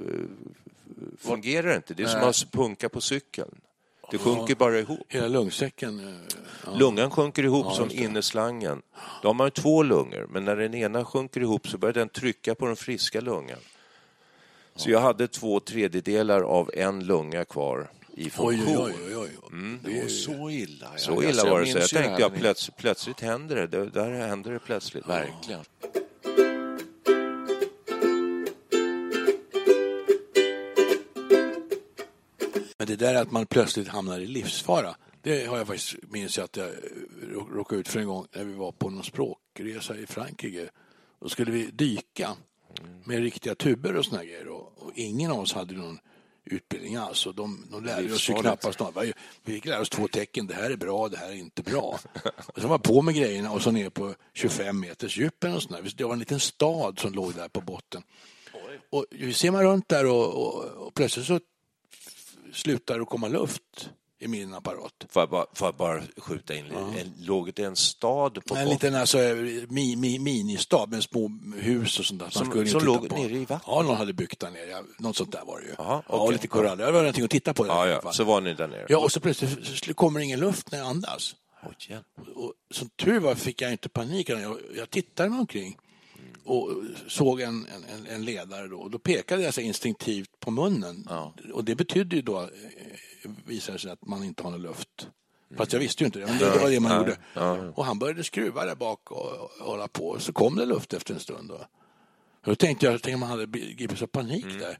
fungerar 1.17 1.67
det 1.67 1.75
inte. 1.75 1.93
Det 1.93 2.04
är 2.04 2.08
som 2.08 2.23
att 2.23 2.51
punka 2.51 2.89
på 2.89 3.01
cykeln. 3.01 3.51
Det 4.12 4.17
sjunker 4.17 4.56
bara 4.56 4.80
ihop. 4.80 4.99
Hela 5.08 5.27
lungsäcken. 5.27 5.99
eh, 5.99 6.15
Ja. 6.65 6.71
Lungan 6.75 7.12
sjunker 7.12 7.43
ihop 7.43 7.65
Ja, 7.69 7.75
som 7.75 7.89
inneslangen. 7.91 8.82
Då 9.21 9.30
har 9.30 9.34
man 9.34 9.51
två 9.51 9.84
lungor, 9.84 10.27
men 10.30 10.45
när 10.45 10.56
den 10.56 10.73
ena 10.75 11.06
sjunker 11.06 11.41
ihop 11.41 11.67
så 11.67 11.77
börjar 11.77 11.93
den 11.93 12.10
trycka 12.10 12.56
på 12.56 12.65
den 12.65 12.75
friska 12.75 13.21
lungan. 13.21 13.58
Så 14.75 14.91
jag 14.91 14.99
hade 14.99 15.27
två 15.27 15.60
tredjedelar 15.60 16.41
av 16.41 16.71
en 16.73 17.06
lunga 17.06 17.45
kvar 17.45 17.89
i 18.15 18.30
funktion. 18.30 18.77
oj, 18.86 18.93
oj, 19.08 19.15
oj, 19.17 19.30
oj. 19.51 19.80
Det 19.84 20.01
var 20.01 20.08
så 20.08 20.49
illa. 20.49 20.86
Ja, 20.93 20.97
Så 20.97 21.12
alltså, 21.12 21.30
illa 21.30 21.51
var 21.51 21.60
det 21.60 21.65
så 21.65 21.77
jag 21.77 21.89
tänkte 21.89 22.12
här, 22.12 22.19
ja, 22.19 22.30
plöts, 22.30 22.69
plötsligt 22.77 23.19
händer 23.19 23.56
det. 23.56 23.67
det. 23.67 23.86
Där 23.89 24.12
händer 24.12 24.51
det 24.51 24.60
plötsligt. 24.60 25.08
Verkligen. 25.08 25.62
Men 32.82 32.88
det 32.88 32.96
där 32.96 33.15
att 33.15 33.32
man 33.32 33.46
plötsligt 33.46 33.88
hamnar 33.88 34.20
i 34.20 34.26
livsfara, 34.28 34.96
det 35.22 35.46
har 35.46 35.58
jag 35.58 35.67
faktiskt 35.67 35.96
minns 36.10 36.38
jag 36.38 36.46
att 36.46 36.58
jag 36.58 36.67
eh, 36.67 36.74
rå- 37.22 37.50
råkade 37.56 37.82
ut 37.82 37.88
för 37.88 38.00
en 38.00 38.08
gång 38.08 38.28
när 38.36 38.44
vi 38.44 38.54
var 38.54 38.72
på 38.72 38.89
någon 38.89 39.04
språkresa 39.04 39.98
i 39.98 40.06
Frankrike. 40.06 40.70
Då 41.22 41.30
skulle 41.30 41.52
vi 41.52 41.65
dyka 41.65 42.36
med 43.06 43.20
riktiga 43.20 43.56
tuber 43.56 43.96
och 43.96 44.06
såna 44.06 44.24
grejer 44.24 44.48
och, 44.48 44.74
och 44.84 44.91
ingen 44.96 45.32
av 45.32 45.39
oss 45.39 45.54
hade 45.54 45.74
någon 45.74 46.00
utbildning 46.46 46.96
alls. 46.96 47.26
Och 47.26 47.36
de, 47.36 47.65
de 47.72 47.86
lärde 47.86 48.13
oss 48.13 48.30
ju 48.30 48.34
knappast 48.34 48.80
något. 48.80 49.04
Vi- 49.06 49.13
fick 49.54 49.65
lära 49.65 49.82
oss 49.82 49.89
två 49.89 50.08
tecken, 50.08 50.48
det 50.48 50.54
här 50.54 50.70
är 50.72 50.76
bra, 50.78 51.10
det 51.10 51.17
här 51.17 51.30
är 51.30 51.36
inte 51.36 51.63
bra. 51.63 52.00
och 52.54 52.62
så 52.62 52.67
var 52.67 52.78
på 52.78 53.02
med 53.02 53.15
grejerna 53.15 53.52
och 53.52 53.62
så 53.62 53.72
ner 53.72 53.89
på 53.89 54.13
25 54.34 54.80
meters 54.80 55.17
djup 55.17 55.44
eller 55.44 55.54
något 55.54 55.63
sånt 55.63 55.84
där. 55.84 55.94
Det 55.98 56.04
var 56.04 56.13
en 56.13 56.20
liten 56.20 56.39
stad 56.39 57.00
som 57.00 57.13
låg 57.13 57.34
där 57.36 57.48
på 57.48 57.62
botten. 57.62 58.04
Och 58.89 59.06
vi 59.12 59.34
ser 59.34 59.52
man 59.52 59.63
runt 59.63 59.89
där 59.89 60.06
och, 60.06 60.34
och, 60.34 60.63
och 60.88 60.94
plötsligt 60.94 61.26
så 61.26 61.39
slutar 62.54 63.00
att 63.00 63.10
komma 63.10 63.28
luft 63.28 63.90
i 64.20 64.28
min 64.28 64.54
apparat. 64.54 65.06
Får 65.10 65.22
jag 65.22 65.30
bara, 65.30 65.46
får 65.54 65.68
jag 65.68 65.76
bara 65.76 66.02
skjuta 66.18 66.56
in 66.56 66.66
en, 66.66 67.14
Låg 67.20 67.54
det 67.54 67.64
en 67.64 67.76
stad 67.76 68.46
på 68.46 68.56
En 68.56 68.70
liten 68.70 68.96
alltså, 68.96 69.18
mi, 69.68 69.96
mi, 69.96 70.20
ministad 70.20 70.90
med 70.90 71.04
små 71.04 71.32
hus 71.56 72.00
och 72.00 72.06
sånt 72.06 72.20
där. 72.20 72.30
Som- 72.30 72.48
man 72.48 72.52
skulle 72.52 72.70
som 72.70 72.84
låg 72.86 73.10
på. 73.10 73.16
nere 73.16 73.32
i 73.34 73.40
vattnet? 73.46 73.62
Ja, 73.68 73.82
någon 73.82 73.96
hade 73.98 74.14
byggt 74.14 74.40
där 74.40 74.52
nere. 74.52 74.70
Ja, 74.70 74.84
Något 75.00 75.16
sånt 75.18 75.32
där 75.32 75.42
var 75.46 75.60
det 75.60 75.66
ju. 75.68 75.74
Jaha, 75.78 76.04
Ja, 76.10 76.16
och 76.16 76.32
lite 76.32 76.48
koraller. 76.48 76.86
Det 76.86 76.92
var 76.92 77.00
någonting 77.00 77.24
att 77.24 77.30
titta 77.32 77.54
på. 77.54 77.64
Där, 77.64 77.72
Ja, 77.88 78.00
ja, 78.04 78.12
så 78.12 78.24
var 78.24 78.42
ni 78.42 78.54
där 78.54 78.68
nere. 78.68 78.86
ja, 78.90 78.98
och 78.98 79.12
så 79.12 79.20
plötsligt 79.20 79.96
kommer 79.96 80.20
det 80.20 80.26
ingen 80.26 80.40
luft 80.40 80.72
när 80.72 80.80
jag 80.80 80.88
andas. 80.88 81.36
Hjälp. 81.90 82.06
Och 82.36 82.54
som 82.74 82.90
tur 82.90 83.20
var 83.20 83.36
fick 83.36 83.62
jag 83.62 83.72
inte 83.72 83.90
panik. 83.90 84.30
Jag, 84.30 84.58
jag 84.76 84.90
tittade 84.90 85.30
mig 85.30 85.40
omkring 85.40 85.78
och 86.52 86.70
såg 87.08 87.42
en, 87.42 87.68
en, 87.90 88.08
en- 88.08 88.26
ledare 88.26 88.68
då. 88.68 88.78
Och 88.78 88.92
då 88.92 89.00
pekade 89.00 89.44
jag 89.44 89.54
så 89.54 89.62
instinktivt 89.62 90.40
på 90.40 90.52
munnen. 90.52 91.08
Och 91.54 91.64
det 91.66 91.76
betydde 91.76 92.16
ju 92.16 92.22
då, 92.22 92.42
eh, 92.42 92.48
visade 93.46 93.80
sig 93.80 93.92
att 93.92 94.06
man 94.08 94.24
inte 94.24 94.44
har 94.44 94.52
någon 94.52 94.62
luft. 94.62 95.08
Fast 95.58 95.74
jag 95.74 95.80
visste 95.80 96.04
ju 96.04 96.06
inte 96.06 96.20
det, 96.20 96.26
men 96.26 96.38
det, 96.38 96.46
det 96.54 96.60
var 96.60 96.70
det 96.70 96.80
man 96.80 96.98
gjorde. 96.98 97.18
Och 97.76 97.86
han 97.86 98.00
började 98.00 98.24
skruva 98.24 98.66
där 98.66 98.76
bak 98.76 99.12
och, 99.12 99.32
och 99.32 99.66
hålla 99.66 99.88
på. 99.88 100.20
Så 100.20 100.34
kom 100.34 100.56
det 100.56 100.66
luft 100.66 100.94
efter 100.94 101.14
en 101.14 101.20
stund. 101.20 101.50
Då. 101.50 101.62
Då 102.45 102.56
tänkte 102.56 102.86
jag 102.86 102.95
att 102.95 103.19
man 103.19 103.30
hade 103.30 103.45
gripits 103.45 104.01
av 104.01 104.08
panik 104.08 104.45
där. 104.60 104.77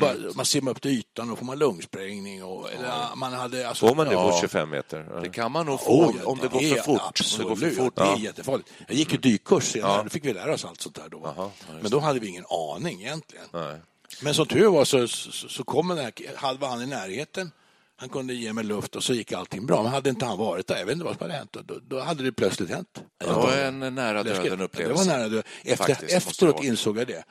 Bara, 0.00 0.14
man 0.34 0.44
simmar 0.46 0.70
upp 0.70 0.80
till 0.82 0.90
ytan 0.90 1.30
och 1.30 1.38
får 1.38 1.46
man 1.46 1.58
lungsprängning. 1.58 2.44
Och, 2.44 2.72
eller, 2.72 3.16
man 3.16 3.32
hade, 3.32 3.68
alltså, 3.68 3.88
Får 3.88 3.94
man 3.94 4.06
det 4.06 4.12
Ja. 4.12 4.30
på 4.30 4.38
25 4.40 4.70
meter? 4.70 5.20
Det 5.22 5.28
kan 5.28 5.52
man 5.52 5.66
nog 5.66 5.80
få 5.80 5.90
Oh, 6.00 6.08
om, 6.08 6.16
ja, 6.22 6.26
om 6.26 6.38
det 6.38 6.48
går 6.48 6.60
för 6.60 6.82
fort. 6.82 7.00
Absolut, 7.08 7.46
Om 7.46 7.60
det 7.60 7.66
går 7.66 7.70
för 7.74 7.84
fort. 7.84 7.94
det 7.96 8.02
är 8.02 8.16
jättefarligt. 8.16 8.68
Jag 8.88 8.96
gick 8.96 9.12
ju 9.12 9.18
dykkurs 9.18 9.64
senare, 9.64 10.02
då 10.02 10.08
fick 10.10 10.24
vi 10.24 10.32
lära 10.32 10.54
oss 10.54 10.64
allt 10.64 10.80
sånt 10.80 10.94
där. 10.94 11.08
Då. 11.08 11.50
Men 11.82 11.90
då 11.90 11.98
hade 12.00 12.20
vi 12.20 12.26
ingen 12.28 12.44
aning 12.50 13.00
egentligen. 13.02 13.46
Nej. 13.52 13.80
Men 14.22 14.34
som 14.34 14.46
tur 14.46 14.66
var 14.68 14.84
så, 14.84 15.08
så, 15.08 15.48
så 15.48 15.64
kom 15.64 15.88
den 15.88 15.98
här, 15.98 16.12
halva 16.36 16.66
han 16.66 16.82
i 16.82 16.86
närheten. 16.86 17.52
Han 18.00 18.08
kunde 18.08 18.34
ge 18.34 18.52
mig 18.52 18.64
luft 18.64 18.96
och 18.96 19.04
så 19.04 19.14
gick 19.14 19.32
allting 19.32 19.66
bra. 19.66 19.82
Men 19.82 19.92
hade 19.92 20.10
inte 20.10 20.24
han 20.26 20.38
varit 20.38 20.66
där, 20.66 20.78
jag 20.78 20.86
vet 20.86 20.92
inte 20.92 21.04
vad 21.04 21.14
som 21.18 21.22
hade 21.24 21.34
hänt, 21.34 21.56
då, 21.64 21.78
då 21.88 22.00
hade 22.00 22.22
det 22.24 22.32
plötsligt 22.32 22.70
hänt. 22.70 23.02
Det 23.18 23.26
var 23.26 23.52
en 23.56 23.78
nära 23.94 24.22
Läskigt. 24.22 24.50
döden 24.50 24.68
Det 24.76 24.92
var 24.92 25.04
nära 25.04 25.22
döden. 25.28 25.42
Efter, 25.64 25.86
Faktiskt, 25.86 26.12
efteråt 26.12 26.64
insåg 26.64 26.98
jag 26.98 27.06
det. 27.06 27.24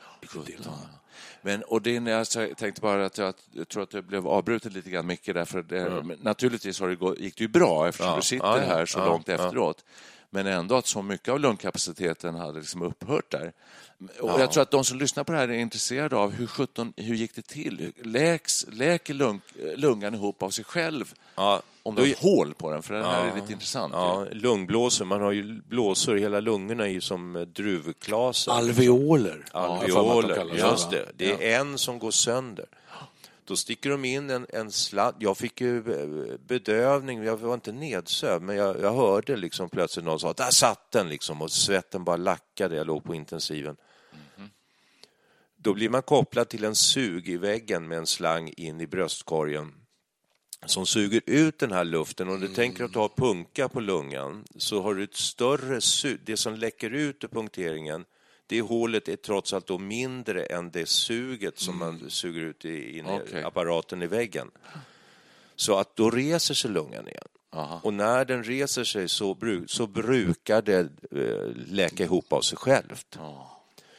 Men, 1.41 1.63
och 1.63 1.81
det, 1.81 1.95
är- 1.95 2.09
jag 2.39 2.57
tänkte 2.57 2.81
bara 2.81 3.05
att 3.05 3.17
jag, 3.17 3.33
jag 3.51 3.67
tror 3.67 3.83
att 3.83 3.91
det 3.91 4.01
blev 4.01 4.27
avbrutet 4.27 4.73
lite 4.73 4.89
grann 4.89 5.05
mycket 5.07 5.35
därför 5.35 5.63
det, 5.63 6.03
men 6.03 6.17
naturligtvis 6.21 6.79
har 6.79 6.89
det 6.89 6.95
gått, 6.95 7.19
gick 7.19 7.37
det 7.37 7.43
ju 7.43 7.47
bra 7.47 7.87
eftersom 7.87 8.09
Ja. 8.11 8.15
du 8.15 8.21
sitter 8.21 8.45
Ja, 8.47 8.57
här 8.57 8.85
så 8.85 8.99
Ja, 8.99 9.05
långt 9.05 9.29
efteråt. 9.29 9.83
Men 10.29 10.47
ändå 10.47 10.75
att 10.75 10.87
så 10.87 11.01
mycket 11.01 11.29
av 11.29 11.39
lungkapaciteten 11.39 12.35
hade 12.35 12.59
liksom 12.59 12.81
upphört 12.81 13.31
där. 13.31 13.53
Och 14.19 14.41
Jag 14.41 14.51
tror 14.51 14.63
att 14.63 14.71
de 14.71 14.83
som 14.85 14.97
lyssnar 14.97 15.23
på 15.23 15.31
det 15.31 15.37
här 15.37 15.47
är 15.47 15.53
intresserade 15.53 16.15
av 16.15 16.31
hur, 16.31 16.47
17, 16.47 16.93
hur 16.97 17.15
gick 17.15 17.35
det 17.35 17.47
till? 17.47 17.93
Läks, 18.03 18.65
läker 18.71 19.13
lung, 19.13 19.41
lungan 19.75 20.13
ihop 20.13 20.43
av 20.43 20.49
sig 20.49 20.63
själv 20.65 21.13
Ja, 21.35 21.61
om 21.83 21.95
det 21.95 22.01
är 22.01 22.11
ett 22.11 22.19
hål 22.19 22.53
på 22.53 22.71
den? 22.71 22.83
För 22.83 22.93
den 22.93 23.05
här 23.05 23.31
är 23.31 23.35
lite 23.35 23.53
intressant. 23.53 23.93
Ja, 23.93 24.25
lungblåsor. 24.31 25.05
Man 25.05 25.21
har 25.21 25.31
ju 25.31 25.61
blåsor, 25.61 26.15
hela 26.15 26.39
lungorna 26.39 26.83
är 26.83 26.89
ju 26.91 27.01
som 27.01 27.35
eh, 27.35 27.41
druvklasar. 27.41 28.53
Alveoler. 28.53 29.45
Ja, 29.53 29.59
har 29.59 29.87
de 29.87 29.91
Alveoler, 29.91 30.35
kallar 30.35 30.55
det, 30.55 30.59
just 30.61 30.91
det. 30.91 31.05
Det 31.17 31.53
är 31.53 31.59
en 31.59 31.77
som 31.77 31.99
går 31.99 32.11
sönder. 32.11 32.65
Då 33.49 33.55
sticker 33.55 33.89
de 33.89 34.05
in 34.05 34.29
en, 34.29 34.45
en 34.49 34.71
sladd. 34.71 35.15
Jag 35.19 35.37
fick 35.37 35.61
ju 35.61 35.77
eh, 35.77 36.37
bedövning, 36.39 37.23
jag 37.23 37.37
var 37.37 37.53
inte 37.53 37.71
nedsövd, 37.71 38.43
men 38.43 38.55
jag, 38.55 38.81
jag 38.81 38.93
hörde 38.93 39.35
liksom 39.35 39.69
plötsligt 39.69 40.05
någon 40.05 40.19
sa 40.19 40.33
där 40.33 40.51
satt 40.51 40.91
den 40.91 41.09
liksom 41.09 41.41
och 41.41 41.51
svetten 41.51 42.03
bara 42.03 42.17
lackade. 42.17 42.75
Jag 42.75 42.87
låg 42.87 43.03
på 43.03 43.15
intensiven. 43.15 43.77
Då 45.55 45.73
blir 45.73 45.89
man 45.89 46.01
kopplad 46.01 46.49
till 46.49 46.63
en 46.63 46.75
sug 46.75 47.29
i 47.29 47.37
väggen 47.37 47.87
med 47.87 47.97
en 47.97 48.07
slang 48.07 48.53
in 48.57 48.81
i 48.81 48.87
bröstkorgen 48.87 49.73
som 50.65 50.85
suger 50.85 51.21
ut 51.25 51.59
den 51.59 51.71
här 51.71 51.83
luften. 51.83 52.29
Om 52.29 52.39
du 52.39 52.47
tänker 52.47 52.83
att 52.83 52.93
du 52.93 52.99
har 52.99 53.09
punka 53.09 53.69
på 53.69 53.79
lungan 53.79 54.43
så 54.57 54.81
har 54.81 54.95
du 54.95 55.03
ett 55.03 55.15
större 55.15 55.81
sug. 55.81 56.19
Det 56.25 56.37
som 56.37 56.55
läcker 56.55 56.89
ut 56.89 57.23
ur 57.23 57.27
punkteringen, 57.27 58.05
det 58.49 58.61
hålet 58.61 59.07
är 59.07 59.15
trots 59.15 59.53
allt 59.53 59.67
då 59.67 59.77
mindre 59.77 60.45
än 60.45 60.71
det 60.71 60.89
suget 60.89 61.59
som 61.59 61.77
man 61.79 62.09
suger 62.09 62.41
ut 62.41 62.65
i, 62.65 62.97
in 62.97 63.05
i 63.05 63.19
Okej. 63.23 63.43
apparaten 63.43 64.01
i 64.01 64.07
väggen. 64.07 64.51
Så 65.55 65.77
att 65.77 65.95
då 65.95 66.09
reser 66.09 66.53
sig 66.53 66.71
lungan 66.71 67.07
igen. 67.07 67.27
Aha. 67.51 67.81
Och 67.83 67.93
när 67.93 68.25
den 68.25 68.43
reser 68.43 68.83
sig 68.83 69.09
så, 69.09 69.33
bru- 69.33 69.67
så 69.67 69.87
brukar 69.87 70.61
det 70.61 70.79
eh, 71.11 71.51
läka 71.67 72.03
ihop 72.03 72.33
av 72.33 72.41
sig 72.41 72.57
självt. 72.57 73.19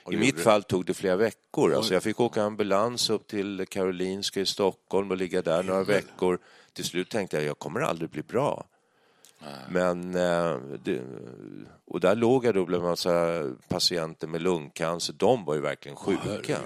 Och 0.05 0.13
I 0.13 0.17
det 0.17 0.21
mitt 0.21 0.29
gjorde- 0.35 0.43
fall 0.43 0.63
tog 0.63 0.85
det 0.87 0.95
flera 0.95 1.17
veckor. 1.17 1.75
Alltså 1.75 1.95
jag 1.95 2.03
fick 2.03 2.21
åka 2.21 2.43
ambulans 2.43 3.11
upp 3.11 3.27
till 3.27 3.67
Karolinska 3.69 4.41
i 4.41 4.47
Stockholm 4.47 5.11
och 5.11 5.17
ligga 5.17 5.43
där 5.43 5.63
några 5.63 5.85
veckor. 5.85 6.39
Till 6.73 6.85
slut 6.85 7.09
tänkte 7.11 7.37
jag 7.37 7.45
jag 7.47 7.59
kommer 7.59 7.81
aldrig 7.81 8.11
bli 8.11 8.23
bra. 8.23 8.65
Men, 9.71 10.15
eh, 10.15 10.57
det, 10.85 11.03
och 11.85 12.01
där 12.01 12.15
låg 12.15 12.45
jag 12.45 12.55
då 12.55 12.65
bland 12.65 12.83
massa 12.85 13.43
patienter 13.69 14.27
med 14.27 14.43
lungcancer. 14.43 15.15
De 15.19 15.45
var 15.45 15.55
ju 15.55 15.61
verkligen 15.61 15.97
sjuka. 15.97 16.59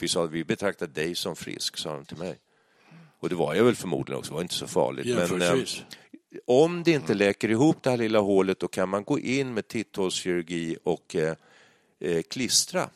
Vi 0.00 0.08
sa 0.08 0.24
att 0.24 0.30
vi 0.30 0.44
betraktar 0.44 0.86
dig 0.86 1.14
som 1.14 1.36
frisk, 1.36 1.76
sa 1.76 1.94
de 1.94 2.04
till 2.04 2.16
mig. 2.16 2.38
Och 3.20 3.28
det 3.28 3.34
var 3.34 3.54
jag 3.54 3.64
väl 3.64 3.74
förmodligen 3.76 4.18
också, 4.18 4.30
det 4.30 4.34
var 4.34 4.42
inte 4.42 4.54
så 4.54 4.66
farligt. 4.66 5.06
Men, 5.16 5.42
eh, 5.42 5.48
om 6.46 6.82
det 6.82 6.90
inte 6.90 7.14
läker 7.14 7.48
ihop 7.50 7.82
det 7.82 7.90
här 7.90 7.96
lilla 7.96 8.18
hålet 8.18 8.60
då 8.60 8.68
kan 8.68 8.88
man 8.88 9.04
gå 9.04 9.18
in 9.18 9.54
med 9.54 9.68
titthålskirurgi 9.68 10.76
och 10.84 11.16
eh, 11.16 11.34
eh, 12.00 12.22
klistra. 12.22 12.88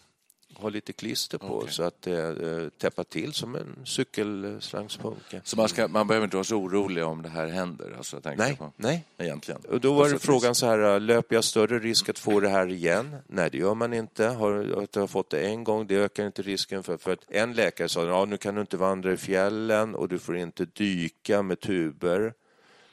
Ha 0.54 0.68
lite 0.68 0.92
klister 0.92 1.38
på 1.38 1.66
så 1.68 1.82
att 1.82 2.06
eh, 2.06 2.14
eh, 2.14 2.68
täppa 2.78 3.04
till 3.04 3.32
som 3.32 3.54
en 3.54 3.76
cykelslangspunka. 3.84 5.40
Så 5.44 5.56
man, 5.56 5.68
ska, 5.68 5.88
man 5.88 6.06
behöver 6.06 6.24
inte 6.24 6.36
vara 6.36 6.44
så 6.44 6.56
orolig 6.56 7.04
om 7.04 7.22
det 7.22 7.28
här 7.28 7.46
händer? 7.46 7.94
Alltså, 7.96 8.20
jag 8.24 8.38
Nej, 8.38 8.56
på. 8.56 8.72
nej. 8.76 9.04
Egentligen. 9.18 9.60
Och 9.68 9.80
då 9.80 9.92
var 9.92 10.08
det 10.08 10.18
frågan 10.18 10.54
så 10.54 10.66
här, 10.66 11.00
löper 11.00 11.34
jag 11.34 11.44
större 11.44 11.78
risk 11.78 12.08
att 12.08 12.18
få 12.18 12.40
det 12.40 12.48
här 12.48 12.70
igen? 12.70 13.16
Nej, 13.26 13.50
det 13.50 13.58
gör 13.58 13.74
man 13.74 13.94
inte. 13.94 14.26
Har, 14.26 14.82
att 14.82 14.92
du 14.92 15.00
har 15.00 15.06
fått 15.06 15.30
det 15.30 15.40
en 15.40 15.64
gång, 15.64 15.86
det 15.86 15.96
ökar 15.96 16.26
inte 16.26 16.42
risken 16.42 16.82
för, 16.82 16.96
för 16.96 17.12
att 17.12 17.30
en 17.30 17.52
läkare 17.52 17.88
sa, 17.88 18.06
ja 18.06 18.24
nu 18.24 18.36
kan 18.36 18.54
du 18.54 18.60
inte 18.60 18.76
vandra 18.76 19.12
i 19.12 19.16
fjällen 19.16 19.94
och 19.94 20.08
du 20.08 20.18
får 20.18 20.36
inte 20.36 20.64
dyka 20.64 21.42
med 21.42 21.60
tuber, 21.60 22.34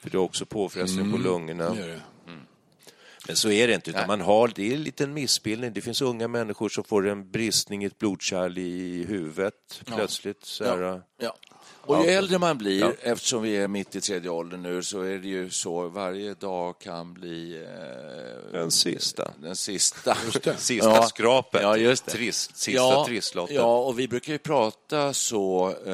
för 0.00 0.10
det 0.10 0.16
är 0.16 0.20
också 0.22 0.46
påfrestning 0.46 1.12
på 1.12 1.18
lungorna. 1.18 1.70
Det 1.74 1.86
det. 1.86 2.00
Men 3.30 3.36
så 3.36 3.50
är 3.50 3.68
det 3.68 3.74
inte, 3.74 3.90
utan 3.90 4.06
man 4.06 4.20
har, 4.20 4.52
det 4.54 4.70
är 4.70 4.74
en 4.74 4.82
liten 4.82 5.14
missbildning. 5.14 5.72
Det 5.72 5.80
finns 5.80 6.02
unga 6.02 6.28
människor 6.28 6.68
som 6.68 6.84
får 6.84 7.08
en 7.08 7.30
bristning 7.30 7.82
i 7.82 7.86
ett 7.86 7.98
blodkärl 7.98 8.58
i 8.58 9.04
huvudet 9.08 9.82
plötsligt. 9.86 10.44
Så 10.44 10.64
här, 10.64 10.80
Ja. 10.80 11.00
Ja. 11.18 11.36
Och 11.82 12.04
ju 12.04 12.10
äldre 12.10 12.38
man 12.38 12.58
blir, 12.58 12.94
eftersom 13.02 13.42
vi 13.42 13.56
är 13.56 13.68
mitt 13.68 13.96
i 13.96 14.00
tredje 14.00 14.30
åldern 14.30 14.62
nu, 14.62 14.82
så 14.82 15.00
är 15.02 15.18
det 15.18 15.28
ju 15.28 15.50
så 15.50 15.88
varje 15.88 16.34
dag 16.34 16.78
kan 16.80 17.14
bli 17.14 17.62
eh, 17.62 18.52
Den 18.52 18.70
sista. 18.70 19.30
den 19.38 19.56
sista. 19.56 20.14
Sista 20.58 20.90
Ja. 20.90 21.02
skrapet. 21.02 21.62
Ja, 21.62 21.76
just 21.76 22.06
det. 22.06 22.12
Trist, 22.12 22.56
sista 22.56 22.72
ja, 22.80 23.04
trisslotten. 23.08 23.56
Ja, 23.56 23.78
och 23.78 23.98
vi 23.98 24.08
brukar 24.08 24.32
ju 24.32 24.38
prata 24.38 25.12
så, 25.14 25.68
eh, 25.86 25.92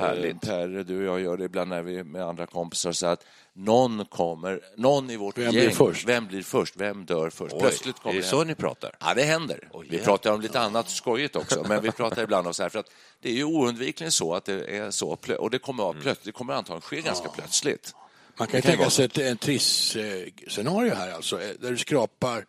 Härligt. 0.00 0.40
Per, 0.40 0.68
du 0.68 0.98
och 0.98 1.04
jag 1.06 1.20
gör 1.20 1.36
det 1.36 1.44
ibland 1.44 1.70
när 1.70 1.82
vi 1.82 1.96
är 1.98 2.04
med 2.04 2.22
andra 2.22 2.46
kompisar, 2.46 2.92
så 2.92 3.06
att 3.06 3.24
någon 3.56 4.04
kommer, 4.06 4.60
någon 4.76 5.10
i 5.10 5.16
vårt 5.16 5.38
Vem 5.38 5.44
gäng, 5.44 5.52
blir 5.52 5.70
först? 5.70 6.08
vem 6.08 6.26
blir 6.26 6.42
först, 6.42 6.74
vem 6.76 7.04
dör 7.04 7.30
först? 7.30 7.54
Oj, 7.54 7.60
Plötsligt 7.60 7.96
är 7.96 8.00
kommer 8.00 8.16
det 8.16 8.22
så 8.22 8.44
ni 8.44 8.54
pratar? 8.54 8.96
Ja, 9.00 9.14
det 9.14 9.22
händer. 9.22 9.68
vi 9.90 9.98
pratar 9.98 10.32
om 10.32 10.40
lite 10.40 10.60
annat 10.60 10.88
skojigt 10.90 11.36
också, 11.36 11.64
men 11.68 11.82
vi 11.82 11.92
pratar 11.92 12.22
ibland 12.22 12.46
om 12.46 12.54
så 12.54 12.62
här, 12.62 12.70
för 12.70 12.78
att 12.78 12.90
det 13.22 13.28
är 13.28 13.34
ju 13.34 13.44
oundvikligen 13.44 14.12
så 14.12 14.34
att 14.34 14.44
det 14.44 14.64
är 14.76 14.90
så, 14.90 15.18
och 15.38 15.50
det 15.50 15.58
kommer, 15.58 15.82
Mm. 15.84 15.96
att 15.96 16.02
plötsligt, 16.02 16.24
det 16.24 16.32
kommer 16.32 16.52
antagligen 16.54 16.80
ske 16.82 17.00
ganska 17.00 17.28
plötsligt. 17.28 17.94
Man 18.38 18.48
kan 18.48 18.62
kan 18.62 18.70
tänka 18.70 18.90
sig 18.90 19.04
ett, 19.04 19.18
en 19.18 19.36
triss-scenario 19.36 20.94
här 20.94 21.12
alltså, 21.12 21.42
eh, 21.42 21.48
där 21.60 21.70
du 21.70 21.76
skrapar, 21.76 22.44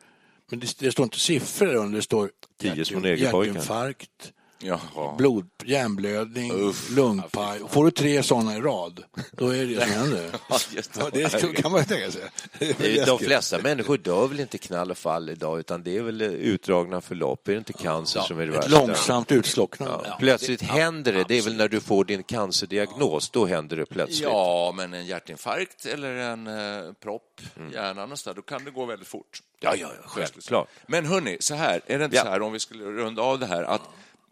men 0.49 0.59
det, 0.59 0.79
det 0.79 0.91
står 0.91 1.03
inte 1.03 1.19
siffror 1.19 1.75
under, 1.75 1.95
det 1.95 2.01
står 2.03 2.29
Tio 2.61 2.85
små 2.85 2.95
hjärt- 2.97 3.03
negerpojkar. 3.03 3.53
hjärtinfarkt, 3.53 4.33
Jaha. 4.59 5.15
blod, 5.17 5.49
hjärnblödning, 5.65 6.51
Uff. 6.51 6.89
lungpaj. 6.91 7.59
Får 7.69 7.85
du 7.85 7.91
tre 7.91 8.23
sådana 8.23 8.55
i 8.57 8.61
rad, 8.61 9.03
då 9.31 9.49
är 9.49 9.57
det 9.57 9.65
det 9.75 9.81
som 9.81 9.89
händer. 9.91 10.29
Ja, 10.49 11.09
det. 11.11 11.19
Ja, 11.33 11.39
det 11.41 11.53
kan 11.61 11.71
man 11.71 11.81
ju 11.81 11.85
tänka 11.87 12.11
sig. 12.11 12.21
Det 12.59 12.97
är- 12.99 13.05
De 13.05 13.19
flesta 13.19 13.59
människor 13.61 13.97
dör 13.97 14.27
väl 14.27 14.39
inte 14.39 14.57
knall 14.57 14.91
och 14.91 14.97
fall 14.97 15.29
idag, 15.29 15.59
utan 15.59 15.83
det 15.83 15.97
är 15.97 16.01
väl 16.01 16.21
utdragna 16.21 17.01
förlopp. 17.01 17.47
Är 17.47 17.51
det 17.51 17.57
inte 17.57 17.73
cancer 17.73 18.21
som 18.21 18.39
är 18.39 18.45
det 18.47 18.51
Ett 18.57 18.65
värsta? 18.65 18.79
långsamt 18.85 19.31
utslocknande. 19.31 20.05
Ja. 20.09 20.15
Plötsligt 20.19 20.61
händer 20.61 21.13
det. 21.13 21.23
Det 21.27 21.37
är 21.37 21.41
väl 21.41 21.55
när 21.55 21.67
du 21.67 21.79
får 21.81 22.05
din 22.05 22.23
cancerdiagnos, 22.23 23.29
då 23.29 23.45
händer 23.45 23.77
det 23.77 23.85
plötsligt. 23.85 24.21
Ja, 24.21 24.73
men 24.75 24.93
en 24.93 25.05
hjärtinfarkt 25.05 25.85
eller 25.85 26.13
en 26.15 26.47
eh, 26.47 26.93
propp 27.03 27.41
i 27.71 27.73
hjärnan 27.73 28.11
och 28.11 28.19
så 28.19 28.29
där, 28.29 28.35
då 28.35 28.41
kan 28.41 28.63
det 28.65 28.71
gå 28.71 28.85
väldigt 28.85 29.07
fort. 29.07 29.39
Ja, 29.59 29.75
ja, 29.75 29.87
ja, 30.01 30.07
självklart. 30.07 30.67
Men 30.87 31.05
hörni, 31.05 31.37
så 31.39 31.55
här, 31.55 31.81
är 31.85 31.99
det 31.99 32.05
inte 32.05 32.17
Ja. 32.17 32.23
så 32.23 32.29
här 32.29 32.41
om 32.41 32.51
vi 32.53 32.59
skulle 32.59 32.83
runda 32.85 33.21
av 33.21 33.39
det 33.39 33.45
här 33.45 33.63
att 33.63 33.81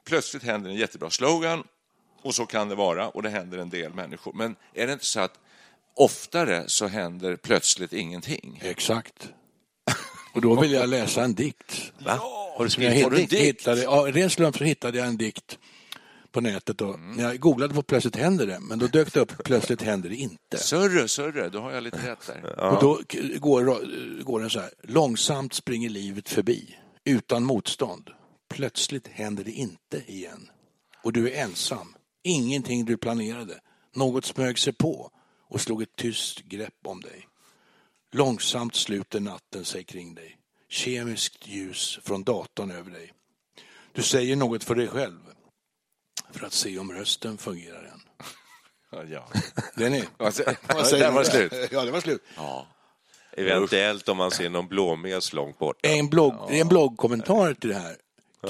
plötsligt 0.05 0.43
händer 0.43 0.69
en 0.69 0.75
jättebra 0.75 1.09
slogan 1.09 1.63
och 2.21 2.35
så 2.35 2.45
kan 2.45 2.69
det 2.69 2.75
vara 2.75 3.09
och 3.09 3.23
det 3.23 3.29
händer 3.29 3.57
en 3.57 3.69
del 3.69 3.93
människor. 3.93 4.33
Men 4.33 4.55
är 4.73 4.87
det 4.87 4.93
inte 4.93 5.05
så 5.05 5.19
att 5.19 5.39
oftare 5.95 6.63
så 6.67 6.87
händer 6.87 7.35
plötsligt 7.35 7.93
ingenting? 7.93 8.59
Exakt. 8.63 9.29
Och 10.33 10.41
då 10.41 10.61
vill 10.61 10.71
jag 10.71 10.89
läsa 10.89 11.23
en 11.23 11.33
dikt. 11.33 11.91
Va? 11.99 12.11
Har 12.11 12.57
du 12.59 12.63
jag 12.63 12.71
skrivit 12.71 13.05
en 13.05 13.13
hitt- 13.15 13.33
hittade, 13.33 13.83
ja, 13.83 14.05
ren 14.09 14.29
slump 14.29 14.57
så 14.57 14.63
hittade 14.63 14.97
jag 14.97 15.07
en 15.07 15.17
dikt 15.17 15.59
på 16.31 16.41
nätet. 16.41 16.81
Och 16.81 16.95
Mm. 16.95 17.11
När 17.11 17.23
jag 17.23 17.39
googlade 17.39 17.73
på 17.73 17.81
Plötsligt 17.83 18.15
händer 18.15 18.47
det, 18.47 18.59
men 18.59 18.79
då 18.79 18.87
dök 18.87 19.13
det 19.13 19.19
upp 19.19 19.43
Plötsligt 19.43 19.81
händer 19.81 20.09
det 20.09 20.15
inte. 20.15 20.57
Sörre, 20.57 21.07
sörre, 21.07 21.49
då 21.49 21.59
har 21.59 21.71
jag 21.71 21.83
lite 21.83 22.11
rätt 22.11 22.27
där. 22.43 22.59
Och 22.73 22.81
då 22.81 22.99
går, 23.39 24.23
går 24.23 24.39
den 24.39 24.49
så 24.49 24.59
här. 24.59 24.69
Långsamt 24.81 25.53
springer 25.53 25.89
livet 25.89 26.29
förbi, 26.29 26.77
utan 27.05 27.43
motstånd. 27.43 28.09
Plötsligt 28.55 29.07
händer 29.07 29.43
det 29.43 29.51
inte 29.51 30.03
igen. 30.07 30.49
Och 31.03 31.13
du 31.13 31.29
är 31.31 31.43
ensam. 31.43 31.95
Ingenting 32.23 32.85
du 32.85 32.97
planerade. 32.97 33.59
Något 33.95 34.25
smög 34.25 34.59
sig 34.59 34.73
på 34.73 35.11
och 35.47 35.61
slog 35.61 35.81
ett 35.81 35.95
tyst 35.95 36.39
grepp 36.39 36.73
om 36.83 37.01
dig. 37.01 37.27
Långsamt 38.11 38.75
sluter 38.75 39.19
natten 39.19 39.65
sig 39.65 39.83
kring 39.83 40.15
dig. 40.15 40.37
Kemiskt 40.69 41.47
ljus 41.47 41.99
från 42.03 42.23
datorn 42.23 42.71
över 42.71 42.91
dig. 42.91 43.13
Du 43.91 44.03
säger 44.03 44.35
något 44.35 44.63
för 44.63 44.75
dig 44.75 44.87
själv. 44.87 45.19
För 46.31 46.45
att 46.45 46.53
se 46.53 46.79
om 46.79 46.91
rösten 46.91 47.37
fungerar 47.37 47.83
än. 47.83 48.01
Ja, 48.91 49.03
ja. 49.03 49.29
Den 49.75 49.93
är... 49.93 50.05
Alltså, 50.17 50.43
du? 50.97 51.11
var 51.11 51.23
slut. 51.23 51.53
Ja, 51.71 51.85
det 51.85 51.91
var 51.91 52.01
slut. 52.01 52.23
Eventuellt 53.37 54.09
om 54.09 54.17
man 54.17 54.31
ser 54.31 54.49
någon 54.49 54.67
blåmes 54.67 55.33
långt 55.33 55.59
borta. 55.59 55.89
En, 55.89 56.09
blogg, 56.09 56.33
är 56.49 56.61
en 56.61 56.67
bloggkommentar 56.67 57.53
till 57.53 57.69
det 57.69 57.75
här. 57.75 57.95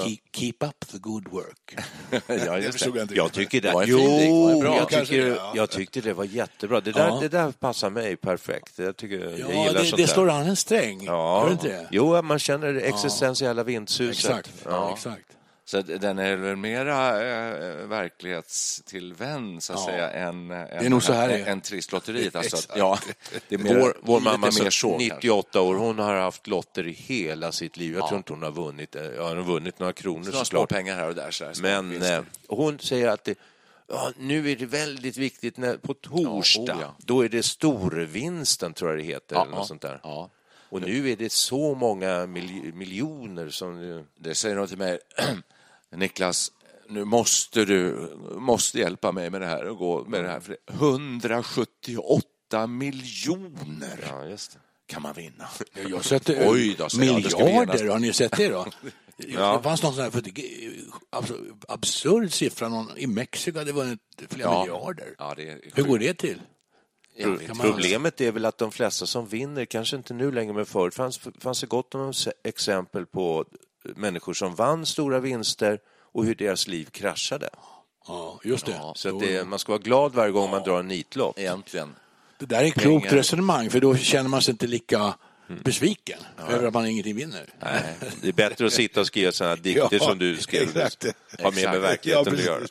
Keep, 0.04 0.18
keep 0.32 0.54
up 0.60 0.86
the 0.92 0.98
good 0.98 1.28
work. 1.28 1.76
Ja, 2.46 2.58
just 2.58 2.78
det. 2.84 2.98
jag. 2.98 3.12
Jag 3.16 3.32
tycker 3.32 3.60
det, 3.60 3.68
Det 3.68 3.74
var 3.74 3.82
en 3.82 3.88
fin 3.88 3.96
dikt, 3.96 4.20
det 4.20 4.54
var 4.54 4.60
bra. 4.60 4.76
jag, 4.76 4.88
tycker, 5.06 5.26
ja. 5.36 5.52
jag 5.54 5.70
tyckte 5.70 6.00
det 6.00 6.12
var 6.12 6.24
jättebra. 6.24 6.80
Det 6.80 6.92
där, 6.92 7.08
Ja. 7.08 7.18
det 7.20 7.28
där 7.28 7.50
passar 7.52 7.90
mig 7.90 8.16
perfekt. 8.16 8.78
Jag, 8.78 8.96
tycker, 8.96 9.18
jag 9.20 9.32
Ja, 9.40 9.46
gillar 9.48 9.72
det, 9.72 9.78
sånt 9.86 9.96
det 9.96 10.02
där. 10.02 10.06
slår 10.12 10.30
an 10.30 10.46
en 10.46 10.56
sträng. 10.56 11.00
Gör 11.02 11.12
Ja. 11.12 11.44
det 11.46 11.52
inte 11.52 11.68
det? 11.68 11.88
Jo, 11.90 12.22
man 12.22 12.38
känner 12.38 12.72
det 12.72 12.80
existentiella 12.80 13.62
vindsuset. 13.64 14.24
Exakt. 14.30 14.50
Ja. 14.64 14.92
exakt. 14.94 15.35
Så 15.68 15.80
den 15.82 16.18
är 16.18 16.36
väl 16.36 16.56
mera 16.56 17.08
eh, 17.22 17.86
verklighetstillvänd, 17.86 19.62
så 19.62 19.72
att 19.72 19.78
Ja. 19.80 19.86
säga, 19.86 20.10
än, 20.10 20.50
är 20.50 20.90
nog 20.90 21.02
så 21.02 21.12
här 21.12 21.28
det 21.28 21.34
är. 21.38 21.46
än 21.46 21.60
Trisslotteriet. 21.60 22.36
Alltså, 22.36 22.56
att- 22.56 22.78
ja, 22.78 22.98
det 23.48 23.54
är 23.54 23.58
mer, 23.58 23.80
Vår, 23.80 23.96
vår 24.02 24.20
mamma 24.20 24.46
mer 24.46 24.50
som 24.50 24.70
så, 24.70 24.90
kanske. 24.90 25.14
98 25.14 25.60
år, 25.60 25.74
hon 25.74 25.98
har 25.98 26.14
haft 26.14 26.46
lotter 26.46 26.86
i 26.86 26.92
hela 26.92 27.52
sitt 27.52 27.76
liv. 27.76 27.94
Jag 27.94 28.08
tror 28.08 28.18
inte 28.18 28.32
hon 28.32 28.42
har 28.42 28.50
vunnit, 28.52 28.96
eh, 28.96 29.02
ja, 29.04 29.28
hon 29.28 29.36
har 29.36 29.44
vunnit 29.44 29.78
några 29.78 29.92
kronor 29.92 30.22
små 30.30 30.32
såklart. 30.44 30.68
pengar 30.68 30.96
här 30.96 31.08
och 31.08 31.14
där. 31.14 31.30
Så 31.30 31.44
här, 31.44 31.54
Men 31.62 32.02
eh, 32.02 32.20
hon 32.48 32.78
säger 32.78 33.08
att 33.08 33.24
det, 33.24 33.38
ja, 33.88 34.12
nu 34.18 34.50
är 34.50 34.56
det 34.56 34.66
väldigt 34.66 35.16
viktigt 35.16 35.56
när, 35.56 35.76
på 35.76 35.94
torsdag, 35.94 36.62
Ja, 36.66 36.74
oh 36.74 36.80
ja. 36.80 36.94
då 36.98 37.24
är 37.24 37.28
det 37.28 37.42
storvinsten 37.42 38.72
tror 38.72 38.90
jag 38.90 38.98
det 38.98 39.04
heter. 39.04 39.36
Ja, 39.36 39.42
eller 39.42 39.50
något 39.50 39.60
ja, 39.60 39.66
sånt 39.66 39.82
där. 39.82 40.00
ja. 40.02 40.30
Och 40.68 40.80
nu 40.82 41.10
är 41.10 41.16
det 41.16 41.32
så 41.32 41.74
många 41.74 42.26
mil, 42.26 42.74
miljoner 42.74 43.48
som... 43.48 44.04
Det 44.18 44.34
säger 44.34 44.56
de 44.56 44.66
till 44.66 44.78
mig, 44.78 44.98
Niklas, 45.96 46.52
nu 46.88 47.04
måste 47.04 47.64
du 47.64 48.08
måste 48.38 48.78
hjälpa 48.78 49.12
mig 49.12 49.30
med 49.30 49.40
det 49.40 49.46
här 49.46 49.64
och 49.64 49.76
gå 49.76 50.04
med 50.04 50.24
det 50.24 50.28
här. 50.30 50.40
För 50.40 50.56
178 50.66 52.66
miljoner 52.66 54.04
Ja, 54.10 54.24
just 54.26 54.52
det. 54.52 54.58
kan 54.86 55.02
man 55.02 55.14
vinna. 55.14 55.48
Jag 55.88 56.04
sätter 56.04 56.48
Oj 56.50 56.74
då, 56.78 56.84
jag, 56.92 56.98
miljarder, 57.00 57.78
genast- 57.78 57.88
har 57.90 57.98
ni 57.98 58.12
sett 58.12 58.36
det 58.36 58.48
då? 58.48 58.66
Det 59.16 59.32
fanns 59.62 59.82
någon 59.82 59.94
sån 59.94 60.04
här 60.04 60.10
för, 60.10 60.22
alltså, 61.10 61.34
absurd 61.68 62.32
siffra, 62.32 62.68
någon 62.68 62.98
i 62.98 63.06
Mexiko 63.06 63.58
hade 63.58 63.72
vunnit 63.72 64.00
flera 64.28 64.60
miljarder. 64.60 65.14
Ja, 65.18 65.34
det 65.36 65.48
är 65.48 65.60
Hur 65.74 65.82
går 65.82 65.98
det 65.98 66.14
till? 66.14 66.40
Jag 67.18 67.40
Problemet 67.60 68.20
är 68.20 68.32
väl 68.32 68.44
att 68.44 68.58
de 68.58 68.72
flesta 68.72 69.06
som 69.06 69.26
vinner, 69.26 69.64
kanske 69.64 69.96
inte 69.96 70.14
nu 70.14 70.32
längre 70.32 70.52
men 70.52 70.66
förut, 70.66 70.94
fanns, 70.94 71.20
fanns 71.40 71.60
det 71.60 71.66
gott 71.66 71.94
om 71.94 72.12
exempel 72.44 73.06
på 73.06 73.44
människor 73.96 74.34
som 74.34 74.54
vann 74.54 74.86
stora 74.86 75.20
vinster 75.20 75.78
och 76.12 76.24
hur 76.24 76.34
deras 76.34 76.68
liv 76.68 76.84
kraschade. 76.90 77.48
Ja, 78.08 78.40
just 78.44 78.66
det. 78.66 78.80
Så 78.94 79.08
att 79.08 79.20
det, 79.20 79.44
man 79.48 79.58
ska 79.58 79.72
vara 79.72 79.82
glad 79.82 80.12
varje 80.14 80.32
gång 80.32 80.50
man 80.50 80.62
drar 80.62 80.78
en 80.80 80.88
nitlott. 80.88 81.38
Egentligen. 81.38 81.94
Det 82.38 82.46
där 82.46 82.62
är 82.62 82.66
ett 82.66 82.74
klokt 82.74 83.02
Pengar. 83.04 83.16
resonemang, 83.18 83.70
för 83.70 83.80
då 83.80 83.96
känner 83.96 84.28
man 84.28 84.42
sig 84.42 84.52
inte 84.52 84.66
lika 84.66 85.14
besviken 85.64 86.18
över 86.48 86.66
att 86.66 86.74
man 86.74 86.86
ingenting 86.86 87.16
vinner. 87.16 87.46
Nej, 87.60 87.82
det 88.20 88.28
är 88.28 88.32
bättre 88.32 88.66
att 88.66 88.72
sitta 88.72 89.00
och 89.00 89.06
skriva 89.06 89.32
sådana 89.32 89.56
dikter 89.56 89.88
Ja, 89.90 89.98
som 89.98 90.18
du 90.18 90.36
skrev. 90.36 90.62
exakt. 90.62 91.06
Har 91.42 91.52
med 91.52 91.70
med 91.70 91.80
verkligheten 91.80 92.34
att 92.34 92.44
göra. 92.44 92.64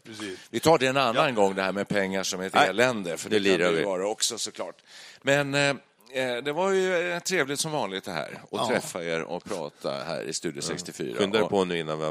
Vi 0.49 0.59
tar 0.59 0.77
det 0.77 0.87
en 0.87 0.97
annan 0.97 1.35
gång, 1.35 1.55
det 1.55 1.61
här 1.61 1.71
med 1.71 1.87
pengar 1.87 2.23
som 2.23 2.41
ett 2.41 2.55
elände. 2.55 3.17
För 3.17 3.29
det 3.29 3.35
det, 3.35 3.39
lirar 3.39 3.71
vi. 3.71 3.83
vara 3.83 4.07
också 4.07 4.37
såklart. 4.37 4.75
Men 5.21 5.53
eh, 5.53 5.75
det 6.43 6.51
var 6.51 6.71
ju 6.71 7.11
eh, 7.11 7.19
trevligt 7.19 7.59
som 7.59 7.71
vanligt 7.71 8.03
det 8.03 8.11
här. 8.11 8.41
Att 8.51 8.67
träffa 8.69 9.03
er 9.03 9.21
och 9.21 9.43
prata 9.43 9.91
här 9.91 10.23
i 10.23 10.33
Studio 10.33 10.61
64. 10.61 11.15
Skynda 11.17 11.39
dig 11.39 11.49
på 11.49 11.65
nu 11.65 11.79
innan 11.79 11.99
vi 11.99 12.05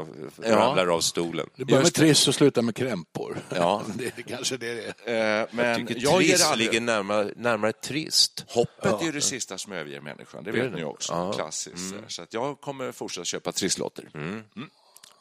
Ja. 0.49 0.55
ramlar 0.55 0.87
av 0.87 0.99
stolen. 1.01 1.49
Det 1.55 1.65
börjar 1.65 1.83
med 1.83 1.93
triss 1.93 2.27
och 2.27 2.35
slutar 2.35 2.61
med 2.61 2.75
krämpor. 2.75 3.37
Ja. 3.55 3.83
det 3.95 4.05
är 4.17 4.21
kanske 4.21 4.57
det 4.57 4.73
det 4.73 5.11
är. 5.13 5.41
Eh, 5.41 5.47
men 5.51 5.67
Jag 5.67 5.77
tycker 5.87 6.01
jag 6.03 6.17
trist 6.19 6.45
aldrig... 6.45 6.67
ligger 6.67 6.81
närmare, 6.81 7.31
närmare 7.35 7.71
trist. 7.73 8.45
Hoppet 8.47 9.01
är 9.01 9.05
ju 9.05 9.11
det 9.11 9.21
sista 9.21 9.57
som 9.57 9.73
överger 9.73 10.01
människan, 10.01 10.43
det 10.43 10.51
vet 10.51 10.63
det? 10.63 10.69
ni 10.69 10.77
ju 10.77 10.85
också. 10.85 11.13
Ja. 11.13 11.33
Klassiskt. 11.33 11.95
Så 12.07 12.21
att 12.21 12.33
jag 12.33 12.61
kommer 12.61 12.91
fortsätta 12.91 13.25
köpa 13.25 13.51
trisslotter. 13.51 14.09
Mm. 14.13 14.43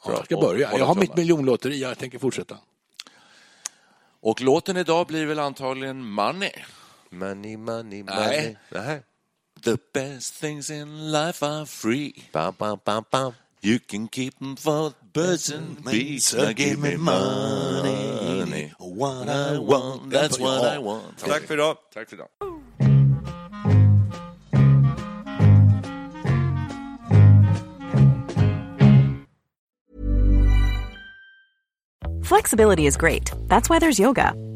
Jag 0.07 0.25
ska 0.25 0.37
Och- 0.37 0.43
börja. 0.43 0.79
Jag 0.79 0.85
har 0.87 0.95
mitt 0.95 1.17
miljonlotteri, 1.17 1.81
jag 1.81 1.99
tänker 1.99 2.19
fortsätta. 2.19 2.59
Och 4.21 4.41
låten 4.41 4.77
idag 4.77 5.07
blir 5.07 5.27
väl 5.27 5.39
antagligen 5.39 6.05
Money. 6.09 6.51
Money, 7.15 7.57
money, 7.57 8.03
money. 8.03 8.27
Nej. 8.27 8.57
Nej. 8.71 9.03
The 9.63 9.77
best 9.93 10.35
things 10.35 10.69
in 10.69 11.13
life 11.13 11.47
are 11.47 11.65
free. 11.65 12.13
Bam, 12.33 12.55
bam, 12.59 12.81
bam, 12.85 13.05
bam. 13.11 13.33
You 13.63 13.79
can 13.79 14.09
keep 14.09 14.39
them 14.41 14.57
for 14.57 14.93
birds 15.13 15.49
and 15.51 15.83
bees. 15.85 16.35
Now 16.35 16.53
give 16.53 16.79
me 16.79 16.97
money. 16.97 18.73
What 18.79 19.29
I 19.29 19.59
want, 19.59 20.11
that's 20.11 20.39
what 20.39 20.65
I 20.65 20.79
want. 20.79 21.19
Tack 21.19 21.43
för 21.43 21.55
idag. 21.55 21.77
Tack 21.95 22.09
för 22.09 22.17
idag. 22.17 22.29
Flexibility 32.25 32.87
is 32.87 32.97
great. 32.97 33.31
That's 33.49 33.69
why 33.71 33.79
there's 33.79 33.99
yoga. 33.99 34.35